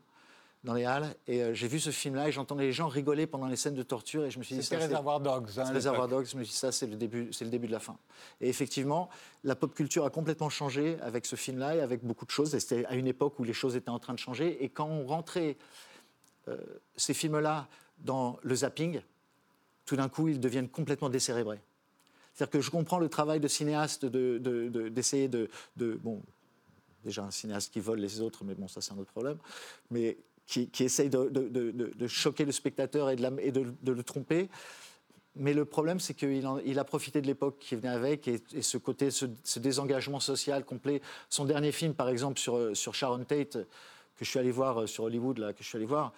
dans 0.63 0.73
les 0.73 0.84
Halles, 0.84 1.15
et 1.27 1.43
euh, 1.43 1.53
j'ai 1.53 1.67
vu 1.67 1.79
ce 1.79 1.91
film-là 1.91 2.27
et 2.27 2.31
j'entendais 2.31 2.63
les 2.63 2.71
gens 2.71 2.88
rigoler 2.88 3.27
pendant 3.27 3.45
les 3.45 3.55
scènes 3.55 3.75
de 3.75 3.84
torture 3.84 4.25
et 4.25 4.31
je 4.31 4.39
me 4.39 4.43
suis 4.43 4.55
dit... 4.55 4.63
C'était 4.63 4.77
Réservoir 4.77 5.19
Dogs. 5.19 5.47
Hein, 5.58 5.71
Réservoir 5.71 6.08
Dogs, 6.08 6.25
je 6.25 6.38
me 6.38 6.43
suis 6.43 6.53
dit 6.53 6.58
ça, 6.58 6.71
c'est 6.71 6.88
le, 6.88 6.95
début, 6.95 7.29
le 7.39 7.49
début 7.49 7.67
de 7.67 7.71
la 7.71 7.79
fin. 7.79 7.97
Et 8.41 8.49
effectivement, 8.49 9.10
la 9.43 9.55
pop 9.55 9.75
culture 9.75 10.05
a 10.05 10.10
complètement 10.10 10.49
changé 10.49 10.97
avec 11.01 11.27
ce 11.27 11.36
film-là 11.36 11.75
et 11.75 11.81
avec 11.81 12.03
beaucoup 12.03 12.25
de 12.25 12.31
choses. 12.31 12.55
Et 12.55 12.60
c'était 12.60 12.84
à 12.88 12.95
une 12.95 13.05
époque 13.05 13.38
où 13.38 13.43
les 13.43 13.53
choses 13.53 13.75
étaient 13.75 13.89
en 13.89 13.99
train 13.99 14.13
de 14.13 14.19
changer. 14.19 14.63
Et 14.63 14.69
quand 14.69 14.88
on 14.88 15.05
rentrait 15.05 15.55
ces 16.95 17.13
films-là 17.13 17.67
dans 17.99 18.39
le 18.43 18.55
zapping, 18.55 19.01
tout 19.86 19.95
d'un 19.95 20.09
coup, 20.09 20.28
ils 20.28 20.39
deviennent 20.39 20.69
complètement 20.69 21.09
décérébrés. 21.09 21.61
C'est-à-dire 22.34 22.51
que 22.51 22.61
je 22.61 22.69
comprends 22.69 22.99
le 22.99 23.07
travail 23.07 23.39
de 23.39 23.47
cinéaste 23.47 24.05
d'essayer 24.05 25.30
de, 25.30 25.49
Bon, 25.78 26.22
déjà 27.03 27.24
un 27.24 27.32
cinéaste 27.32 27.72
qui 27.72 27.80
vole 27.80 27.99
les 27.99 28.19
autres, 28.19 28.43
mais 28.43 28.55
bon, 28.55 28.67
ça 28.67 28.82
c'est 28.82 28.91
un 28.91 28.97
autre 28.97 29.11
problème. 29.11 29.38
Mais 29.89 30.17
qui, 30.45 30.69
essaye 30.80 31.09
de, 31.09 32.07
choquer 32.07 32.45
le 32.45 32.51
spectateur 32.51 33.09
et, 33.09 33.15
de, 33.15 33.91
le 33.91 34.03
tromper. 34.03 34.49
Mais 35.38 35.53
le 35.53 35.65
problème, 35.65 35.99
c'est 35.99 36.13
qu'il 36.13 36.47
il 36.65 36.80
a 36.80 36.84
profité 36.84 37.22
de 37.22 37.28
l'époque 37.28 37.57
qui 37.59 37.76
venait 37.76 37.89
avec 37.89 38.28
et, 38.28 38.41
ce 38.61 38.78
côté, 38.78 39.11
ce, 39.11 39.26
désengagement 39.57 40.19
social 40.19 40.65
complet. 40.65 41.01
Son 41.30 41.45
dernier 41.45 41.72
film, 41.72 41.93
par 41.93 42.09
exemple, 42.09 42.39
sur, 42.39 42.76
sur 42.76 42.95
Sharon 42.95 43.24
Tate, 43.24 43.57
que 44.17 44.26
je 44.26 44.30
suis 44.30 44.39
allé 44.39 44.51
voir 44.51 44.88
sur 44.88 45.05
Hollywood, 45.05 45.38
là, 45.38 45.53
que 45.53 45.63
je 45.63 45.67
suis 45.69 45.78
allé 45.78 45.86
voir, 45.86 46.13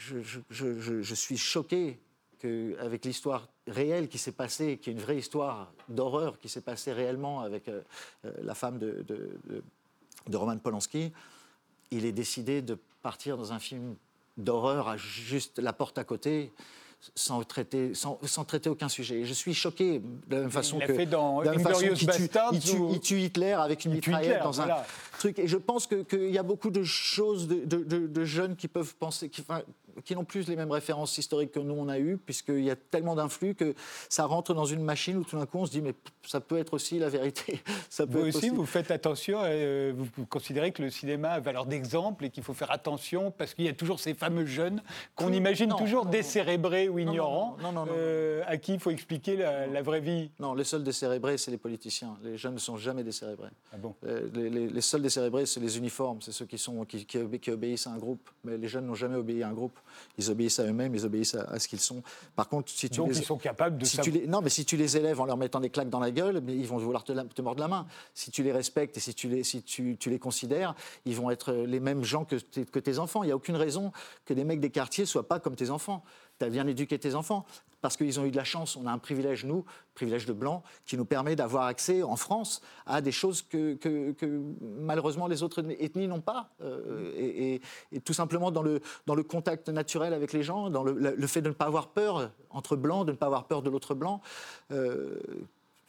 je, 0.00 1.02
je 1.02 1.14
suis 1.14 1.38
choqué 1.38 1.98
avec 2.78 3.04
l'histoire 3.04 3.48
réelle 3.66 4.08
qui 4.08 4.18
s'est 4.18 4.32
passée, 4.32 4.78
qui 4.78 4.90
est 4.90 4.92
une 4.92 5.00
vraie 5.00 5.18
histoire 5.18 5.72
d'horreur 5.88 6.38
qui 6.38 6.48
s'est 6.48 6.60
passée 6.60 6.92
réellement 6.92 7.40
avec 7.40 7.68
euh, 7.68 7.82
euh, 8.24 8.32
la 8.42 8.54
femme 8.54 8.78
de, 8.78 9.04
de, 9.06 10.36
Roman 10.36 10.56
Polanski, 10.58 11.12
il 11.90 12.04
est 12.04 12.12
décidé 12.12 12.62
de 12.62 12.78
partir 13.02 13.36
dans 13.36 13.52
un 13.52 13.58
film 13.58 13.96
d'horreur 14.36 14.88
à 14.88 14.96
juste 14.96 15.58
la 15.58 15.72
porte 15.72 15.98
à 15.98 16.04
côté 16.04 16.52
sans 17.14 17.42
traiter, 17.44 17.92
sans, 17.94 18.44
traiter 18.44 18.68
aucun 18.68 18.88
sujet. 18.90 19.20
Et 19.20 19.24
je 19.24 19.32
suis 19.32 19.54
choqué 19.54 20.00
de 20.00 20.36
la 20.36 20.42
même 20.42 20.50
façon 20.50 20.78
il 20.80 20.86
que. 20.86 20.94
Fait 20.94 21.06
dans 21.06 21.40
la 21.40 21.58
façon 21.58 21.86
il, 21.90 21.96
tue, 21.96 22.28
il, 22.92 23.00
tue, 23.00 23.20
Hitler 23.20 23.52
avec 23.52 23.86
une 23.86 23.92
mitraillette 23.92 24.42
dans 24.42 24.60
un 24.60 24.68
truc. 25.18 25.38
Et 25.38 25.48
je 25.48 25.56
pense 25.56 25.86
qu'il 25.86 26.30
y 26.30 26.38
a 26.38 26.42
beaucoup 26.42 26.70
de 26.70 26.84
choses 26.84 27.48
de, 27.48 27.64
de, 27.64 28.24
jeunes 28.24 28.54
qui 28.54 28.68
peuvent 28.68 28.94
penser, 28.96 29.30
qui, 29.30 29.42
qui 30.04 30.14
n'ont 30.14 30.24
plus 30.24 30.48
les 30.48 30.56
mêmes 30.56 30.70
références 30.70 31.16
historiques 31.18 31.52
que 31.52 31.60
nous 31.60 31.74
on 31.74 31.88
a 31.88 31.98
eues, 31.98 32.16
puisqu'il 32.16 32.64
y 32.64 32.70
a 32.70 32.76
tellement 32.76 33.14
d'influx 33.14 33.54
que 33.54 33.74
ça 34.08 34.24
rentre 34.24 34.54
dans 34.54 34.64
une 34.64 34.82
machine 34.82 35.16
où 35.18 35.24
tout 35.24 35.38
d'un 35.38 35.46
coup 35.46 35.58
on 35.58 35.66
se 35.66 35.70
dit 35.70 35.82
mais 35.82 35.94
ça 36.26 36.40
peut 36.40 36.58
être 36.58 36.74
aussi 36.74 36.98
la 36.98 37.08
vérité. 37.08 37.60
Ça 37.88 38.06
peut 38.06 38.20
vous 38.20 38.26
aussi, 38.28 38.50
vous 38.50 38.66
faites 38.66 38.90
attention, 38.90 39.40
euh, 39.42 39.92
vous, 39.96 40.26
considérez 40.26 40.70
que 40.72 40.82
le 40.82 40.90
cinéma 40.90 41.30
a 41.30 41.40
valeur 41.40 41.66
d'exemple 41.66 42.26
et 42.26 42.30
qu'il 42.30 42.42
faut 42.42 42.54
faire 42.54 42.70
attention 42.70 43.30
parce 43.30 43.54
qu'il 43.54 43.64
y 43.64 43.68
a 43.68 43.72
toujours 43.72 43.98
ces 43.98 44.14
fameux 44.14 44.46
jeunes 44.46 44.82
qu'on 45.16 45.32
imagine 45.32 45.74
toujours 45.76 46.06
décérébrés 46.06 46.88
ou 46.88 46.98
ignorants, 46.98 47.56
euh, 47.88 48.42
à 48.46 48.56
qui 48.58 48.74
il 48.74 48.80
faut 48.80 48.90
expliquer 48.90 49.36
la, 49.36 49.82
vraie 49.82 50.00
vie. 50.00 50.30
Non, 50.38 50.54
les 50.54 50.64
seuls 50.64 50.84
décérébrés, 50.84 51.38
c'est 51.38 51.50
les 51.50 51.58
politiciens. 51.58 52.16
Les 52.22 52.36
jeunes 52.36 52.54
ne 52.54 52.58
sont 52.58 52.76
jamais 52.76 53.02
décérébrés. 53.02 53.50
Ah 53.72 53.76
bon 53.76 53.94
euh, 54.06 54.28
les, 54.34 54.80
seuls 54.80 55.02
décérébrés, 55.02 55.46
c'est 55.46 55.60
les 55.60 55.78
uniformes, 55.78 56.20
c'est 56.20 56.32
ceux 56.32 56.46
qui, 56.46 56.58
sont, 56.58 56.84
qui, 56.84 57.06
qui 57.06 57.50
obéissent 57.50 57.86
à 57.86 57.90
un 57.90 57.98
groupe. 57.98 58.30
Mais 58.44 58.56
les 58.56 58.68
jeunes 58.68 58.86
n'ont 58.86 58.94
jamais 58.94 59.16
obéi 59.16 59.42
à 59.42 59.48
un 59.48 59.52
groupe. 59.52 59.78
Ils 60.18 60.30
obéissent 60.30 60.58
à 60.60 60.64
eux-mêmes, 60.64 60.94
ils 60.94 61.04
obéissent 61.04 61.34
à, 61.34 61.58
ce 61.58 61.68
qu'ils 61.68 61.80
sont. 61.80 62.02
Par 62.36 62.48
contre, 62.48 62.70
si 62.70 62.90
tu 62.90 62.98
Donc 62.98 63.10
les... 63.10 63.18
ils 63.18 63.24
sont 63.24 63.38
capables 63.38 63.78
de... 63.78 63.84
Si 63.84 63.98
tu 63.98 64.10
les... 64.10 64.26
Non, 64.26 64.40
mais 64.40 64.50
si 64.50 64.64
tu 64.64 64.76
les 64.76 64.96
élèves 64.96 65.20
en 65.20 65.24
leur 65.24 65.36
mettant 65.36 65.60
des 65.60 65.70
claques 65.70 65.90
dans 65.90 66.00
la 66.00 66.10
gueule, 66.10 66.42
ils 66.48 66.66
vont 66.66 66.78
vouloir 66.78 67.04
te, 67.04 67.12
te 67.12 67.42
mordre 67.42 67.60
la 67.60 67.68
main. 67.68 67.86
Si 68.14 68.30
tu 68.30 68.42
les 68.42 68.52
respectes 68.52 68.96
et 68.96 69.00
si 69.00 69.14
tu 69.14 69.28
les, 69.28 69.44
si 69.44 69.62
tu, 69.62 69.96
tu 69.98 70.10
les 70.10 70.18
considères, 70.18 70.74
ils 71.04 71.16
vont 71.16 71.30
être 71.30 71.52
les 71.52 71.80
mêmes 71.80 72.04
gens 72.04 72.24
que, 72.24 72.36
que 72.36 72.78
tes 72.78 72.98
enfants. 72.98 73.22
Il 73.22 73.26
n'y 73.26 73.32
a 73.32 73.36
aucune 73.36 73.56
raison 73.56 73.92
que 74.24 74.34
des 74.34 74.44
mecs 74.44 74.60
des 74.60 74.70
quartiers 74.70 75.06
soient 75.06 75.28
pas 75.28 75.40
comme 75.40 75.56
tes 75.56 75.70
enfants 75.70 76.02
tu 76.40 76.46
as 76.46 76.48
bien 76.48 76.66
éduqué 76.66 76.98
tes 76.98 77.14
enfants. 77.14 77.44
Parce 77.80 77.96
qu'ils 77.96 78.20
ont 78.20 78.26
eu 78.26 78.30
de 78.30 78.36
la 78.36 78.44
chance, 78.44 78.76
on 78.76 78.86
a 78.86 78.92
un 78.92 78.98
privilège, 78.98 79.46
nous, 79.46 79.64
privilège 79.94 80.26
de 80.26 80.34
blanc, 80.34 80.62
qui 80.84 80.98
nous 80.98 81.06
permet 81.06 81.34
d'avoir 81.34 81.64
accès 81.64 82.02
en 82.02 82.16
France 82.16 82.60
à 82.84 83.00
des 83.00 83.12
choses 83.12 83.40
que, 83.40 83.74
que, 83.74 84.40
malheureusement 84.60 85.26
les 85.26 85.42
autres 85.42 85.64
ethnies 85.80 86.06
n'ont 86.06 86.20
pas. 86.20 86.50
Euh, 86.62 87.10
et, 87.16 87.60
tout 88.04 88.12
simplement 88.12 88.50
dans 88.50 88.62
le, 88.62 88.80
dans 89.06 89.14
le 89.14 89.22
contact 89.22 89.70
naturel 89.70 90.12
avec 90.12 90.34
les 90.34 90.42
gens, 90.42 90.68
dans 90.68 90.84
le, 90.84 91.26
fait 91.26 91.40
de 91.40 91.48
ne 91.48 91.54
pas 91.54 91.66
avoir 91.66 91.88
peur 91.88 92.30
entre 92.50 92.76
blancs, 92.76 93.06
de 93.06 93.12
ne 93.12 93.16
pas 93.16 93.26
avoir 93.26 93.44
peur 93.44 93.62
de 93.62 93.70
l'autre 93.70 93.94
blanc. 93.94 94.20
Euh, 94.72 95.18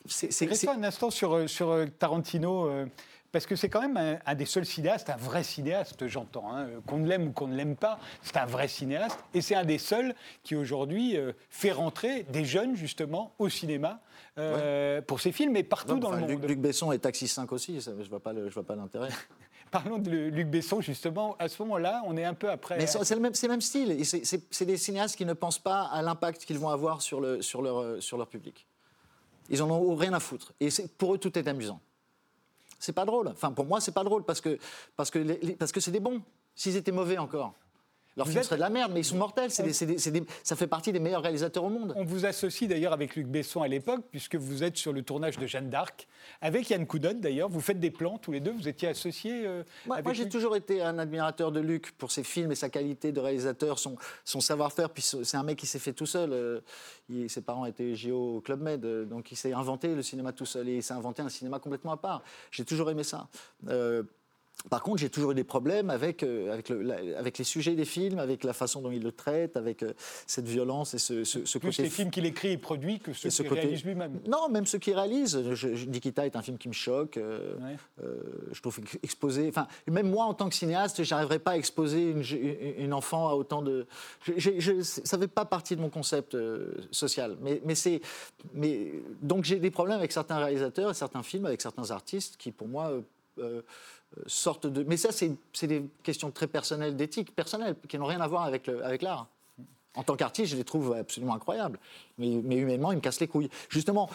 c'est 0.05 0.67
un 0.69 0.83
instant 0.83 1.11
sur, 1.11 1.49
sur 1.49 1.85
Tarantino. 1.99 2.87
Euh, 3.31 3.37
parce 3.41 3.45
que 3.45 3.55
c'est 3.55 3.69
quand 3.69 3.81
même 3.81 4.19
un, 4.25 4.35
des 4.35 4.45
seuls 4.45 4.65
cinéastes, 4.65 5.09
un 5.09 5.15
vrai 5.15 5.43
cinéaste, 5.43 6.07
j'entends, 6.07 6.53
hein, 6.53 6.67
qu'on 6.85 7.03
l'aime 7.03 7.27
ou 7.27 7.31
qu'on 7.31 7.47
ne 7.47 7.55
l'aime 7.55 7.75
pas, 7.75 7.99
c'est 8.21 8.37
un 8.37 8.45
vrai 8.45 8.67
cinéaste, 8.67 9.17
et 9.33 9.41
c'est 9.41 9.55
un 9.55 9.65
des 9.65 9.77
seuls 9.77 10.13
qui 10.43 10.55
aujourd'hui 10.55 11.17
euh, 11.17 11.33
fait 11.49 11.71
rentrer 11.71 12.23
des 12.23 12.45
jeunes 12.45 12.75
justement 12.75 13.33
au 13.39 13.49
cinéma 13.49 14.01
euh, 14.37 15.01
pour 15.01 15.19
ses 15.19 15.31
films 15.31 15.55
et 15.55 15.63
partout 15.63 15.97
dans 15.97 16.11
le 16.11 16.19
monde. 16.19 16.43
Luc, 16.43 16.59
Besson 16.59 16.91
est 16.91 16.99
Taxi 16.99 17.27
5 17.27 17.51
aussi, 17.51 17.79
je 17.79 17.91
ne 17.91 18.03
vois 18.03 18.19
pas 18.19 18.75
l'intérêt. 18.75 19.09
Parlons 19.71 19.99
de 19.99 20.11
Luc 20.11 20.49
Besson, 20.49 20.81
justement. 20.81 21.37
À 21.39 21.47
ce 21.47 21.61
moment-là, 21.63 22.03
on 22.05 22.17
est 22.17 22.25
un 22.25 22.33
peu 22.33 22.49
après. 22.49 22.77
Mais 22.77 22.87
c'est 22.87 22.99
le, 23.15 23.21
le, 23.21 23.47
même 23.47 23.61
style. 23.61 24.03
C'est 24.03 24.65
des 24.65 24.75
cinéastes 24.75 25.15
qui 25.15 25.25
ne 25.25 25.31
pensent 25.31 25.59
pas 25.59 25.83
à 25.83 26.01
l'impact 26.01 26.43
qu'ils 26.43 26.59
vont 26.59 26.67
avoir 26.67 27.01
sur, 27.01 27.21
le, 27.21 27.41
sur, 27.41 27.61
leur, 27.61 28.03
sur 28.03 28.17
leur 28.17 28.27
public. 28.27 28.67
Ils 29.49 29.63
en 29.63 29.71
ont 29.71 29.95
rien 29.95 30.11
à 30.11 30.19
foutre. 30.19 30.51
Et 30.59 30.67
pour 30.97 31.13
eux, 31.13 31.17
tout 31.17 31.39
est 31.39 31.47
amusant 31.47 31.79
c'est 32.81 32.93
pas 32.93 33.05
drôle. 33.05 33.29
Enfin, 33.29 33.51
pour 33.51 33.65
moi, 33.65 33.79
c'est 33.79 33.93
pas 33.93 34.03
drôle 34.03 34.25
parce 34.25 34.41
que 34.41 34.57
parce 34.97 35.09
que 35.11 35.53
parce 35.53 35.71
que 35.71 35.79
c'est 35.79 35.91
des 35.91 35.99
bons. 35.99 36.21
S'ils 36.55 36.75
étaient 36.75 36.91
mauvais 36.91 37.17
encore. 37.17 37.53
Leur 38.17 38.27
film 38.27 38.43
serait 38.43 38.57
de 38.57 38.61
la 38.61 38.69
merde, 38.69 38.91
mais 38.93 39.01
ils 39.01 39.05
sont 39.05 39.17
mortels. 39.17 39.51
ça 39.51 40.55
fait 40.55 40.67
partie 40.67 40.91
des 40.91 40.99
meilleurs 40.99 41.21
réalisateurs 41.21 41.63
au 41.63 41.69
monde. 41.69 41.93
On 41.95 42.03
vous 42.03 42.25
associe 42.25 42.69
d'ailleurs 42.69 42.93
avec 42.93 43.15
Luc 43.15 43.27
Besson 43.27 43.61
à 43.61 43.67
l'époque, 43.67 44.03
puisque 44.11 44.35
vous 44.35 44.63
êtes 44.63 44.77
sur 44.77 44.91
le 44.91 45.01
tournage 45.01 45.37
de 45.37 45.47
Jeanne 45.47 45.69
d'Arc, 45.69 46.07
avec 46.41 46.69
Yann 46.69 46.85
Coudon 46.85 47.17
d'ailleurs. 47.19 47.49
Vous 47.49 47.61
faites 47.61 47.79
des 47.79 47.91
plans 47.91 48.17
tous 48.17 48.31
les 48.31 48.41
deux, 48.41 48.51
vous 48.51 48.67
étiez 48.67 48.89
associés 48.89 49.45
euh, 49.45 49.63
Moi, 49.85 50.13
j'ai 50.13 50.27
toujours 50.27 50.55
été 50.55 50.81
un 50.81 50.99
admirateur 50.99 51.51
de 51.51 51.59
Luc 51.61 51.91
pour 51.93 52.11
ses 52.11 52.23
films 52.23 52.51
et 52.51 52.55
sa 52.55 52.69
qualité 52.69 53.11
de 53.11 53.19
réalisateur, 53.19 53.79
son, 53.79 53.95
son 54.25 54.41
savoir-faire. 54.41 54.89
Puis 54.89 55.03
c'est 55.03 55.37
un 55.37 55.43
mec 55.43 55.57
qui 55.57 55.65
s'est 55.65 55.79
fait 55.79 55.93
tout 55.93 56.05
seul. 56.05 56.33
Euh, 56.33 56.59
ses 57.27 57.41
parents 57.41 57.65
étaient 57.65 57.95
JO 57.95 58.37
au 58.37 58.41
Club 58.41 58.61
Med, 58.61 58.83
euh, 58.83 59.05
donc 59.05 59.31
il 59.31 59.37
s'est 59.37 59.53
inventé 59.53 59.95
le 59.95 60.01
cinéma 60.01 60.33
tout 60.33 60.45
seul 60.45 60.67
et 60.67 60.77
il 60.77 60.83
s'est 60.83 60.93
inventé 60.93 61.21
un 61.21 61.29
cinéma 61.29 61.59
complètement 61.59 61.93
à 61.93 61.97
part. 61.97 62.23
J'ai 62.51 62.65
toujours 62.65 62.89
aimé 62.89 63.03
ça. 63.03 63.27
Par 64.69 64.83
contre, 64.83 64.99
j'ai 64.99 65.09
toujours 65.09 65.31
eu 65.31 65.35
des 65.35 65.43
problèmes 65.43 65.89
avec, 65.89 66.23
euh, 66.23 66.53
avec, 66.53 66.69
le, 66.69 67.17
avec, 67.17 67.37
les 67.37 67.43
sujets 67.43 67.73
des 67.73 67.85
films, 67.85 68.19
avec 68.19 68.43
la 68.43 68.53
façon 68.53 68.81
dont 68.81 68.91
il 68.91 69.01
le 69.01 69.11
traite, 69.11 69.57
avec 69.57 69.83
euh, 69.83 69.93
cette 70.27 70.47
violence 70.47 70.93
et 70.93 70.99
ce, 70.99 71.23
ce, 71.23 71.45
ce 71.45 71.57
Plus 71.57 71.79
les 71.79 71.89
films 71.89 72.11
qu'il 72.11 72.25
écrit 72.25 72.51
et 72.51 72.57
produit 72.57 72.99
que 72.99 73.13
ceux 73.13 73.29
qu'il 73.29 73.53
réalise 73.53 73.83
lui-même. 73.83 74.19
Non, 74.27 74.49
même 74.49 74.65
ceux 74.65 74.77
qu'il 74.77 74.93
réalise. 74.93 75.53
Je, 75.53 75.67
Nikita 75.85 76.25
est 76.25 76.35
un 76.35 76.41
film 76.41 76.57
qui 76.57 76.67
me 76.67 76.73
choque. 76.73 77.17
Euh, 77.17 77.55
je 78.51 78.61
trouve 78.61 78.79
exposer. 79.03 79.47
Enfin, 79.49 79.67
même 79.87 80.09
moi, 80.09 80.25
en 80.25 80.33
tant 80.33 80.47
que 80.47 80.55
cinéaste, 80.55 81.03
j'arriverais 81.03 81.39
pas 81.39 81.51
à 81.51 81.57
exposer 81.57 82.11
une, 82.11 82.23
une, 82.77 82.93
enfant 82.93 83.29
à 83.29 83.33
autant 83.33 83.61
de. 83.61 83.87
Je, 84.37 84.81
ça 84.81 85.17
fait 85.17 85.27
pas 85.27 85.45
partie 85.45 85.75
de 85.75 85.81
mon 85.81 85.89
concept 85.89 86.37
social. 86.91 87.37
Mais, 87.41 87.61
mais 87.65 87.75
c'est. 87.75 88.01
Mais 88.53 88.91
donc 89.21 89.43
j'ai 89.43 89.57
des 89.57 89.71
problèmes 89.71 89.97
avec 89.97 90.11
certains 90.11 90.37
réalisateurs, 90.37 90.95
certains 90.95 91.23
films, 91.23 91.45
avec 91.45 91.61
certains 91.61 91.91
artistes 91.91 92.37
qui, 92.37 92.51
pour 92.51 92.67
moi 92.67 92.91
sorte 94.27 94.67
de. 94.67 94.83
Mais 94.83 94.97
ça, 94.97 95.09
c'est 95.11 95.67
des 95.67 95.83
questions 96.03 96.31
très 96.31 96.47
personnelles, 96.47 96.95
d'éthique 96.95 97.35
personnelle, 97.35 97.75
qui 97.87 97.97
n'ont 97.97 98.05
rien 98.05 98.21
à 98.21 98.27
voir 98.27 98.43
avec 98.43 98.67
l'art. 99.01 99.27
en 99.95 100.03
tant 100.03 100.15
qu'artiste, 100.15 100.51
je 100.51 100.57
les 100.57 100.63
trouve 100.63 100.93
absolument 100.93 101.35
incroyables. 101.35 101.79
Mais, 102.17 102.29
humainement, 102.29 102.91
ils 102.91 102.97
me 102.97 103.01
cassent 103.01 103.19
les 103.19 103.27
couilles. 103.27 103.49
Justement, 103.69 104.09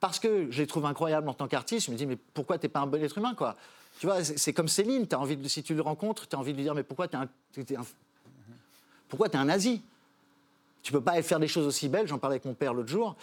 parce 0.00 0.18
que 0.18 0.50
je 0.50 0.62
les 0.62 0.66
trouve 0.66 0.86
incroyables 0.86 1.28
en 1.28 1.34
tant 1.34 1.48
qu'artiste, 1.48 1.86
je 1.86 1.92
me 1.92 1.96
dis, 1.96 2.06
mais 2.06 2.18
pourquoi 2.34 2.58
t'es 2.58 2.68
pas 2.68 2.80
un 2.80 2.86
bon 2.86 3.02
être 3.02 3.18
humain, 3.18 3.34
quoi? 3.34 3.56
Tu 3.98 4.06
vois, 4.06 4.22
c'est 4.22 4.52
comme 4.52 4.68
Céline, 4.68 5.06
as 5.10 5.18
envie 5.18 5.36
de, 5.36 5.48
si 5.48 5.62
tu 5.62 5.74
le 5.74 5.80
rencontres, 5.80 6.28
tu 6.28 6.36
as 6.36 6.38
envie 6.38 6.52
de 6.52 6.58
lui 6.58 6.64
dire, 6.64 6.74
mais 6.74 6.82
pourquoi 6.82 7.08
t'es 7.08 7.16
un, 7.16 7.28
es 7.56 7.76
un, 7.76 7.84
pourquoi 9.08 9.28
es 9.28 9.36
un 9.36 9.46
nazi? 9.46 9.80
Tu 10.82 10.92
peux 10.92 11.00
pas 11.00 11.20
faire 11.22 11.40
des 11.40 11.48
choses 11.48 11.66
aussi 11.66 11.88
belles, 11.88 12.06
j'en 12.06 12.18
parlais 12.18 12.34
avec 12.34 12.44
mon 12.44 12.54
père 12.54 12.74
l'autre 12.74 12.90
jour. 12.90 13.16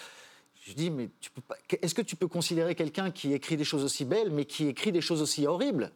Je 0.65 0.73
dis, 0.73 0.89
mais 0.89 1.09
est-ce 1.81 1.93
que 1.93 2.01
tu 2.01 2.15
peux 2.15 2.27
considérer 2.27 2.73
quelqu'un 2.73 3.11
qui 3.11 3.33
écrit 3.33 3.57
des 3.57 3.65
choses 3.65 3.83
aussi 3.83 4.05
belles, 4.05 4.31
mais 4.31 4.45
qui 4.45 4.67
écrit 4.67 4.93
des 4.93 5.01
choses 5.01 5.21
aussi 5.21 5.45
horribles? 5.45 5.91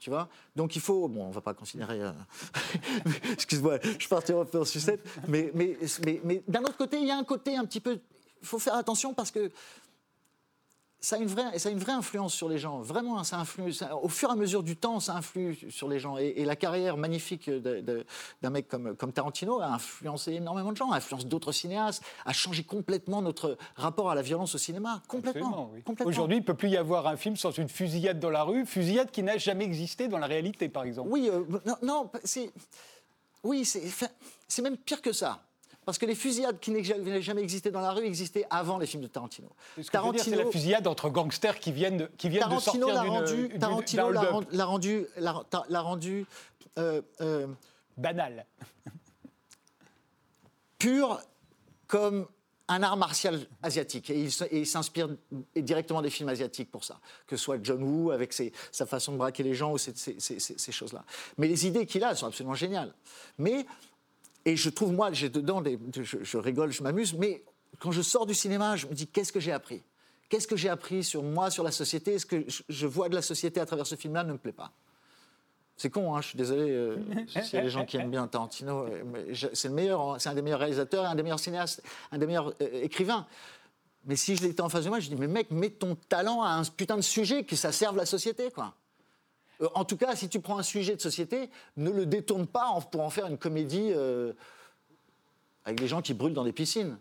Tu 0.00 0.10
vois? 0.10 0.28
Donc 0.56 0.74
il 0.76 0.82
faut. 0.82 1.08
Bon, 1.08 1.26
on 1.26 1.30
va 1.30 1.40
pas 1.40 1.54
considérer. 1.54 2.02
Euh, 2.02 2.12
excuse-moi, 3.32 3.78
je 3.98 4.08
partirai 4.08 4.40
un 4.40 4.44
peu 4.44 4.60
en 4.60 4.64
sucette. 4.64 5.00
Mais, 5.28 5.52
mais, 5.54 5.78
d'un 6.48 6.62
autre 6.62 6.76
côté, 6.76 6.98
il 6.98 7.06
y 7.06 7.10
a 7.10 7.16
un 7.16 7.24
côté 7.24 7.56
un 7.56 7.64
petit 7.64 7.80
peu. 7.80 7.98
Il 8.42 8.46
faut 8.46 8.58
faire 8.58 8.74
attention 8.74 9.14
parce 9.14 9.30
que 9.30 9.50
ça 11.06 11.14
a, 11.14 11.18
une 11.20 11.28
vraie, 11.28 11.56
ça 11.56 11.68
a 11.68 11.72
une 11.72 11.78
vraie 11.78 11.92
influence 11.92 12.34
sur 12.34 12.48
les 12.48 12.58
gens. 12.58 12.80
Vraiment, 12.80 13.22
ça 13.22 13.38
influe, 13.38 13.72
au 14.02 14.08
fur 14.08 14.28
et 14.28 14.32
à 14.32 14.34
mesure 14.34 14.64
du 14.64 14.76
temps, 14.76 14.98
ça 14.98 15.14
influe 15.14 15.56
sur 15.70 15.86
les 15.86 16.00
gens. 16.00 16.16
Et, 16.18 16.44
la 16.44 16.56
carrière 16.56 16.96
magnifique 16.96 17.48
d'un 17.48 18.50
mec 18.50 18.66
comme, 18.66 18.96
comme 18.96 19.12
Tarantino 19.12 19.60
a 19.60 19.68
influencé 19.68 20.32
énormément 20.32 20.72
de 20.72 20.76
gens, 20.76 20.90
a 20.90 20.96
influencé 20.96 21.26
d'autres 21.26 21.52
cinéastes, 21.52 22.02
a 22.24 22.32
changé 22.32 22.64
complètement 22.64 23.22
notre 23.22 23.56
rapport 23.76 24.10
à 24.10 24.16
la 24.16 24.22
violence 24.22 24.56
au 24.56 24.58
cinéma. 24.58 25.00
Complètement. 25.06 25.70
Aujourd'hui, 26.04 26.38
il 26.38 26.40
ne 26.40 26.44
peut 26.44 26.54
plus 26.54 26.70
y 26.70 26.76
avoir 26.76 27.06
un 27.06 27.16
film 27.16 27.36
sans 27.36 27.52
une 27.52 27.68
fusillade 27.68 28.18
dans 28.18 28.30
la 28.30 28.42
rue, 28.42 28.66
fusillade 28.66 29.12
qui 29.12 29.22
n'a 29.22 29.38
jamais 29.38 29.64
existé 29.64 30.08
dans 30.08 30.18
la 30.18 30.26
réalité, 30.26 30.68
par 30.68 30.82
exemple. 30.82 31.08
Oui, 31.12 31.30
euh, 31.32 31.44
non, 31.64 31.76
non 31.82 32.10
c'est. 32.24 32.50
Oui, 33.44 33.64
c'est 33.64 34.62
même 34.62 34.76
pire 34.76 35.00
que 35.00 35.12
ça. 35.12 35.45
Parce 35.86 35.98
que 35.98 36.04
les 36.04 36.16
fusillades 36.16 36.58
qui 36.58 36.72
n'avaient 36.72 37.22
jamais 37.22 37.42
existé 37.42 37.70
dans 37.70 37.80
la 37.80 37.92
rue 37.92 38.04
existaient 38.04 38.44
avant 38.50 38.76
les 38.76 38.86
films 38.86 39.04
de 39.04 39.06
Tarantino. 39.06 39.48
Tarantino, 39.92 40.24
c'est 40.24 40.34
la 40.34 40.50
fusillade 40.50 40.84
entre 40.88 41.08
gangsters 41.10 41.60
qui 41.60 41.70
viennent 41.70 41.96
de, 41.96 42.10
qui 42.18 42.28
viennent 42.28 42.48
de 42.48 42.58
sortir 42.58 42.88
l'a 42.88 43.02
rendu, 43.02 43.48
Tarantino 43.60 44.10
l'a 44.10 44.64
rendu, 44.64 45.06
l'a 45.16 45.80
rendu 45.80 46.26
euh, 46.76 47.02
euh, 47.20 47.46
banal, 47.96 48.46
pur 50.76 51.20
comme 51.86 52.26
un 52.66 52.82
art 52.82 52.96
martial 52.96 53.46
asiatique. 53.62 54.10
Et 54.10 54.28
il, 54.50 54.66
s'inspire 54.66 55.08
directement 55.54 56.02
des 56.02 56.10
films 56.10 56.30
asiatiques 56.30 56.72
pour 56.72 56.82
ça. 56.82 56.98
Que 57.28 57.36
ce 57.36 57.44
soit 57.44 57.58
John 57.62 57.80
Woo 57.84 58.10
avec 58.10 58.34
sa 58.72 58.86
façon 58.86 59.12
de 59.12 59.18
braquer 59.18 59.44
les 59.44 59.54
gens 59.54 59.70
ou 59.70 59.78
ces, 59.78 59.94
ces 59.94 60.72
choses-là. 60.72 61.04
Mais 61.38 61.46
les 61.46 61.64
idées 61.68 61.86
qu'il 61.86 62.02
a 62.02 62.16
sont 62.16 62.26
absolument 62.26 62.56
géniales. 62.56 62.92
Mais 63.38 63.66
et 64.46 64.56
je 64.56 64.70
trouve, 64.70 64.92
moi, 64.92 65.12
j'ai 65.12 65.28
dedans, 65.28 65.60
des, 65.60 65.76
je, 66.00 66.38
rigole, 66.38 66.70
je 66.72 66.82
m'amuse, 66.82 67.14
mais 67.14 67.44
quand 67.80 67.90
je 67.90 68.00
sors 68.00 68.26
du 68.26 68.32
cinéma, 68.32 68.76
je 68.76 68.86
me 68.86 68.94
dis, 68.94 69.08
qu'est-ce 69.08 69.32
que 69.32 69.40
j'ai 69.40 69.50
appris? 69.52 69.82
Qu'est-ce 70.28 70.46
que 70.46 70.56
j'ai 70.56 70.68
appris 70.68 71.02
sur 71.02 71.24
moi, 71.24 71.50
sur 71.50 71.64
la 71.64 71.72
société? 71.72 72.14
Est-ce 72.14 72.26
que 72.26 72.46
je 72.68 72.86
vois 72.86 73.08
de 73.08 73.16
la 73.16 73.22
société 73.22 73.60
à 73.60 73.66
travers 73.66 73.86
ce 73.86 73.96
film-là 73.96 74.22
ne 74.22 74.32
me 74.32 74.38
plaît 74.38 74.52
pas? 74.52 74.70
C'est 75.76 75.90
con, 75.90 76.14
hein, 76.14 76.22
je 76.22 76.28
suis 76.28 76.38
désolé 76.38 76.70
euh, 76.70 76.96
s'il 77.26 77.54
y 77.54 77.58
a 77.58 77.62
des 77.62 77.68
gens 77.68 77.84
qui 77.84 77.96
aiment 77.96 78.10
bien 78.10 78.26
Tarantino. 78.28 78.86
euh, 78.86 79.34
C'est 79.52 79.68
le 79.68 79.74
meilleur, 79.74 80.20
c'est 80.20 80.28
un 80.28 80.34
des 80.34 80.42
meilleurs 80.42 80.60
réalisateurs, 80.60 81.04
un 81.04 81.14
des 81.16 81.22
meilleurs 81.24 81.40
cinéastes, 81.40 81.82
un 82.12 82.18
des 82.18 82.26
meilleurs 82.26 82.54
euh, 82.62 82.82
écrivains. 82.82 83.26
Mais 84.04 84.16
si 84.16 84.36
je 84.36 84.42
l'étais 84.42 84.62
en 84.62 84.68
face 84.68 84.84
de 84.84 84.88
moi, 84.88 85.00
je 85.00 85.08
dis 85.08 85.16
mais 85.16 85.26
mec, 85.26 85.50
mets 85.50 85.70
ton 85.70 85.96
talent 85.96 86.42
à 86.42 86.50
un 86.50 86.62
putain 86.64 86.96
de 86.96 87.02
sujet 87.02 87.42
que 87.42 87.56
ça 87.56 87.72
serve 87.72 87.96
la 87.96 88.06
société, 88.06 88.50
quoi. 88.52 88.74
Euh, 89.60 89.68
En 89.74 89.84
tout 89.84 89.96
cas, 89.96 90.14
si 90.16 90.28
tu 90.28 90.40
prends 90.40 90.58
un 90.58 90.62
sujet 90.62 90.96
de 90.96 91.00
société, 91.00 91.50
ne 91.76 91.90
le 91.90 92.06
détourne 92.06 92.46
pas 92.46 92.78
pour 92.90 93.02
en 93.02 93.10
faire 93.10 93.26
une 93.26 93.38
comédie 93.38 93.90
euh, 93.92 94.32
avec 95.64 95.78
des 95.80 95.88
gens 95.88 96.02
qui 96.02 96.14
brûlent 96.14 96.34
dans 96.34 96.44
des 96.44 96.52
piscines. 96.52 96.98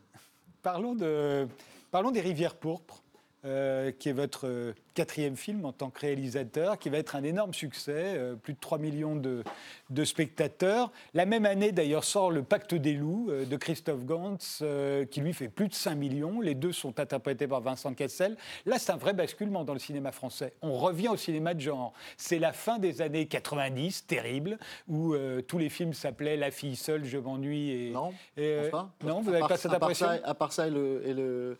Parlons, 0.62 0.96
de, 0.96 1.48
parlons 1.92 2.12
des 2.12 2.22
Rivières 2.22 2.56
pourpres, 2.56 3.04
euh, 3.46 3.92
qui 3.92 4.10
est 4.10 4.14
votre 4.14 4.48
euh, 4.48 4.74
quatrième 4.96 5.36
film 5.36 5.66
en 5.66 5.72
tant 5.72 5.90
que 5.90 6.00
réalisateur, 6.00 6.80
qui 6.80 6.90
va 6.90 6.98
être 6.98 7.16
un 7.16 7.24
énorme 7.24 7.54
succès, 7.54 7.94
euh, 8.16 8.36
plus 8.36 8.54
de 8.54 8.60
3 8.60 8.78
millions 8.80 9.16
de, 9.16 9.44
de 9.90 10.04
spectateurs. 10.06 10.92
La 11.14 11.26
même 11.26 11.46
année, 11.46 11.72
d'ailleurs, 11.72 12.04
sort 12.04 12.32
Le 12.32 12.44
Pacte 12.44 12.74
des 12.74 12.94
loups 12.94 13.30
de 13.32 13.56
Christophe 13.58 14.04
Gantz, 14.06 14.64
qui 15.12 15.22
lui 15.22 15.34
fait 15.34 15.50
plus 15.50 15.68
de 15.68 15.74
5 15.74 15.96
millions. 15.96 16.42
Les 16.42 16.56
deux 16.56 16.72
sont 16.72 17.00
interprétés 17.00 17.48
par 17.48 17.62
Vincent 17.62 17.94
Cassel. 17.94 18.36
Là, 18.66 18.80
c'est 18.80 18.92
un 18.92 18.98
vrai 18.98 19.14
basculement 19.14 19.64
dans 19.64 19.74
le 19.74 19.80
cinéma 19.80 20.12
français. 20.12 20.54
On 20.62 20.74
revient 20.74 21.10
au 21.10 21.18
cinéma 21.18 21.54
de 21.54 21.60
genre. 21.62 21.94
C'est 22.18 22.40
la 22.40 22.54
fin 22.54 22.80
des 22.80 23.02
années 23.02 23.28
90, 23.28 24.08
terrible, 24.08 24.58
où 24.88 25.14
tous 25.48 25.58
les 25.58 25.70
films 25.70 25.94
s'appelaient 25.94 26.38
La 26.38 26.52
fille 26.52 26.76
seule, 26.76 27.06
Je 27.06 27.18
m'ennuie. 27.18 27.70
Et, 27.72 27.92
Non 27.92 28.14
et, 28.38 28.62
Enfin, 28.68 28.92
Non, 29.04 29.22
vous 29.22 29.32
n'avez 29.32 29.48
pas 29.48 29.58
cette 29.58 29.74
impression 29.74 30.08
ça- 30.08 30.20
À 30.24 30.34
part 30.34 30.52
ça 30.54 30.68
et, 30.68 30.72
le, 30.72 31.02
et, 31.06 31.14
le- 31.14 31.58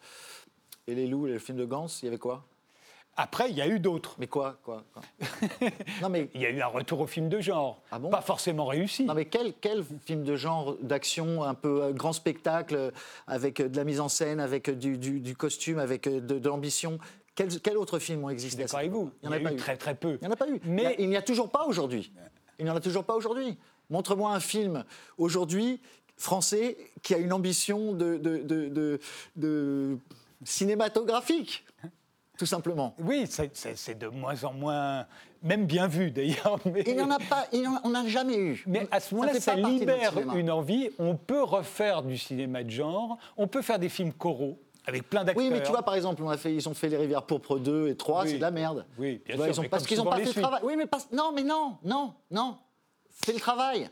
et 0.88 0.96
les 0.96 1.08
loups, 1.08 1.28
et 1.28 1.32
le 1.34 1.40
film 1.40 1.58
de 1.58 1.66
Gans, 1.66 1.88
il 2.02 2.06
y 2.06 2.08
avait 2.08 2.18
quoi? 2.18 2.46
Après, 3.18 3.50
il 3.50 3.56
y 3.56 3.62
a 3.62 3.68
eu 3.68 3.80
d'autres. 3.80 4.16
Mais 4.20 4.28
quoi, 4.28 4.58
quoi, 4.64 4.84
quoi? 4.94 5.02
Non 6.02 6.10
mais 6.10 6.30
Il 6.36 6.42
y 6.42 6.46
a 6.46 6.50
eu 6.50 6.62
un 6.62 6.68
retour 6.68 7.00
au 7.00 7.08
film 7.08 7.30
de 7.30 7.40
genre. 7.40 7.82
Ah 7.90 7.98
bon? 7.98 8.10
Pas 8.10 8.22
forcément 8.22 8.66
réussi. 8.66 9.06
Non 9.06 9.14
mais 9.14 9.24
quel, 9.26 9.54
quel 9.62 9.86
film 10.06 10.24
de 10.24 10.36
genre, 10.36 10.76
d'action, 10.82 11.44
un 11.44 11.54
peu 11.54 11.82
euh, 11.84 11.92
grand 11.94 12.12
spectacle, 12.12 12.92
avec 13.26 13.62
euh, 13.62 13.70
de 13.70 13.78
la 13.78 13.86
mise 13.86 14.02
en 14.02 14.10
scène, 14.10 14.42
avec 14.42 14.68
euh, 14.68 14.76
du, 14.76 14.98
du- 14.98 15.22
du 15.22 15.34
costume, 15.36 15.80
avec 15.80 16.08
euh, 16.08 16.20
de, 16.20 16.40
de 16.40 16.50
l'ambition? 16.50 17.00
Quel, 17.36 17.48
quel 17.62 17.78
autre 17.78 18.00
film 18.00 18.24
ont 18.26 18.30
existé 18.30 18.64
d'accord 18.64 18.80
avec 18.80 18.92
vous. 18.92 19.10
Il 19.24 19.26
y 19.26 19.30
en 19.30 19.32
a, 19.32 19.40
pas 19.40 19.54
eu 19.54 19.56
très 19.56 19.78
très 19.78 19.96
peu. 19.96 20.18
Il 20.22 20.26
n'y 20.26 20.28
en 20.28 20.32
a 20.32 20.36
pas 20.38 20.50
eu. 20.50 20.60
Mais- 20.66 20.96
Il 21.00 21.04
y 21.04 21.06
a- 21.06 21.08
n'y 21.12 21.18
a 21.18 21.22
toujours 21.22 21.50
pas 21.50 21.66
aujourd'hui. 21.66 22.12
Il 22.60 22.66
n'y 22.66 22.72
en 22.72 22.76
a 22.76 22.82
toujours 22.82 23.04
pas 23.06 23.16
aujourd'hui. 23.16 23.58
Montre-moi 23.90 24.34
un 24.34 24.40
film 24.42 24.84
aujourd'hui 25.18 25.80
français 26.18 26.78
qui 27.02 27.14
a 27.14 27.18
une 27.18 27.32
ambition 27.34 27.94
de- 27.94 28.18
de- 28.18 29.00
de 29.36 29.98
cinématographique, 30.46 31.66
tout 32.38 32.46
simplement. 32.46 32.96
Oui, 33.00 33.26
c'est- 33.30 33.56
c'est 33.56 33.78
c'est 33.78 33.96
de 33.98 34.08
moins 34.08 34.44
en 34.44 34.54
moins, 34.54 35.06
même 35.44 35.66
bien 35.66 35.88
vu 35.88 36.12
d'ailleurs. 36.12 36.60
Mais, 36.66 36.84
Il 36.88 36.96
n'y 36.96 37.02
en 37.02 37.12
a 37.12 37.20
pas, 37.20 37.48
il 37.52 37.68
en 37.68 37.80
on 37.84 37.90
n'a 37.90 38.08
jamais 38.08 38.38
eu. 38.38 38.64
mais 38.68 38.88
à 38.92 39.00
ce 39.00 39.14
moment-là, 39.16 39.40
ça, 39.40 39.56
libère 39.56 40.14
une 40.36 40.52
envie. 40.52 40.90
On 41.00 41.16
peut 41.16 41.44
refaire 41.44 42.04
du 42.04 42.18
cinéma 42.18 42.64
de 42.64 42.70
genre. 42.70 43.18
On 43.38 43.48
peut 43.48 43.62
faire 43.62 43.80
des 43.80 43.90
films 43.90 44.14
choraux 44.14 44.60
avec 44.86 45.10
plein 45.10 45.24
d'acteurs. 45.24 45.44
Oui, 45.44 45.50
mais 45.50 45.64
tu 45.64 45.72
vois, 45.72 45.82
par 45.84 45.96
exemple, 45.96 46.22
on 46.24 46.30
a 46.30 46.38
fait, 46.38 46.54
ils 46.54 46.70
ont 46.70 46.74
fait 46.74 46.90
Les 46.90 46.98
Rivières 46.98 47.24
Pourpres 47.24 47.58
2 47.58 47.88
et 47.90 47.96
3, 47.98 48.24
Oui. 48.24 48.30
c'est 48.30 48.36
de 48.38 48.42
la 48.42 48.52
merde. 48.52 48.86
Oui, 49.00 49.22
bien 49.26 49.36
vois, 49.36 49.46
sûr, 49.46 49.54
ils 49.56 49.60
ont- 49.60 49.64
mais 49.64 49.70
parce 49.70 49.88
qu'ils 49.88 49.98
n'ont 49.98 50.06
pas 50.06 50.18
fait 50.18 50.26
le 50.26 50.34
travail. 50.42 50.62
Oui, 50.64 50.76
mais 50.78 50.86
pas- 50.86 51.00
non, 51.12 51.32
mais 51.34 51.44
non, 51.44 51.78
non, 51.84 52.14
non. 52.32 52.58
Fais 53.10 53.34
le 53.34 53.40
travail. 53.40 53.90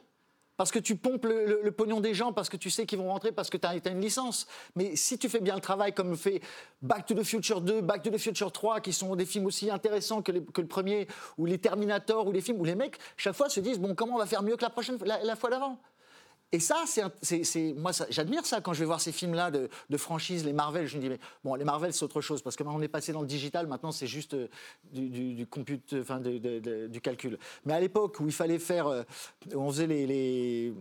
Parce 0.63 0.71
que 0.71 0.79
tu 0.79 0.95
pompes 0.95 1.25
le, 1.25 1.71
pognon 1.71 1.99
des 1.99 2.13
gens, 2.13 2.31
parce 2.31 2.47
que 2.47 2.55
tu 2.55 2.69
sais 2.69 2.85
qu'ils 2.85 2.97
vont 2.97 3.09
rentrer, 3.09 3.33
parce 3.33 3.49
que 3.49 3.57
tu 3.57 3.67
as, 3.67 3.75
une 3.89 3.99
licence. 3.99 4.47
Mais 4.77 4.95
si 4.95 5.17
tu 5.17 5.27
fais 5.27 5.41
bien 5.41 5.55
le 5.55 5.59
travail, 5.59 5.91
comme 5.91 6.15
fait 6.15 6.39
Back 6.81 7.05
to 7.05 7.15
the 7.15 7.23
Future 7.23 7.59
2, 7.59 7.81
Back 7.81 8.01
to 8.01 8.09
the 8.09 8.17
Future 8.17 8.49
3, 8.49 8.79
qui 8.79 8.93
sont 8.93 9.13
des 9.17 9.25
films 9.25 9.45
aussi 9.45 9.69
intéressants 9.69 10.21
que, 10.21 10.31
le 10.31 10.67
premier, 10.67 11.09
ou 11.37 11.45
les 11.45 11.57
Terminator, 11.57 12.27
ou 12.27 12.31
les 12.31 12.39
films 12.39 12.61
où 12.61 12.63
les 12.63 12.75
mecs, 12.75 12.97
chaque 13.17 13.35
fois, 13.35 13.49
se 13.49 13.59
disent 13.59 13.77
bon, 13.77 13.93
comment 13.93 14.15
on 14.15 14.19
va 14.19 14.25
faire 14.25 14.41
mieux 14.41 14.55
que 14.55 14.61
la, 14.61 14.69
prochaine, 14.69 14.97
la 15.03 15.35
fois 15.35 15.49
d'avant? 15.49 15.81
Et 16.53 16.59
ça, 16.59 16.83
c'est, 17.23 17.73
moi, 17.73 17.91
j'admire 18.11 18.45
ça 18.45 18.61
quand 18.61 18.73
je 18.73 18.79
vais 18.79 18.85
voir 18.85 19.01
ces 19.01 19.11
films-là 19.11 19.49
de, 19.49 19.97
franchise, 19.97 20.45
les 20.45 20.53
Marvel. 20.53 20.85
Je 20.85 20.97
me 20.97 21.01
dis, 21.01 21.09
mais 21.09 21.19
bon, 21.43 21.55
les 21.55 21.65
Marvel, 21.65 21.91
c'est 21.93 22.03
autre 22.03 22.21
chose 22.21 22.43
parce 22.43 22.55
que 22.55 22.61
maintenant 22.63 22.77
on 22.77 22.83
est 22.83 22.87
passé 22.87 23.11
dans 23.11 23.21
le 23.21 23.27
digital. 23.27 23.65
Maintenant, 23.65 23.91
c'est 23.91 24.05
juste 24.05 24.35
euh, 24.35 24.47
du, 24.91 25.33
du, 25.33 27.01
calcul. 27.01 27.39
Mais 27.65 27.73
à 27.73 27.79
l'époque 27.79 28.19
où 28.19 28.27
il 28.27 28.31
fallait 28.31 28.59
faire, 28.59 28.85
euh, 28.85 29.01
où 29.51 29.61
on 29.61 29.71
faisait 29.71 29.87
les, 29.87 30.71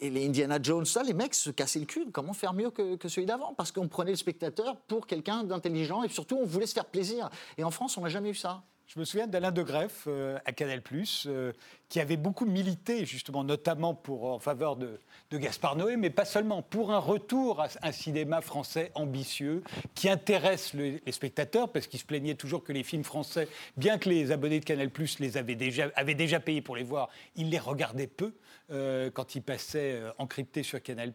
les 0.00 0.26
Indiana 0.26 0.58
Jones, 0.62 0.86
ça, 0.86 1.02
les 1.02 1.12
mecs 1.12 1.34
se 1.34 1.50
cassaient 1.50 1.80
le 1.80 1.84
cul. 1.84 2.06
Comment 2.10 2.32
faire 2.32 2.54
mieux 2.54 2.70
que, 2.70 2.96
que 2.96 3.10
celui 3.10 3.26
d'avant 3.26 3.52
Parce 3.52 3.72
qu'on 3.72 3.88
prenait 3.88 4.12
le 4.12 4.16
spectateur 4.16 4.76
pour 4.86 5.06
quelqu'un 5.06 5.44
d'intelligent 5.44 6.02
et 6.02 6.08
surtout 6.08 6.38
on 6.40 6.46
voulait 6.46 6.66
se 6.66 6.72
faire 6.72 6.86
plaisir. 6.86 7.28
Et 7.58 7.64
en 7.64 7.70
France, 7.70 7.98
on 7.98 8.00
n'a 8.00 8.08
jamais 8.08 8.30
eu 8.30 8.34
ça. 8.34 8.62
Je 8.88 8.98
me 8.98 9.04
souviens 9.04 9.26
d'Alain 9.26 9.50
de 9.50 9.62
Greff 9.62 10.04
euh, 10.06 10.38
à 10.46 10.52
Canal+, 10.52 10.80
euh, 11.26 11.52
qui 11.90 12.00
avait 12.00 12.16
beaucoup 12.16 12.46
milité, 12.46 13.04
justement, 13.04 13.44
notamment 13.44 13.92
pour, 13.94 14.24
en 14.24 14.38
faveur 14.38 14.76
de, 14.76 14.98
de 15.30 15.36
Gaspard 15.36 15.76
Noé, 15.76 15.98
mais 15.98 16.08
pas 16.08 16.24
seulement, 16.24 16.62
pour 16.62 16.90
un 16.90 16.98
retour 16.98 17.60
à 17.60 17.68
un 17.82 17.92
cinéma 17.92 18.40
français 18.40 18.90
ambitieux, 18.94 19.62
qui 19.94 20.08
intéresse 20.08 20.72
le- 20.72 21.00
les 21.04 21.12
spectateurs, 21.12 21.70
parce 21.70 21.86
qu'il 21.86 22.00
se 22.00 22.06
plaignait 22.06 22.34
toujours 22.34 22.64
que 22.64 22.72
les 22.72 22.82
films 22.82 23.04
français, 23.04 23.46
bien 23.76 23.98
que 23.98 24.08
les 24.08 24.32
abonnés 24.32 24.58
de 24.58 24.64
Canal+, 24.64 24.90
les 25.20 25.36
avaient 25.36 25.54
déjà, 25.54 25.90
avaient 25.94 26.14
déjà 26.14 26.40
payés 26.40 26.62
pour 26.62 26.74
les 26.76 26.82
voir, 26.82 27.10
ils 27.36 27.50
les 27.50 27.58
regardaient 27.58 28.06
peu. 28.06 28.32
Euh, 28.70 29.10
quand 29.10 29.34
ils 29.34 29.40
passaient 29.42 29.92
euh, 30.00 30.10
encryptés 30.18 30.62
sur 30.62 30.82
Canal+. 30.82 31.12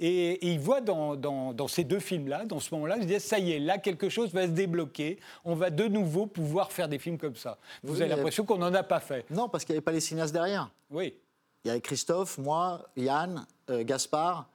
Et, 0.00 0.06
et 0.32 0.46
il 0.52 0.58
voit 0.60 0.80
dans, 0.80 1.16
dans- 1.16 1.52
dans 1.52 1.68
ces 1.68 1.84
deux 1.84 2.00
films-là, 2.00 2.44
dans 2.46 2.60
ce 2.60 2.74
moment-là, 2.74 2.96
il 2.96 3.02
se 3.02 3.06
dit, 3.08 3.20
ça 3.20 3.38
y 3.38 3.52
est, 3.52 3.58
là, 3.60 3.78
quelque 3.78 4.08
chose 4.08 4.32
va 4.32 4.46
se 4.46 4.52
débloquer. 4.52 5.18
On 5.44 5.54
va 5.54 5.70
de 5.70 5.84
nouveau 5.86 6.26
pouvoir 6.26 6.72
faire 6.72 6.88
des 6.88 6.98
films 6.98 7.18
comme 7.18 7.36
ça. 7.36 7.58
Vous 7.82 7.94
Oui, 7.96 8.02
avez 8.02 8.14
l'impression 8.14 8.44
qu'on 8.44 8.58
n'en 8.58 8.74
a 8.74 8.82
pas 8.82 9.00
fait. 9.00 9.24
Non, 9.30 9.48
parce 9.48 9.64
qu'il 9.64 9.72
n'y 9.74 9.78
avait 9.78 9.84
pas 9.84 9.92
les 9.92 10.00
cinéastes 10.00 10.32
derrière. 10.32 10.70
Oui. 10.90 11.14
Il 11.64 11.68
y 11.68 11.70
avait 11.70 11.80
Christophe, 11.80 12.38
moi, 12.38 12.86
Yann, 12.96 13.44
euh, 13.68 13.84
Gaspard. 13.84 14.48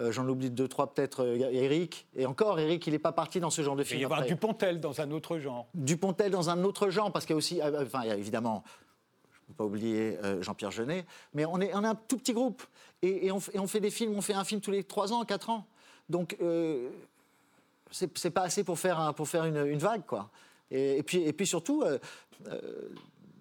euh, 0.00 0.10
J'en 0.12 0.26
oublie 0.28 0.50
deux, 0.50 0.66
trois 0.66 0.94
peut-être, 0.94 1.22
euh, 1.24 1.50
Eric. 1.52 2.06
Et 2.16 2.24
encore, 2.24 2.58
Eric, 2.58 2.86
il 2.86 2.92
n'est 2.94 2.98
pas 2.98 3.12
parti 3.12 3.38
dans 3.40 3.50
ce 3.50 3.62
genre 3.62 3.76
de 3.76 3.82
Il 3.82 3.86
film. 3.86 4.00
y 4.00 4.04
avoir 4.04 4.20
après. 4.20 4.30
Dupontel 4.32 4.80
dans 4.80 5.00
un 5.00 5.10
autre 5.10 5.38
genre. 5.38 5.66
Dupontel 5.74 6.30
dans 6.30 6.48
un 6.50 6.64
autre 6.64 6.88
genre, 6.88 7.12
parce 7.12 7.26
qu'il 7.26 7.34
y 7.34 7.36
a 7.36 7.36
aussi, 7.36 7.60
enfin, 7.62 8.00
il 8.04 8.08
y 8.08 8.12
a 8.12 8.16
évidemment, 8.16 8.64
je 8.64 8.87
ne 9.48 9.54
pas 9.54 9.64
oublier 9.64 10.18
euh, 10.22 10.42
Jean-Pierre 10.42 10.70
Jeunet, 10.70 11.04
mais 11.34 11.44
on 11.44 11.60
est, 11.60 11.72
un 11.72 11.94
tout 11.94 12.18
petit 12.18 12.32
groupe. 12.32 12.62
Et, 13.02 13.30
on, 13.30 13.40
fait- 13.40 13.80
des 13.80 13.90
films, 13.90 14.14
on 14.16 14.20
fait 14.20 14.34
un 14.34 14.44
film 14.44 14.60
tous 14.60 14.70
les 14.70 14.84
trois 14.84 15.12
ans, 15.12 15.24
quatre 15.24 15.50
ans. 15.50 15.66
Donc, 16.08 16.36
euh, 16.42 16.90
c'est 17.90 18.30
pas 18.30 18.42
assez 18.42 18.64
pour 18.64 18.78
faire, 18.78 19.14
une, 19.44 19.78
vague, 19.78 20.04
quoi. 20.06 20.30
Et, 20.70 21.02
puis, 21.02 21.22
et 21.22 21.32
puis 21.32 21.46
surtout, 21.46 21.82
euh, 21.82 21.98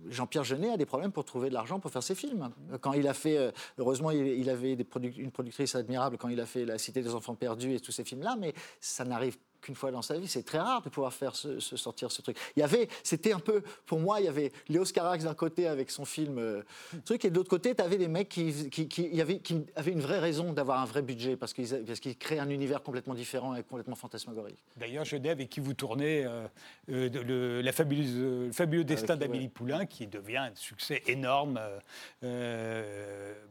Jean-Pierre 0.09 0.43
Jeunet 0.43 0.71
a 0.71 0.77
des 0.77 0.85
problèmes 0.85 1.11
pour 1.11 1.25
trouver 1.25 1.49
de 1.49 1.53
l'argent 1.53 1.79
pour 1.79 1.91
faire 1.91 2.03
ses 2.03 2.15
films. 2.15 2.49
Quand 2.79 2.93
il 2.93 3.07
a 3.07 3.13
fait, 3.13 3.51
heureusement, 3.77 4.11
il, 4.11 4.49
avait 4.49 4.75
des 4.75 4.85
une 5.17 5.31
productrice 5.31 5.75
admirable 5.75 6.17
quand 6.17 6.29
il 6.29 6.39
a 6.39 6.45
fait 6.45 6.65
La 6.65 6.77
Cité 6.77 7.01
des 7.01 7.13
Enfants 7.13 7.35
Perdus 7.35 7.73
et 7.73 7.79
tous 7.79 7.91
ces 7.91 8.03
films-là, 8.03 8.37
mais 8.39 8.53
ça 8.79 9.03
n'arrive 9.03 9.37
qu'une 9.67 9.75
fois 9.75 9.91
dans 9.91 10.01
sa 10.01 10.17
vie. 10.17 10.27
C'est 10.27 10.43
très 10.43 10.59
rare 10.59 10.81
de 10.81 10.87
pouvoir 10.89 11.13
faire 11.13 11.35
ce- 11.35 11.59
sortir 11.59 12.09
ce 12.09 12.21
truc. 12.21 12.37
Il 12.55 12.61
y 12.61 12.63
avait, 12.63 12.87
c'était 13.03 13.33
un 13.33 13.39
peu, 13.39 13.61
pour 13.85 13.99
moi, 13.99 14.21
il 14.21 14.25
y 14.25 14.29
avait 14.29 14.51
Léo 14.69 14.85
Scarax 14.85 15.25
d'un 15.25 15.33
côté 15.33 15.67
avec 15.67 15.91
son 15.91 16.05
film 16.05 16.37
euh, 16.39 16.63
truc, 17.03 17.25
et 17.25 17.29
de 17.29 17.35
l'autre 17.35 17.49
côté, 17.49 17.75
tu 17.75 17.81
avais 17.83 17.97
des 17.97 18.07
mecs 18.07 18.29
qui, 18.29 18.69
qui, 18.69 18.87
qui- 18.87 19.07
il 19.11 19.15
y 19.15 19.21
avait, 19.21 19.39
qui 19.39 19.65
avaient 19.75 19.91
une 19.91 19.99
vraie 19.99 20.19
raison 20.19 20.53
d'avoir 20.53 20.79
un 20.81 20.85
vrai 20.85 21.01
budget 21.01 21.35
parce 21.35 21.53
qu'ils 21.53 22.17
créent 22.17 22.39
un 22.39 22.49
univers 22.49 22.81
complètement 22.81 23.13
différent 23.13 23.55
et 23.55 23.63
complètement 23.63 23.95
fantasmagorique. 23.95 24.57
D'ailleurs, 24.77 25.03
Jeunet, 25.03 25.29
avec 25.31 25.49
qui 25.49 25.59
vous 25.59 25.73
tournez 25.73 26.25
euh, 26.25 26.47
euh, 26.89 27.09
le, 27.09 27.61
la 27.61 27.71
fabuleuse, 27.73 28.15
le 28.15 28.51
fabuleux 28.53 28.85
destin 28.85 29.15
Avec- 29.15 29.27
d'Amélie 29.27 29.49
Poulain, 29.49 29.85
qui 29.85 30.07
devient 30.07 30.37
un 30.37 30.51
succès 30.55 31.03
énorme, 31.07 31.59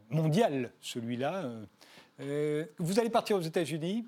mondial, 0.09 0.71
celui-là. 0.81 1.51
vous 2.79 2.99
allez 2.99 3.09
partir 3.11 3.37
aux 3.37 3.41
États-Unis 3.41 4.05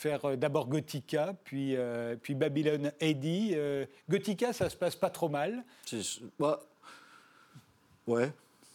faire 0.00 0.24
euh, 0.24 0.36
d'abord 0.36 0.66
Gothica, 0.66 1.34
puis, 1.44 1.76
euh, 1.76 2.16
puis 2.20 2.34
Babylon 2.34 2.90
AD. 3.00 3.24
Euh, 3.24 3.84
Gothica, 4.08 4.52
ça 4.52 4.70
se 4.70 4.76
passe 4.76 4.96
pas 4.96 5.10
trop 5.10 5.28
mal. 5.28 5.62
Bah, 6.38 6.60
ouais. 8.06 8.32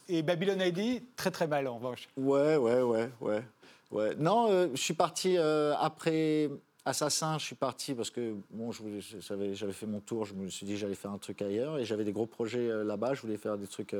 Et 0.07 0.21
Babylon 0.21 0.61
AD, 0.61 0.79
très 1.15 1.31
très 1.31 1.47
mal 1.47 1.67
en 1.67 1.77
revanche. 1.77 2.07
Ouais, 2.15 2.57
ouais, 2.57 2.81
ouais, 2.81 3.09
ouais. 3.21 3.43
ouais. 3.91 4.15
Non, 4.17 4.51
euh, 4.51 4.67
je 4.73 4.81
suis 4.81 4.93
parti 4.93 5.37
après 5.37 6.49
Assassin, 6.85 7.39
je 7.39 7.45
suis 7.45 7.55
parti 7.55 7.95
parce 7.95 8.11
que 8.11 8.35
bon, 8.51 8.69
j'avais 8.71 9.73
fait 9.73 9.87
mon 9.87 9.99
tour, 9.99 10.25
je 10.25 10.35
me 10.35 10.47
suis 10.49 10.67
dit 10.67 10.73
que 10.73 10.79
j'allais 10.79 10.93
faire 10.93 11.11
un 11.11 11.17
truc 11.17 11.41
ailleurs 11.41 11.79
et 11.79 11.85
j'avais 11.85 12.03
des 12.03 12.11
gros 12.11 12.27
projets 12.27 12.67
là-bas, 12.83 13.15
je 13.15 13.21
voulais 13.21 13.37
faire 13.37 13.57
des 13.57 13.65
trucs 13.65 13.95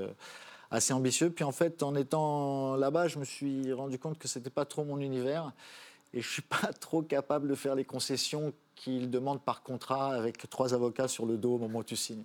assez 0.70 0.94
ambitieux. 0.94 1.32
Puis 1.32 1.44
en 1.44 1.52
fait, 1.52 1.82
en 1.82 1.96
étant 1.96 2.76
là-bas, 2.76 3.08
je 3.08 3.18
me 3.18 3.26
suis 3.26 3.74
rendu 3.74 3.98
compte 3.98 4.20
que 4.20 4.28
c'était 4.28 4.52
pas 4.52 4.66
trop 4.66 4.84
mon 4.84 5.00
univers 5.00 5.52
et 6.16 6.22
je 6.22 6.28
suis 6.28 6.42
pas 6.42 6.74
trop 6.74 7.04
capable 7.04 7.48
de 7.48 7.56
faire 7.56 7.76
les 7.76 7.86
concessions 7.86 8.54
qu'ils 8.76 9.12
demandent 9.12 9.44
par 9.44 9.62
contrat 9.62 10.16
avec 10.16 10.50
trois 10.50 10.74
avocats 10.74 11.08
sur 11.08 11.26
le 11.26 11.38
dos 11.38 11.56
au 11.56 11.60
moment 11.60 11.80
où 11.80 11.84
tu 11.84 11.96
signes. 11.96 12.24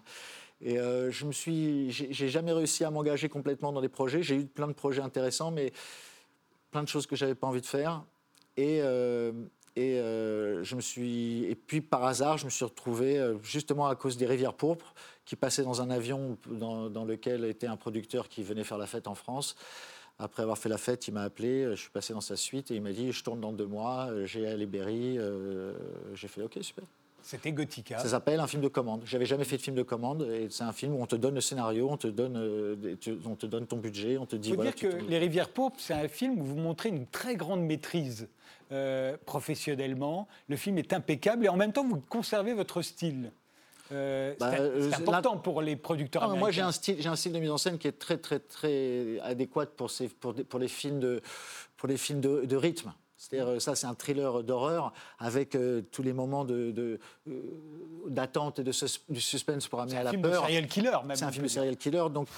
Et 0.63 0.79
euh, 0.79 1.11
je 1.11 1.25
me 1.25 1.33
suis, 1.33 1.91
j'ai 1.91 2.29
jamais 2.29 2.53
réussi 2.53 2.85
à 2.85 2.91
m'engager 2.91 3.29
complètement 3.29 3.73
dans 3.73 3.81
des 3.81 3.89
projets. 3.89 4.23
J'ai 4.23 4.37
eu 4.37 4.47
plein 4.47 4.69
de 4.69 4.73
projets 4.73 5.01
intéressants, 5.01 5.51
mais 5.51 5.73
plein 6.71 6.83
de 6.83 6.89
choses 6.89 7.07
que 7.07 7.17
j'avais 7.17 7.35
pas 7.35 7.47
envie 7.47 7.63
de 7.63 7.67
faire. 7.67 8.05
Et, 8.57 8.81
euh, 8.83 9.33
Et, 9.77 9.99
euh, 9.99 10.63
je 10.63 10.77
me 10.77 10.83
suis, 10.83 11.45
et 11.45 11.55
puis 11.55 11.81
par 11.81 12.05
hasard, 12.05 12.37
je 12.37 12.45
me 12.45 12.51
suis 12.51 12.65
retrouvé, 12.65 13.35
justement 13.43 13.87
à 13.87 13.95
cause 13.95 14.19
des 14.19 14.27
rivières 14.27 14.53
pourpres, 14.53 14.93
qui 15.25 15.35
passaient 15.37 15.63
dans 15.63 15.81
un 15.81 15.89
avion 15.89 16.37
dans, 16.51 17.05
lequel 17.05 17.45
était 17.45 17.69
un 17.69 17.77
producteur 17.77 18.29
qui 18.29 18.43
venait 18.43 18.65
faire 18.65 18.79
la 18.79 18.87
fête 18.87 19.07
en 19.07 19.15
France. 19.15 19.57
Après 20.21 20.43
avoir 20.43 20.59
fait 20.59 20.69
la 20.69 20.79
fête, 20.79 21.09
il 21.09 21.15
m'a 21.15 21.23
appelé, 21.23 21.65
je 21.71 21.81
suis 21.81 21.91
passé 21.91 22.13
dans 22.13 22.21
sa 22.21 22.37
suite 22.37 22.71
et 22.71 22.77
il 22.77 22.83
m'a 22.83 22.93
dit 22.93 23.11
Je 23.11 23.25
tourne 23.25 23.41
dans 23.41 23.53
deux 23.53 23.67
mois, 23.67 24.11
j'ai 24.25 24.47
à 24.47 24.57
Berry. 24.67 25.19
j'ai 26.15 26.29
fait 26.29 26.43
Ok, 26.43 26.59
super. 26.61 26.85
C'était 27.23 27.53
Gothica. 27.53 27.99
Ça 27.99 28.09
s'appelle 28.09 28.41
un 28.41 28.47
film 28.47 28.63
de 28.63 28.69
commande. 28.69 29.03
J'avais 29.05 29.27
jamais 29.27 29.45
fait 29.45 29.57
de 29.57 29.63
film 29.63 29.77
de 29.77 29.83
commande 29.83 30.23
et 30.23 30.49
c'est 30.51 30.65
un 30.65 30.73
film 30.73 30.95
où 30.95 31.03
on 31.03 31.07
te 31.07 31.17
donne 31.17 31.35
le 31.35 31.41
scénario, 31.41 31.89
on 31.91 31.97
te 31.97 32.07
donne, 32.07 32.37
euh, 32.37 32.97
on 33.27 33.35
te 33.35 33.47
donne 33.47 33.67
ton 33.67 33.77
budget, 33.77 34.19
on 34.19 34.27
te 34.27 34.37
dit. 34.37 34.51
Il 34.51 34.57
faut 34.57 34.63
dire 34.63 34.75
que 34.75 34.87
Les 35.09 35.19
Rivières 35.19 35.51
Pourpres, 35.51 35.79
c'est 35.79 35.95
un 35.95 36.09
film 36.09 36.41
où 36.41 36.45
vous 36.45 36.57
montrez 36.57 36.89
une 36.89 37.07
très 37.07 37.37
grande 37.37 37.63
maîtrise 37.63 38.29
euh, 38.73 39.17
professionnellement. 39.27 40.29
Le 40.49 40.57
film 40.57 40.79
est 40.79 40.93
impeccable 40.93 41.45
et 41.45 41.49
en 41.49 41.57
même 41.57 41.73
temps 41.73 41.87
vous 41.87 42.01
conservez 42.09 42.55
votre 42.55 42.83
style. 42.83 43.33
Euh, 43.93 44.35
c'est 44.39 44.39
bah, 44.39 44.97
important 44.99 45.37
pour 45.37 45.63
les 45.63 45.77
producteurs 45.77 46.23
américains. 46.23 46.41
Moi, 46.41 46.51
j'ai 46.51 46.63
un 46.63 46.73
style, 46.73 46.97
j'ai 47.01 47.09
un 47.09 47.17
style 47.17 47.33
de 47.33 47.39
mise 47.39 47.51
en 47.51 47.59
scène 47.59 47.79
qui 47.79 47.89
est 47.89 47.99
très, 47.99 48.19
très, 48.19 48.39
très 48.39 49.19
adéquat 49.21 49.67
pour, 49.67 49.91
ces, 49.91 50.09
pour, 50.09 50.35
pour 50.35 50.59
les 50.59 50.69
films 50.69 51.01
de, 51.01 51.21
pour 51.77 51.89
les 51.89 51.97
films 51.97 52.21
de 52.21 52.57
rythme. 52.57 52.93
C'est-à-dire, 53.21 53.49
euh, 53.49 53.59
ça, 53.59 53.75
c'est 53.75 53.87
un 53.87 53.95
thriller 53.95 54.43
d'horreur 54.43 54.95
avec 55.19 55.55
euh, 55.55 55.83
tous 55.93 56.03
les 56.03 56.15
moments 56.15 56.47
euh, 56.49 56.97
d'attente 58.07 58.57
de, 58.57 58.63
et 58.63 58.65
de 58.65 59.13
du 59.13 59.21
suspense 59.21 59.69
pour 59.69 59.79
amener 59.79 59.99
à 59.99 60.05
la 60.05 60.13
peur. 60.13 60.21
C'est 60.23 60.27
un 60.27 60.31
film 60.31 60.33
de 60.33 60.47
serial 60.47 60.67
killer, 60.67 60.97
même. 61.05 61.17
C'est 61.17 61.25
un 61.27 61.31
film 61.31 61.45
de 61.45 61.51
serial 61.51 61.77
killer. 61.77 62.07
Donc, 62.11 62.29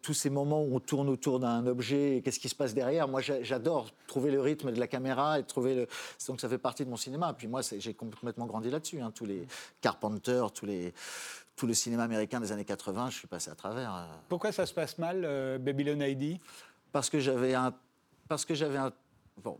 tous 0.00 0.14
ces 0.14 0.30
moments 0.30 0.62
où 0.62 0.76
on 0.76 0.78
tourne 0.78 1.08
autour 1.08 1.40
d'un 1.40 1.66
objet 1.66 2.18
et 2.18 2.22
qu'est-ce 2.22 2.38
qui 2.38 2.48
se 2.48 2.54
passe 2.54 2.72
derrière, 2.72 3.08
moi, 3.08 3.20
j'adore 3.20 3.88
trouver 4.06 4.30
le 4.30 4.40
rythme 4.40 4.70
de 4.70 4.78
la 4.78 4.86
caméra 4.86 5.40
et 5.40 5.42
trouver 5.42 5.74
le. 5.74 5.88
Donc, 6.28 6.40
ça 6.40 6.48
fait 6.48 6.58
partie 6.58 6.84
de 6.84 6.90
mon 6.90 6.96
cinéma. 6.96 7.34
Puis 7.36 7.48
moi, 7.48 7.62
j'ai 7.76 7.94
complètement 7.94 8.46
grandi 8.46 8.70
là-dessus. 8.70 9.00
Hein. 9.00 9.10
Tous 9.12 9.26
les 9.26 9.44
Carpenter, 9.80 10.44
tous 10.54 10.66
les 10.66 10.94
tout 11.56 11.66
le 11.66 11.74
cinéma 11.74 12.04
américain 12.04 12.38
des 12.38 12.52
années 12.52 12.64
80, 12.64 13.10
je 13.10 13.16
suis 13.16 13.26
passé 13.26 13.50
à 13.50 13.56
travers. 13.56 14.06
Pourquoi 14.28 14.52
ça 14.52 14.66
se 14.66 14.72
passe 14.72 14.98
mal, 14.98 15.58
Babylon 15.58 16.00
ID 16.00 16.38
Parce 16.92 17.10
que 17.10 17.18
j'avais 17.18 17.54
un, 17.54 17.74
parce 18.28 18.44
que 18.44 18.54
j'avais 18.54 18.78
un 18.78 18.92
bon, 19.42 19.58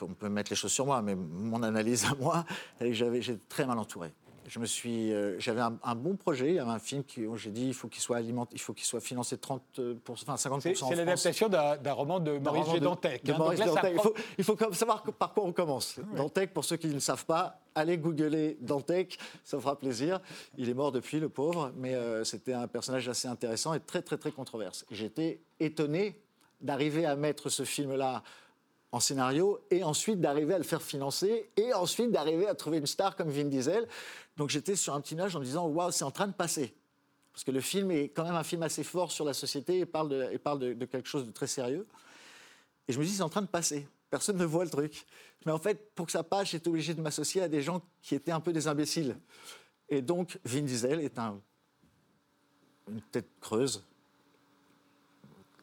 on 0.00 0.14
peut 0.14 0.28
mettre 0.28 0.50
les 0.50 0.56
choses 0.56 0.72
sur 0.72 0.86
moi, 0.86 1.02
mais 1.02 1.14
mon 1.14 1.62
analyse 1.62 2.04
à 2.04 2.14
moi, 2.14 2.44
j'avais, 2.80 3.22
j'étais 3.22 3.42
très 3.48 3.66
mal 3.66 3.78
entouré. 3.78 4.12
Je 4.48 4.60
me 4.60 4.66
suis, 4.66 5.12
euh, 5.12 5.38
j'avais 5.40 5.60
un, 5.60 5.94
bon 5.96 6.14
projet, 6.14 6.60
un 6.60 6.78
film 6.78 7.02
qui, 7.02 7.26
où 7.26 7.36
j'ai 7.36 7.50
dit, 7.50 7.66
il 7.66 7.74
faut 7.74 7.88
qu'il 7.88 8.00
soit 8.00 8.16
alimenté, 8.16 8.54
il 8.54 8.60
faut 8.60 8.72
qu'il 8.74 8.84
soit 8.84 9.00
financé 9.00 9.38
30 9.38 9.80
enfin 10.08 10.36
50 10.36 10.62
C'est, 10.62 10.76
c'est 10.76 10.94
l'adaptation 10.94 11.48
d'un, 11.48 11.92
roman 11.92 12.20
de 12.20 12.38
Maurice 12.38 12.70
G. 12.70 12.78
Dantec. 12.78 13.22
il, 14.38 14.44
faut, 14.44 14.56
savoir 14.72 15.02
par 15.02 15.34
quoi 15.34 15.44
on 15.44 15.52
commence. 15.52 15.98
Dantec, 16.14 16.54
pour 16.54 16.64
ceux 16.64 16.76
qui 16.76 16.86
ne 16.86 17.00
savent 17.00 17.26
pas, 17.26 17.60
allez 17.74 17.98
googler 17.98 18.56
Dantec, 18.60 19.18
ça 19.42 19.58
fera 19.58 19.76
plaisir. 19.76 20.20
Il 20.56 20.68
est 20.68 20.74
mort 20.74 20.92
depuis, 20.92 21.18
le 21.18 21.28
pauvre, 21.28 21.72
mais 21.76 21.94
euh, 21.94 22.22
c'était 22.22 22.52
un 22.52 22.68
personnage 22.68 23.08
assez 23.08 23.26
intéressant 23.26 23.74
et 23.74 23.80
très 23.80 24.02
très 24.02 24.16
très 24.16 24.30
controversé. 24.30 24.86
J'étais 24.92 25.40
étonné 25.58 26.20
d'arriver 26.60 27.04
à 27.04 27.16
mettre 27.16 27.48
ce 27.48 27.64
film-là 27.64 28.22
scénario 29.00 29.60
et 29.70 29.82
ensuite 29.82 30.20
d'arriver 30.20 30.54
à 30.54 30.58
le 30.58 30.64
faire 30.64 30.82
financer 30.82 31.50
et 31.56 31.72
ensuite 31.74 32.10
d'arriver 32.10 32.46
à 32.46 32.54
trouver 32.54 32.78
une 32.78 32.86
star 32.86 33.16
comme 33.16 33.30
Vin 33.30 33.44
Diesel. 33.44 33.86
Donc 34.36 34.50
j'étais 34.50 34.76
sur 34.76 34.94
un 34.94 35.00
petit 35.00 35.14
nuage 35.14 35.34
en 35.36 35.40
disant 35.40 35.66
waouh, 35.66 35.90
c'est 35.90 36.04
en 36.04 36.10
train 36.10 36.28
de 36.28 36.32
passer. 36.32 36.74
Parce 37.32 37.44
que 37.44 37.50
le 37.50 37.60
film 37.60 37.90
est 37.90 38.08
quand 38.08 38.24
même 38.24 38.34
un 38.34 38.44
film 38.44 38.62
assez 38.62 38.82
fort 38.82 39.12
sur 39.12 39.24
la 39.24 39.34
société 39.34 39.80
et 39.80 39.86
parle 39.86 40.08
de, 40.08 40.36
parle 40.38 40.58
de, 40.58 40.84
quelque 40.86 41.08
chose 41.08 41.26
de 41.26 41.32
très 41.32 41.46
sérieux. 41.46 41.86
Et 42.88 42.92
je 42.94 42.98
me 42.98 43.04
dis, 43.04 43.10
c'est 43.10 43.22
en 43.22 43.28
train 43.28 43.42
de 43.42 43.46
passer. 43.46 43.86
Personne 44.08 44.38
ne 44.38 44.44
voit 44.44 44.64
le 44.64 44.70
truc. 44.70 45.04
Mais 45.44 45.52
en 45.52 45.58
fait, 45.58 45.94
pour 45.94 46.06
que 46.06 46.12
ça 46.12 46.22
passe, 46.22 46.48
j'étais 46.48 46.68
obligé 46.68 46.94
de 46.94 47.02
m'associer 47.02 47.42
à 47.42 47.48
des 47.48 47.60
gens 47.60 47.82
qui 48.00 48.14
étaient 48.14 48.32
un 48.32 48.40
peu 48.40 48.54
des 48.54 48.68
imbéciles. 48.68 49.18
Et 49.90 50.00
donc, 50.00 50.38
Vin 50.44 50.62
Diesel 50.62 51.00
est 51.00 51.18
un, 51.18 51.38
une 52.88 53.02
tête 53.02 53.28
creuse, 53.40 53.84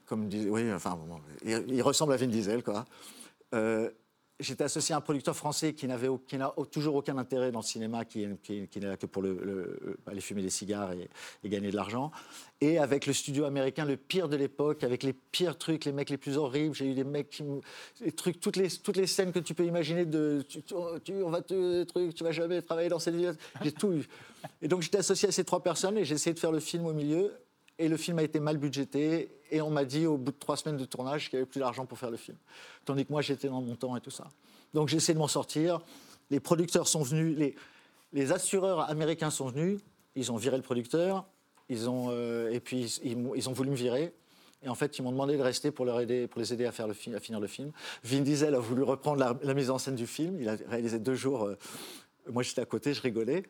comme 0.06 0.30
oui, 0.32 0.72
enfin, 0.72 1.00
il, 1.44 1.82
ressemble 1.82 2.14
à 2.14 2.18
Vin 2.18 2.28
Diesel, 2.28 2.62
quoi. 2.62 2.86
Euh, 3.54 3.90
j'étais 4.40 4.64
associé 4.64 4.94
à 4.94 4.98
un 4.98 5.02
producteur 5.02 5.36
français 5.36 5.74
qui 5.74 5.88
n'a 5.88 5.98
toujours 6.72 6.96
aucun 6.96 7.18
intérêt 7.18 7.52
dans 7.52 7.60
le 7.60 7.66
cinéma, 7.66 8.06
qui, 8.06 8.26
n'est 8.26 8.68
là 8.82 8.98
que 8.98 9.06
pour 9.06 9.22
le, 9.22 9.98
aller 10.08 10.22
fumer 10.22 10.42
des 10.42 10.50
cigares 10.50 10.92
et, 10.94 11.10
gagner 11.50 11.72
de 11.72 11.76
l'argent. 11.76 12.12
Et 12.62 12.78
avec 12.78 13.06
le 13.06 13.14
studio 13.14 13.46
américain, 13.46 13.86
le 13.86 13.98
pire 13.98 14.30
de 14.30 14.36
l'époque, 14.36 14.84
avec 14.84 15.04
les 15.04 15.14
pires 15.14 15.58
trucs, 15.58 15.86
les 15.86 15.92
mecs 15.92 16.10
les 16.10 16.18
plus 16.18 16.38
horribles. 16.38 16.76
J'ai 16.76 16.92
eu 16.92 16.94
des 16.94 17.04
mecs 17.04 17.30
qui 17.30 17.44
trucs, 18.16 18.40
toutes 18.40 18.58
les, 18.58 18.70
toutes 18.70 18.98
les 18.98 19.08
scènes 19.08 19.32
que 19.32 19.40
tu 19.40 19.54
peux 19.54 19.66
imaginer 19.66 20.06
de, 20.06 20.44
tu, 20.48 20.62
on 21.24 21.30
va 21.30 21.42
te, 21.42 21.84
trucs, 21.84 22.14
tu 22.14 22.24
vas 22.24 22.32
jamais 22.32 22.62
travailler 22.62 22.90
dans 22.90 23.00
cette 23.00 23.16
ville. 23.16 23.36
J'ai 23.62 23.72
tout 23.72 23.94
eu. 23.94 24.08
Et 24.62 24.68
donc 24.68 24.82
j'étais 24.82 24.98
associé 24.98 25.30
à 25.30 25.32
ces 25.32 25.44
trois 25.44 25.64
personnes 25.64 25.98
et 25.98 26.06
j'ai 26.06 26.16
essayé 26.16 26.34
de 26.34 26.40
faire 26.40 26.52
le 26.52 26.60
film 26.60 26.86
au 26.86 26.94
milieu. 26.94 27.32
Et 27.80 27.88
le 27.88 27.98
film 27.98 28.20
a 28.20 28.24
été 28.24 28.40
mal 28.40 28.58
budgété. 28.58 29.30
Et 29.52 29.62
on 29.62 29.70
m'a 29.70 29.86
dit 29.86 30.06
au 30.06 30.18
bout 30.18 30.32
de 30.32 30.38
trois 30.38 30.58
semaines 30.58 30.78
de 30.78 30.86
tournage 30.86 31.30
qu'il 31.30 31.38
n'y 31.38 31.42
avait 31.42 31.50
plus 31.50 31.60
d'argent 31.60 31.86
pour 31.86 31.98
faire 31.98 32.12
le 32.12 32.18
film. 32.18 32.38
Tandis 32.86 33.06
que 33.06 33.12
moi, 33.12 33.22
j'étais 33.22 33.48
dans 33.48 33.62
mon 33.62 33.76
temps 33.76 33.96
et 33.96 34.02
tout 34.02 34.12
ça. 34.12 34.28
Donc 34.74 34.90
j'ai 34.90 34.98
essayé 34.98 35.14
de 35.14 35.20
m'en 35.20 35.28
sortir. 35.28 35.82
Les 36.30 36.40
producteurs 36.40 36.88
sont 36.88 37.04
venus, 37.04 37.56
les, 38.12 38.32
assureurs 38.32 38.90
américains 38.90 39.30
sont 39.30 39.48
venus. 39.48 39.80
Ils 40.16 40.32
ont 40.32 40.38
viré 40.38 40.58
le 40.58 40.64
producteur. 40.64 41.26
Ils 41.70 41.90
ont, 41.90 42.08
euh, 42.12 42.52
et 42.52 42.60
puis 42.60 43.00
ils, 43.04 43.50
ont 43.50 43.54
voulu 43.54 43.72
me 43.72 43.76
virer. 43.76 44.14
Et 44.64 44.70
en 44.70 44.76
fait, 44.76 44.98
ils 44.98 45.02
m'ont 45.02 45.12
demandé 45.12 45.38
de 45.38 45.42
rester 45.42 45.72
pour, 45.72 45.86
leur 45.86 46.00
aider, 46.00 46.28
pour 46.28 46.40
les 46.40 46.54
aider 46.54 46.66
à, 46.66 46.72
faire 46.72 46.88
le 46.88 46.94
à 47.16 47.20
finir 47.20 47.40
le 47.40 47.48
film. 47.48 47.72
Vin 48.04 48.22
Diesel 48.22 48.56
a 48.56 48.60
voulu 48.60 48.84
reprendre 48.84 49.38
la, 49.42 49.54
mise 49.54 49.70
en 49.70 49.78
scène 49.78 49.96
du 49.96 50.08
film. 50.08 50.40
Il 50.40 50.48
a 50.48 50.56
réalisé 50.68 51.00
deux 51.00 51.16
jours. 51.16 51.44
Euh, 51.44 51.58
moi, 52.32 52.44
j'étais 52.44 52.62
à 52.62 52.66
côté, 52.66 52.94
je 52.94 53.02
rigolais. 53.02 53.44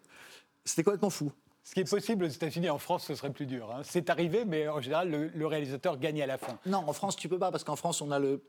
C'était 0.66 0.84
complètement 0.84 1.10
fou. 1.10 1.32
Ce 1.64 1.74
qui 1.74 1.80
est 1.80 1.90
possible 1.90 2.26
aux 2.26 2.30
États-Unis, 2.30 2.70
en 2.70 2.78
France, 2.78 3.06
ce 3.06 3.16
serait 3.16 3.32
plus 3.32 3.46
dur. 3.46 3.72
Hein. 3.72 3.82
C'est 3.84 4.10
arrivé, 4.10 4.44
mais 4.46 4.68
en 4.68 4.82
général, 4.82 5.32
le, 5.34 5.48
réalisateur 5.48 5.98
gagne 5.98 6.22
à 6.22 6.26
la 6.26 6.38
fin. 6.38 6.60
Non, 6.66 6.84
en 6.86 6.94
France, 6.94 7.16
tu 7.16 7.30
peux 7.30 7.40
pas, 7.40 7.52
parce 7.52 7.64
qu'en 7.64 7.78
France, 7.78 8.02
on 8.02 8.12
a 8.12 8.20
le, 8.20 8.44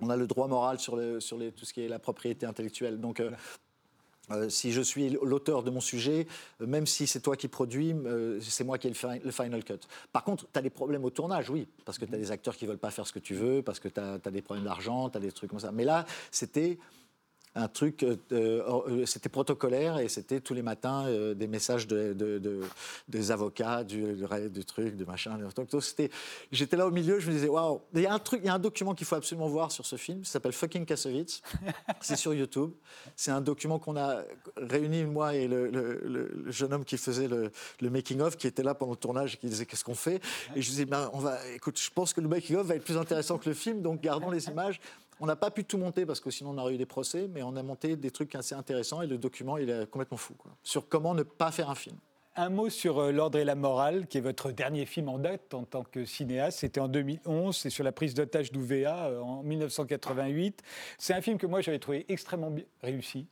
on 0.00 0.10
a 0.10 0.16
le 0.16 0.26
droit 0.26 0.48
moral 0.48 0.80
sur, 0.80 0.96
le, 0.96 1.20
sur 1.20 1.38
les, 1.38 1.52
tout 1.52 1.64
ce 1.64 1.72
qui 1.72 1.82
est 1.82 1.88
la 1.88 2.00
propriété 2.00 2.46
intellectuelle. 2.46 3.00
Donc, 3.00 3.20
euh, 3.20 3.30
euh, 4.32 4.48
si 4.48 4.72
je 4.72 4.82
suis 4.82 5.16
l'auteur 5.22 5.62
de 5.62 5.70
mon 5.70 5.80
sujet, 5.80 6.26
euh, 6.60 6.66
même 6.66 6.86
si 6.86 7.06
c'est 7.06 7.20
toi 7.20 7.36
qui 7.36 7.46
produis, 7.46 7.94
c'est 8.40 8.64
moi 8.64 8.76
qui 8.76 8.88
ai 8.88 8.90
le, 8.90 9.30
final 9.30 9.62
cut. 9.62 9.78
Par 10.12 10.24
contre, 10.24 10.46
tu 10.52 10.58
as 10.58 10.62
des 10.62 10.70
problèmes 10.70 11.04
au 11.04 11.10
tournage, 11.10 11.50
oui, 11.50 11.68
parce 11.84 11.96
que 11.96 12.06
tu 12.06 12.14
as 12.14 12.18
des 12.18 12.32
acteurs 12.32 12.56
qui 12.56 12.66
veulent 12.66 12.76
pas 12.76 12.90
faire 12.90 13.06
ce 13.06 13.12
que 13.12 13.20
tu 13.20 13.34
veux, 13.34 13.62
parce 13.62 13.78
que 13.78 13.88
tu 13.88 14.00
as, 14.00 14.14
as, 14.14 14.30
des 14.30 14.42
problèmes 14.42 14.66
d'argent, 14.66 15.10
tu 15.10 15.16
as 15.16 15.20
des 15.20 15.30
trucs 15.30 15.50
comme 15.50 15.60
ça. 15.60 15.70
Mais 15.70 15.84
là, 15.84 16.06
c'était 16.32 16.78
un 17.54 17.68
truc, 17.68 18.02
euh, 18.02 18.16
euh, 18.32 19.06
c'était 19.06 19.28
protocolaire 19.28 19.98
et 19.98 20.08
c'était 20.08 20.40
tous 20.40 20.54
les 20.54 20.62
matins 20.62 21.06
euh, 21.06 21.34
des 21.34 21.46
messages 21.46 21.86
de, 21.86 22.14
des 23.08 23.30
avocats, 23.30 23.84
du, 23.84 24.14
du, 24.50 24.64
truc, 24.64 24.96
de 24.96 25.04
machin. 25.04 25.38
C'était, 25.80 26.10
j'étais 26.52 26.76
là 26.76 26.86
au 26.86 26.90
milieu, 26.90 27.18
je 27.18 27.28
me 27.28 27.34
disais, 27.34 27.48
waouh, 27.48 27.80
il 27.94 28.02
y 28.02 28.06
a 28.06 28.12
un 28.12 28.18
truc, 28.18 28.40
il 28.42 28.46
y 28.46 28.50
a 28.50 28.54
un 28.54 28.58
document 28.58 28.94
qu'il 28.94 29.06
faut 29.06 29.16
absolument 29.16 29.48
voir 29.48 29.72
sur 29.72 29.86
ce 29.86 29.96
film, 29.96 30.24
ça 30.24 30.32
s'appelle 30.32 30.52
Fucking 30.52 30.84
Kassovitz, 30.84 31.42
c'est 32.00 32.16
sur 32.16 32.34
YouTube. 32.34 32.72
C'est 33.16 33.30
un 33.30 33.40
document 33.40 33.78
qu'on 33.78 33.96
a 33.96 34.22
réuni, 34.56 35.04
moi 35.04 35.34
et 35.34 35.48
le, 35.48 36.30
jeune 36.46 36.72
homme 36.72 36.84
qui 36.84 36.96
faisait 36.96 37.28
le, 37.28 37.50
making-of, 37.90 38.36
qui 38.36 38.46
était 38.46 38.62
là 38.62 38.74
pendant 38.74 38.92
le 38.92 38.98
tournage, 38.98 39.38
qui 39.38 39.46
disait, 39.46 39.66
qu'est-ce 39.66 39.84
qu'on 39.84 39.94
fait? 39.94 40.20
Et 40.54 40.62
je 40.62 40.68
disais, 40.70 40.84
ben, 40.84 41.10
on 41.12 41.18
va, 41.18 41.38
écoute, 41.54 41.78
je 41.80 41.90
pense 41.90 42.12
que 42.12 42.20
le 42.20 42.28
making-of 42.28 42.66
va 42.66 42.76
être 42.76 42.84
plus 42.84 42.96
intéressant 42.96 43.38
que 43.38 43.48
le 43.48 43.54
film, 43.54 43.82
donc 43.82 44.00
gardons 44.00 44.30
les 44.30 44.46
images. 44.48 44.80
On 45.20 45.26
n'a 45.26 45.36
pas 45.36 45.50
pu 45.50 45.64
tout 45.64 45.78
monter 45.78 46.06
parce 46.06 46.20
que 46.20 46.30
sinon 46.30 46.50
on 46.50 46.58
aurait 46.58 46.74
eu 46.74 46.78
des 46.78 46.86
procès, 46.86 47.28
mais 47.28 47.42
on 47.42 47.56
a 47.56 47.62
monté 47.62 47.96
des 47.96 48.10
trucs 48.10 48.34
assez 48.34 48.54
intéressants 48.54 49.02
et 49.02 49.06
le 49.06 49.18
document 49.18 49.56
il 49.56 49.68
est 49.70 49.90
complètement 49.90 50.16
fou 50.16 50.34
sur 50.62 50.88
comment 50.88 51.14
ne 51.14 51.22
pas 51.22 51.50
faire 51.50 51.70
un 51.70 51.74
film. 51.74 51.96
Un 52.36 52.50
mot 52.50 52.70
sur 52.70 53.00
euh, 53.00 53.10
L'ordre 53.10 53.38
et 53.38 53.44
la 53.44 53.56
morale, 53.56 54.06
qui 54.06 54.18
est 54.18 54.20
votre 54.20 54.52
dernier 54.52 54.86
film 54.86 55.08
en 55.08 55.18
date 55.18 55.54
en 55.54 55.64
tant 55.64 55.82
que 55.82 56.04
cinéaste. 56.04 56.60
C'était 56.60 56.78
en 56.78 56.86
2011, 56.86 57.56
c'est 57.56 57.70
sur 57.70 57.82
la 57.82 57.90
prise 57.90 58.14
d'otage 58.14 58.52
d'Ouvéa 58.52 59.06
euh, 59.06 59.20
en 59.20 59.42
1988. 59.42 60.62
C'est 60.98 61.14
un 61.14 61.20
film 61.20 61.36
que 61.36 61.48
moi 61.48 61.62
j'avais 61.62 61.80
trouvé 61.80 62.06
extrêmement 62.08 62.54
réussi. 62.80 63.26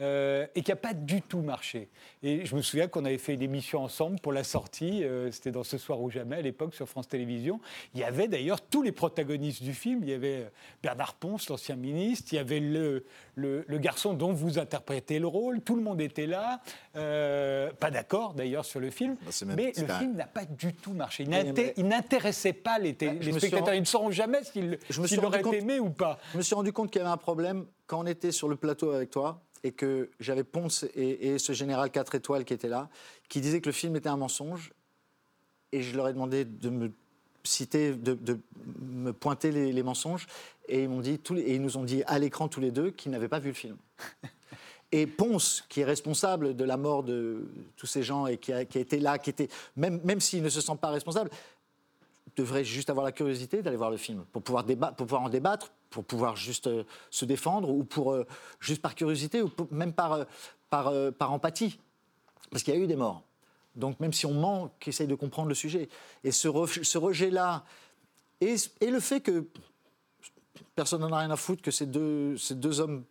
Euh, 0.00 0.46
et 0.54 0.62
qui 0.62 0.70
n'a 0.70 0.76
pas 0.76 0.94
du 0.94 1.20
tout 1.20 1.42
marché. 1.42 1.90
Et 2.22 2.46
je 2.46 2.56
me 2.56 2.62
souviens 2.62 2.88
qu'on 2.88 3.04
avait 3.04 3.18
fait 3.18 3.34
une 3.34 3.42
émission 3.42 3.84
ensemble 3.84 4.18
pour 4.20 4.32
la 4.32 4.42
sortie, 4.42 5.04
euh, 5.04 5.30
c'était 5.30 5.50
dans 5.50 5.64
Ce 5.64 5.76
soir 5.76 6.00
ou 6.00 6.10
jamais 6.10 6.36
à 6.36 6.40
l'époque 6.40 6.74
sur 6.74 6.88
France 6.88 7.08
Télévisions. 7.08 7.60
Il 7.94 8.00
y 8.00 8.04
avait 8.04 8.26
d'ailleurs 8.26 8.62
tous 8.62 8.82
les 8.82 8.90
protagonistes 8.90 9.62
du 9.62 9.74
film. 9.74 10.00
Il 10.02 10.08
y 10.08 10.14
avait 10.14 10.44
euh, 10.44 10.48
Bernard 10.82 11.14
Ponce, 11.14 11.48
l'ancien 11.50 11.76
ministre, 11.76 12.30
il 12.32 12.36
y 12.36 12.38
avait 12.38 12.58
le, 12.58 13.04
le, 13.36 13.78
garçon 13.78 14.14
dont 14.14 14.32
vous 14.32 14.58
interprétez 14.58 15.18
le 15.18 15.26
rôle, 15.26 15.60
tout 15.60 15.76
le 15.76 15.82
monde 15.82 16.00
était 16.00 16.26
là. 16.26 16.62
pas 16.94 17.90
d'accord 17.90 18.32
d'ailleurs 18.32 18.64
sur 18.64 18.80
le 18.80 18.90
film, 18.90 19.16
bah, 19.24 19.30
mais 19.56 19.72
le 19.76 19.86
film 19.86 20.16
n'a 20.16 20.26
pas 20.26 20.46
du 20.46 20.72
tout 20.72 20.94
marché. 20.94 21.26
Il 21.76 21.86
n'intéressait 21.86 22.54
pas 22.54 22.78
les, 22.78 22.96
les 22.98 23.32
spectateurs. 23.32 23.74
Ils 23.74 23.80
ne 23.80 23.86
sauront 23.86 24.10
jamais 24.10 24.42
s'ils 24.42 24.78
l'auraient 25.20 25.42
aimé 25.52 25.78
ou 25.78 25.90
pas. 25.90 26.18
Je 26.32 26.38
me 26.38 26.42
suis 26.42 26.54
rendu 26.54 26.72
compte 26.72 26.90
qu'il 26.90 27.00
y 27.00 27.04
avait 27.04 27.12
un 27.12 27.18
problème 27.18 27.66
quand 27.86 28.00
on 28.00 28.06
était 28.06 28.32
sur 28.32 28.48
le 28.48 28.56
plateau 28.56 28.90
avec 28.92 29.10
toi 29.10 29.42
et 29.64 29.72
que 29.72 30.10
j'avais 30.20 30.44
Ponce 30.44 30.84
et, 30.94 31.38
ce 31.38 31.52
général 31.52 31.90
4 31.90 32.14
étoiles 32.14 32.44
qui 32.44 32.54
était 32.54 32.68
là, 32.68 32.88
qui 33.28 33.40
disaient 33.40 33.60
que 33.60 33.68
le 33.68 33.72
film 33.72 33.96
était 33.96 34.08
un 34.08 34.16
mensonge. 34.16 34.72
Et 35.72 35.82
je 35.82 35.96
leur 35.96 36.08
ai 36.08 36.12
demandé 36.12 36.44
de 36.44 36.68
me 36.68 36.92
citer, 37.44 37.94
de, 37.94 38.38
me 38.80 39.12
pointer 39.12 39.50
les, 39.50 39.82
mensonges. 39.82 40.26
Et 40.68 40.82
ils, 40.82 40.88
m'ont 40.88 41.00
dit, 41.00 41.18
tous 41.18 41.36
et 41.36 41.54
ils 41.54 41.62
nous 41.62 41.76
ont 41.76 41.84
dit 41.84 42.02
à 42.06 42.18
l'écran 42.18 42.48
tous 42.48 42.60
les 42.60 42.70
deux 42.70 42.90
qu'ils 42.90 43.12
n'avaient 43.12 43.28
pas 43.28 43.38
vu 43.38 43.48
le 43.48 43.54
film. 43.54 43.76
Et 44.94 45.06
Ponce, 45.06 45.64
qui 45.70 45.80
est 45.80 45.86
responsable 45.86 46.54
de 46.54 46.64
la 46.64 46.76
mort 46.76 47.02
de 47.02 47.48
tous 47.76 47.86
ces 47.86 48.02
gens 48.02 48.26
et 48.26 48.36
qui 48.36 48.52
a, 48.52 48.66
qui 48.66 48.76
a 48.76 48.80
été 48.82 49.00
là, 49.00 49.18
qui 49.18 49.30
était, 49.30 49.48
même, 49.74 50.02
même 50.04 50.20
s'il 50.20 50.42
ne 50.42 50.50
se 50.50 50.60
sent 50.60 50.76
pas 50.78 50.90
responsable, 50.90 51.30
devrait 52.36 52.62
juste 52.62 52.90
avoir 52.90 53.06
la 53.06 53.12
curiosité 53.12 53.62
d'aller 53.62 53.78
voir 53.78 53.90
le 53.90 53.96
film 53.96 54.22
pour 54.32 54.42
pouvoir, 54.42 54.66
déba- 54.66 54.94
pour 54.94 55.06
pouvoir 55.06 55.22
en 55.22 55.30
débattre, 55.30 55.72
pour 55.92 56.04
pouvoir 56.04 56.34
juste 56.34 56.66
euh, 56.66 56.84
se 57.10 57.24
défendre 57.24 57.68
ou 57.68 57.84
pour 57.84 58.12
euh, 58.12 58.26
juste 58.58 58.82
par 58.82 58.96
curiosité 58.96 59.42
ou 59.42 59.50
même 59.70 59.92
par, 59.92 60.12
euh, 60.12 61.10
par, 61.12 61.32
empathie. 61.32 61.78
Parce 62.50 62.64
qu'il 62.64 62.74
y 62.74 62.76
a 62.76 62.80
eu 62.80 62.86
des 62.88 62.96
morts. 62.96 63.22
Donc 63.76 64.00
même 64.00 64.12
si 64.12 64.26
on 64.26 64.34
ment, 64.34 64.74
qui 64.80 64.90
essaye 64.90 65.06
de 65.06 65.14
comprendre 65.14 65.48
le 65.48 65.54
sujet. 65.54 65.88
Et 66.24 66.32
ce, 66.32 66.48
ce 66.82 66.98
rejet-là, 66.98 67.64
et, 68.40 68.56
le 68.80 69.00
fait 69.00 69.20
que 69.20 69.46
personne 70.74 71.02
n'en 71.02 71.12
a 71.12 71.20
rien 71.20 71.30
à 71.30 71.36
foutre 71.36 71.62
que 71.62 71.70
ces 71.70 71.86
deux, 71.86 72.36
ces 72.36 72.54
deux 72.54 72.80
hommes, 72.80 73.04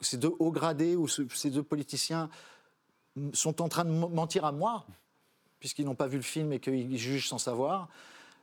ces 0.00 0.18
deux 0.18 0.32
hauts 0.38 0.52
gradés 0.52 0.96
ou 0.96 1.08
ce- 1.08 1.26
ces 1.34 1.50
deux 1.50 1.62
politiciens 1.62 2.30
sont 3.32 3.60
en 3.60 3.68
train 3.68 3.84
de 3.84 3.90
mentir 3.90 4.44
à 4.44 4.52
moi, 4.52 4.86
puisqu'ils 5.58 5.84
n'ont 5.86 5.96
pas 5.96 6.06
vu 6.06 6.18
le 6.18 6.22
film 6.22 6.52
et 6.52 6.60
qu'ils 6.60 6.96
jugent 6.98 7.28
sans 7.28 7.38
savoir, 7.38 7.88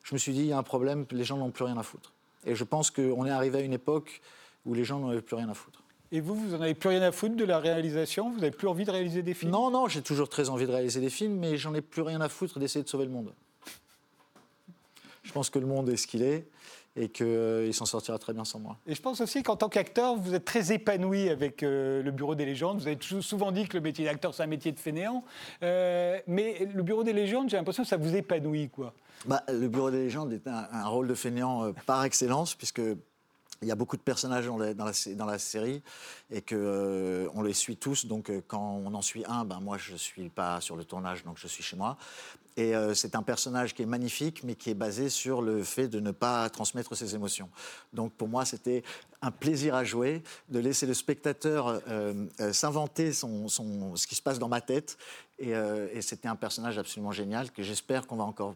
je 0.03 0.13
me 0.13 0.19
suis 0.19 0.33
dit, 0.33 0.41
il 0.41 0.47
y 0.47 0.53
a 0.53 0.57
un 0.57 0.63
problème, 0.63 1.05
les 1.11 1.23
gens 1.23 1.37
n'ont 1.37 1.51
plus 1.51 1.63
rien 1.63 1.77
à 1.77 1.83
foutre. 1.83 2.14
Et 2.45 2.55
je 2.55 2.63
pense 2.63 2.91
qu'on 2.91 3.25
est 3.25 3.31
arrivé 3.31 3.59
à 3.59 3.61
une 3.61 3.73
époque 3.73 4.21
où 4.65 4.73
les 4.73 4.83
gens 4.83 4.99
n'en 4.99 5.09
avaient 5.09 5.21
plus 5.21 5.35
rien 5.35 5.49
à 5.49 5.53
foutre. 5.53 5.81
Et 6.11 6.21
vous, 6.21 6.35
vous 6.35 6.55
n'en 6.55 6.61
avez 6.61 6.75
plus 6.75 6.89
rien 6.89 7.01
à 7.01 7.11
foutre 7.11 7.35
de 7.35 7.43
la 7.43 7.59
réalisation? 7.59 8.29
Vous 8.29 8.39
n'avez 8.39 8.51
plus 8.51 8.67
envie 8.67 8.85
de 8.85 8.91
réaliser 8.91 9.23
des 9.23 9.33
films? 9.33 9.51
Non, 9.51 9.71
non, 9.71 9.87
j'ai 9.87 10.01
toujours 10.01 10.29
très 10.29 10.49
envie 10.49 10.65
de 10.65 10.71
réaliser 10.71 11.01
des 11.01 11.09
films, 11.09 11.37
mais 11.37 11.57
j'en 11.57 11.73
ai 11.73 11.81
plus 11.81 12.03
rien 12.03 12.21
à 12.21 12.29
foutre 12.29 12.59
d'essayer 12.59 12.83
de 12.83 12.89
sauver 12.89 13.05
le 13.05 13.11
monde. 13.11 13.33
Je 15.23 15.31
pense 15.31 15.49
que 15.49 15.59
le 15.59 15.65
monde 15.65 15.89
est 15.89 15.97
ce 15.97 16.07
qu'il 16.07 16.21
est 16.21 16.47
et 16.95 17.09
qu'il 17.09 17.73
s'en 17.73 17.85
sortira 17.85 18.17
très 18.17 18.33
bien 18.33 18.45
sans 18.45 18.59
moi. 18.59 18.77
Et 18.87 18.95
je 18.95 19.01
pense 19.01 19.19
aussi 19.19 19.43
qu'en 19.43 19.57
tant 19.57 19.67
qu'acteur, 19.67 20.15
vous 20.15 20.33
êtes 20.33 20.45
très 20.45 20.71
épanoui 20.71 21.29
avec 21.29 21.61
euh, 21.61 22.01
le 22.01 22.11
Bureau 22.11 22.35
des 22.35 22.45
légendes. 22.45 22.79
Vous 22.79 22.87
avez 22.87 22.97
souvent 23.21 23.51
dit 23.51 23.67
que 23.67 23.75
le 23.75 23.81
métier 23.81 24.05
d'acteur, 24.05 24.33
c'est 24.33 24.43
un 24.43 24.47
métier 24.47 24.71
de 24.71 24.79
fainéant. 24.79 25.23
Euh, 25.61 26.17
mais 26.27 26.69
le 26.73 26.83
Bureau 26.83 27.03
des 27.03 27.13
légendes, 27.13 27.49
j'ai 27.49 27.57
l'impression 27.57 27.83
que 27.83 27.89
ça 27.89 27.97
vous 27.97 28.15
épanouit, 28.15 28.69
quoi. 28.69 28.93
Bah, 29.25 29.43
le 29.49 29.67
Bureau 29.67 29.91
des 29.91 30.03
légendes 30.03 30.31
est 30.33 30.47
un, 30.47 30.67
un 30.71 30.87
rôle 30.87 31.07
de 31.07 31.15
fainéant 31.15 31.65
euh, 31.65 31.71
par 31.85 32.03
excellence, 32.05 32.55
puisque 32.55 32.81
il 33.61 33.67
y 33.67 33.71
a 33.71 33.75
beaucoup 33.75 33.97
de 33.97 34.01
personnages 34.01 34.45
dans 34.45 34.57
la, 34.57 34.73
dans 34.73 34.85
la, 34.85 34.93
sé- 34.93 35.15
dans 35.15 35.25
la 35.25 35.39
série 35.39 35.81
et 36.29 36.41
que 36.41 36.55
euh, 36.55 37.29
on 37.33 37.41
les 37.41 37.53
suit 37.53 37.77
tous. 37.77 38.05
Donc, 38.05 38.29
euh, 38.29 38.41
quand 38.47 38.81
on 38.85 38.93
en 38.93 39.01
suit 39.01 39.23
un, 39.27 39.43
ben 39.43 39.59
moi, 39.61 39.77
je 39.77 39.95
suis 39.95 40.29
pas 40.29 40.61
sur 40.61 40.75
le 40.75 40.83
tournage, 40.83 41.23
donc 41.23 41.37
je 41.39 41.47
suis 41.47 41.63
chez 41.63 41.75
moi. 41.75 41.97
Et 42.57 42.75
euh, 42.75 42.93
c'est 42.93 43.15
un 43.15 43.23
personnage 43.23 43.73
qui 43.73 43.81
est 43.81 43.87
magnifique, 43.87 44.43
mais 44.43 44.55
qui 44.55 44.69
est 44.69 44.75
basé 44.75 45.09
sur 45.09 45.41
le 45.41 45.63
fait 45.63 45.87
de 45.87 45.99
ne 45.99 46.11
pas 46.11 46.49
transmettre 46.49 46.95
ses 46.95 47.13
émotions. 47.13 47.49
Donc, 47.91 48.13
pour 48.13 48.29
moi, 48.29 48.45
c'était 48.45 48.83
un 49.21 49.31
plaisir 49.31 49.75
à 49.75 49.83
jouer, 49.83 50.23
de 50.49 50.59
laisser 50.59 50.85
le 50.85 50.93
spectateur 50.93 51.81
euh, 51.89 52.13
euh, 52.39 52.53
s'inventer 52.53 53.11
ce 53.11 54.07
qui 54.07 54.15
se 54.15 54.21
passe 54.21 54.39
dans 54.39 54.47
ma 54.47 54.61
tête. 54.61 54.97
Et 55.37 55.53
c'était 55.99 56.29
un 56.29 56.37
personnage 56.37 56.77
absolument 56.77 57.11
génial 57.11 57.51
que 57.51 57.61
j'espère 57.61 58.07
qu'on 58.07 58.15
va 58.15 58.23
encore 58.23 58.55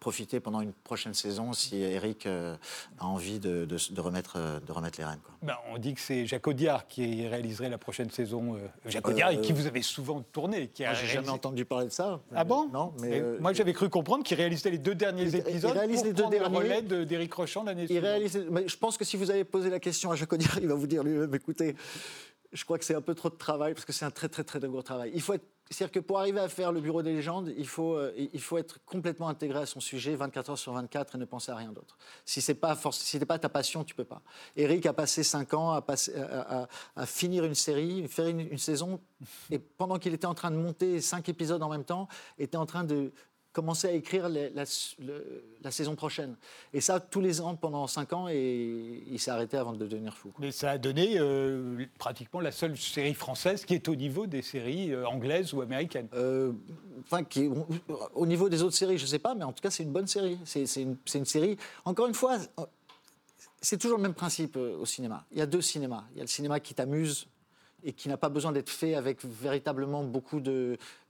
profiter 0.00 0.40
pendant 0.40 0.62
une 0.62 0.72
prochaine 0.72 1.12
saison 1.12 1.52
si 1.52 1.76
Eric 1.76 2.24
euh, 2.26 2.56
a 2.98 3.06
envie 3.06 3.38
de, 3.38 3.66
de- 3.66 3.76
de 3.94 4.00
remettre, 4.00 4.34
euh, 4.36 4.58
de 4.58 4.72
remettre 4.72 4.98
les 4.98 5.04
rênes. 5.04 5.18
Quoi. 5.22 5.34
Ben, 5.42 5.56
on 5.70 5.76
dit 5.78 5.92
que 5.94 6.00
c'est 6.00 6.26
Jacques 6.26 6.46
Audiard 6.46 6.88
qui 6.88 7.28
réaliserait 7.28 7.68
la 7.68 7.76
prochaine 7.76 8.10
saison. 8.10 8.54
euh, 8.56 8.58
Jacques 8.86 9.06
Audiard, 9.06 9.30
et 9.30 9.40
qui 9.42 9.52
vous 9.52 9.66
avez 9.66 9.82
souvent 9.82 10.22
tourné. 10.32 10.68
Qui 10.68 10.84
a 10.84 10.92
Moi, 10.92 10.98
j'ai 11.00 11.06
jamais 11.06 11.28
entendu 11.28 11.66
parler 11.66 11.86
de 11.86 11.92
ça. 11.92 12.18
Ah 12.34 12.44
bon? 12.44 12.68
Non, 12.72 12.94
mais 13.00 13.22
Moi, 13.40 13.52
j'avais 13.52 13.74
cru 13.74 13.90
comprendre 13.90 14.24
qu'il 14.24 14.38
réalisait 14.38 14.70
les 14.70 14.78
deux 14.78 14.94
derniers 14.94 15.24
Il- 15.24 15.28
il 15.28 15.36
épisodes 15.36 15.72
réalise 15.72 15.96
pour 15.98 16.06
les 16.06 16.12
deux 16.14 16.22
prendre 16.22 16.60
le 16.60 16.68
derniers. 16.68 16.80
relais 16.88 17.04
d'Éric 17.04 17.34
Rochant 17.34 17.62
l'année 17.64 17.82
il 17.82 17.88
suivante. 17.88 18.04
réalise. 18.04 18.46
mais 18.50 18.66
je 18.66 18.76
pense 18.78 18.96
que 18.96 19.04
si 19.04 19.18
vous 19.18 19.30
avez 19.30 19.44
posé 19.44 19.68
la 19.68 19.80
question 19.80 20.10
à 20.10 20.16
Jacques 20.16 20.32
Audiard, 20.32 20.58
il 20.62 20.66
va 20.68 20.74
vous 20.74 20.86
dire 20.86 21.04
lui-même 21.04 21.34
écoutez, 21.34 21.76
je 22.52 22.64
crois 22.64 22.78
que 22.78 22.84
c'est 22.84 22.94
un 22.94 23.00
peu 23.02 23.14
trop 23.14 23.30
de 23.30 23.36
travail 23.36 23.74
parce 23.74 23.84
que 23.84 23.92
c'est 23.92 24.04
un 24.04 24.10
très 24.10 24.28
très 24.28 24.44
très 24.44 24.60
gros 24.60 24.82
travail. 24.82 25.10
Il 25.14 25.22
faut 25.22 25.34
être 25.34 25.46
c'est-à-dire 25.72 25.92
que 25.92 26.00
pour 26.00 26.18
arriver 26.18 26.40
à 26.40 26.48
faire 26.48 26.72
le 26.72 26.80
bureau 26.80 27.00
des 27.00 27.12
légendes, 27.12 27.52
il 27.56 27.68
faut, 27.68 27.94
euh, 27.94 28.12
il 28.16 28.40
faut 28.40 28.58
être 28.58 28.84
complètement 28.84 29.28
intégré 29.28 29.60
à 29.60 29.66
son 29.66 29.78
sujet 29.78 30.16
24 30.16 30.50
heures 30.50 30.58
sur 30.58 30.72
24 30.72 31.14
et 31.14 31.18
ne 31.18 31.24
penser 31.24 31.52
à 31.52 31.54
rien 31.54 31.70
d'autre. 31.70 31.96
Si 32.24 32.40
c'est 32.40 32.56
pas 32.56 32.74
forc- 32.74 32.98
si 33.00 33.20
pas 33.20 33.38
ta 33.38 33.48
passion, 33.48 33.84
tu 33.84 33.94
peux 33.94 34.02
pas. 34.04 34.20
Eric 34.56 34.84
a 34.86 34.92
passé 34.92 35.22
5 35.22 35.54
ans 35.54 35.70
à, 35.70 35.80
passer- 35.80 36.12
à- 36.16 37.06
finir 37.06 37.44
une 37.44 37.54
série, 37.54 38.08
faire 38.08 38.26
une, 38.26 38.40
une 38.40 38.58
saison, 38.58 39.00
et 39.48 39.60
pendant 39.60 40.00
qu'il 40.00 40.12
était 40.12 40.26
en 40.26 40.34
train 40.34 40.50
de 40.50 40.56
monter 40.56 41.00
5 41.00 41.28
épisodes 41.28 41.62
en 41.62 41.68
même 41.68 41.84
temps, 41.84 42.08
était 42.36 42.56
en 42.56 42.66
train 42.66 42.82
de 42.82 43.12
commencer 43.52 43.88
à 43.88 43.92
écrire 43.92 44.28
les- 44.28 44.50
la, 44.50 44.64
le- 45.00 45.44
la 45.62 45.70
saison 45.70 45.96
prochaine. 45.96 46.36
Et 46.72 46.80
ça, 46.80 47.00
tous 47.00 47.20
les 47.20 47.40
ans, 47.40 47.56
pendant 47.56 47.86
5 47.86 48.12
ans, 48.12 48.28
et 48.28 49.02
il 49.08 49.18
s'est 49.18 49.30
arrêté 49.30 49.56
avant 49.56 49.72
de 49.72 49.78
devenir 49.78 50.16
fou. 50.16 50.28
quoi. 50.30 50.44
Mais 50.44 50.52
ça 50.52 50.70
a 50.70 50.78
donné 50.78 51.18
euh, 51.18 51.84
pratiquement 51.98 52.40
la 52.40 52.52
seule 52.52 52.76
série 52.76 53.14
française 53.14 53.64
qui 53.64 53.74
est 53.74 53.88
au 53.88 53.96
niveau 53.96 54.26
des 54.26 54.42
séries 54.42 54.92
euh, 54.92 55.06
anglaises 55.06 55.52
ou 55.52 55.62
américaines. 55.62 56.08
Euh, 56.14 56.52
enfin, 57.02 57.24
qui 57.24 57.48
au 58.14 58.26
niveau 58.26 58.48
des 58.48 58.62
autres 58.62 58.76
séries, 58.76 58.98
je 58.98 59.04
ne 59.04 59.08
sais 59.08 59.18
pas, 59.18 59.34
mais 59.34 59.44
en 59.44 59.52
tout 59.52 59.62
cas, 59.62 59.70
c'est 59.70 59.82
une 59.82 59.92
bonne 59.92 60.06
série. 60.06 60.38
C'est 60.44 60.64
une, 60.76 60.96
une 61.14 61.24
série. 61.24 61.56
Encore 61.84 62.06
une 62.06 62.14
fois, 62.14 62.38
c'est 63.60 63.78
toujours 63.78 63.96
le 63.98 64.02
même 64.02 64.14
principe 64.14 64.56
au 64.56 64.86
cinéma. 64.86 65.24
Il 65.32 65.38
y 65.38 65.42
a 65.42 65.46
deux 65.46 65.60
cinémas. 65.60 66.04
Il 66.12 66.18
y 66.18 66.20
a 66.20 66.24
le 66.24 66.28
cinéma 66.28 66.60
qui 66.60 66.72
t'amuse 66.74 67.26
et 67.84 67.92
qui 67.92 68.08
n'a 68.08 68.16
pas 68.16 68.28
besoin 68.28 68.52
d'être 68.52 68.68
fait 68.70 68.94
avec 68.94 69.24
véritablement 69.24 70.04
beaucoup 70.04 70.40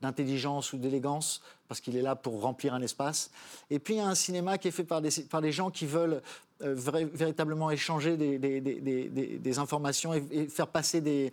d'intelligence 0.00 0.72
ou 0.72 0.78
d'élégance, 0.78 1.40
parce 1.68 1.80
qu'il 1.80 1.96
est 1.96 2.02
là 2.02 2.16
pour 2.16 2.40
remplir 2.40 2.74
un 2.74 2.82
espace. 2.82 3.30
Et 3.70 3.78
puis 3.78 3.94
il 3.94 3.96
y 3.98 4.00
a 4.00 4.06
un 4.06 4.14
cinéma 4.14 4.58
qui 4.58 4.68
est 4.68 4.72
fait 4.72 4.84
par 4.84 5.00
des, 5.00 5.10
par 5.30 5.40
gens 5.52 5.70
qui 5.70 5.86
veulent 5.86 6.20
euh, 6.62 6.74
véritablement 6.76 7.70
échanger 7.70 8.16
des, 8.16 8.38
des- 8.38 8.60
des- 8.60 9.58
informations 9.58 10.12
et, 10.14 10.22
et 10.30 10.46
faire 10.48 10.66
passer 10.68 11.00
des, 11.00 11.32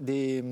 des- 0.00 0.44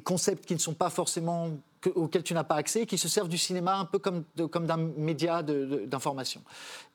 concepts 0.00 0.44
qui 0.46 0.54
ne 0.54 0.58
sont 0.58 0.74
pas 0.74 0.90
forcément 0.90 1.50
que- 1.80 1.90
auxquels 1.90 2.22
tu 2.22 2.34
n'as 2.34 2.44
pas 2.44 2.56
accès, 2.56 2.86
qui 2.86 2.98
se 2.98 3.08
servent 3.08 3.28
du 3.28 3.38
cinéma 3.38 3.76
un 3.76 3.84
peu 3.84 3.98
comme, 3.98 4.24
comme 4.50 4.66
d'un 4.66 4.76
média 4.76 5.42
d'information. 5.42 6.42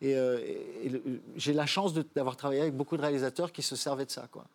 Et, 0.02 0.16
euh, 0.16 0.39
et 0.84 0.91
j'ai 1.36 1.54
la 1.54 1.66
chance 1.66 1.93
d'avoir 2.16 2.36
travaillé 2.38 2.62
avec 2.62 2.76
beaucoup 2.76 2.96
de 2.98 3.02
réalisateurs 3.02 3.52
qui 3.52 3.62
se 3.62 3.76
servaient 3.76 4.06
de 4.06 4.12
ça. 4.12 4.28
Quoi. 4.32 4.46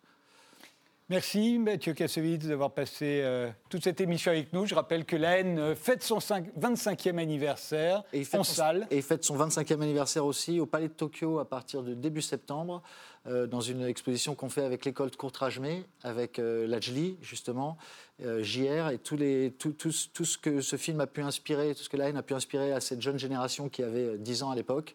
Merci 1.11 1.59
Mathieu 1.59 1.91
Kassovitz 1.93 2.47
d'avoir 2.47 2.71
passé 2.71 3.19
euh, 3.21 3.49
toute 3.69 3.83
cette 3.83 3.99
émission 3.99 4.31
avec 4.31 4.53
nous. 4.53 4.65
Je 4.65 4.73
rappelle 4.73 5.03
que 5.03 5.17
la 5.17 5.39
haine 5.39 5.59
euh, 5.59 5.75
fête 5.75 6.03
son 6.03 6.21
cinq- 6.21 6.47
25e 6.57 7.17
anniversaire 7.19 8.03
Et 8.13 8.21
en 8.31 8.45
son- 8.45 8.53
salle. 8.53 8.87
Et 8.91 9.01
fête 9.01 9.25
son 9.25 9.35
25e 9.37 9.81
anniversaire 9.81 10.25
aussi 10.25 10.61
au 10.61 10.65
Palais 10.65 10.87
de 10.87 10.93
Tokyo 10.93 11.39
à 11.39 11.43
partir 11.49 11.83
de 11.83 11.93
début 11.95 12.21
septembre, 12.21 12.81
euh, 13.27 13.45
dans 13.45 13.59
une 13.59 13.83
exposition 13.83 14.35
qu'on 14.35 14.47
fait 14.47 14.63
avec 14.63 14.85
l'école 14.85 15.09
de 15.09 15.17
Courtrajmé, 15.17 15.83
avec 16.01 16.39
euh, 16.39 16.65
Lajli, 16.65 17.17
justement, 17.21 17.77
euh, 18.23 18.43
JR, 18.43 18.89
et 18.89 18.97
tous 18.97 19.17
les, 19.17 19.51
tout, 19.57 19.71
tout 19.71 19.91
ce- 19.91 20.07
tout 20.13 20.25
ce 20.25 20.37
que 20.37 20.61
ce 20.61 20.75
film 20.75 20.99
a 21.01 21.07
pu 21.07 21.21
inspirer, 21.21 21.73
tout 21.75 21.83
ce 21.83 21.89
que 21.89 21.97
la 21.97 22.09
haine 22.09 22.17
a 22.17 22.21
pu 22.23 22.33
inspirer 22.33 22.71
à 22.73 22.79
cette 22.81 23.01
jeune 23.01 23.17
génération 23.17 23.69
qui 23.69 23.83
avait 23.83 24.05
euh, 24.05 24.17
10 24.17 24.43
ans 24.43 24.51
à 24.51 24.55
l'époque. 24.55 24.93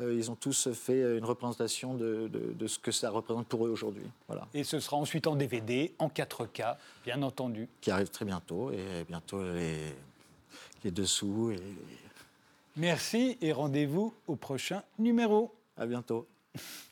Euh, 0.00 0.14
ils 0.14 0.30
ont 0.30 0.34
tous 0.36 0.72
fait 0.72 1.02
euh, 1.02 1.18
une 1.18 1.24
représentation 1.24 1.94
de, 1.94 2.28
de- 2.28 2.52
de 2.52 2.66
ce 2.66 2.78
que 2.78 2.90
ça 2.92 3.10
représente 3.10 3.46
pour 3.48 3.66
eux 3.66 3.70
aujourd'hui. 3.70 4.04
Voilà. 4.28 4.46
Et 4.54 4.64
ce 4.64 4.78
sera 4.80 4.96
ensuite 4.96 5.26
en 5.26 5.34
DVD, 5.36 5.92
en 5.98 6.08
4K, 6.08 6.76
bien 7.04 7.22
entendu. 7.22 7.68
Qui 7.80 7.90
arrive 7.90 8.08
très 8.08 8.24
bientôt, 8.24 8.70
et 8.70 9.04
bientôt 9.08 9.42
les, 9.42 9.76
les 10.84 10.90
dessous. 10.90 11.50
Et 11.52 11.60
Merci 12.76 13.36
et 13.40 13.52
rendez-vous 13.52 14.14
au 14.28 14.36
prochain 14.36 14.82
numéro. 14.98 15.52
à 15.76 15.86
bientôt. 15.86 16.26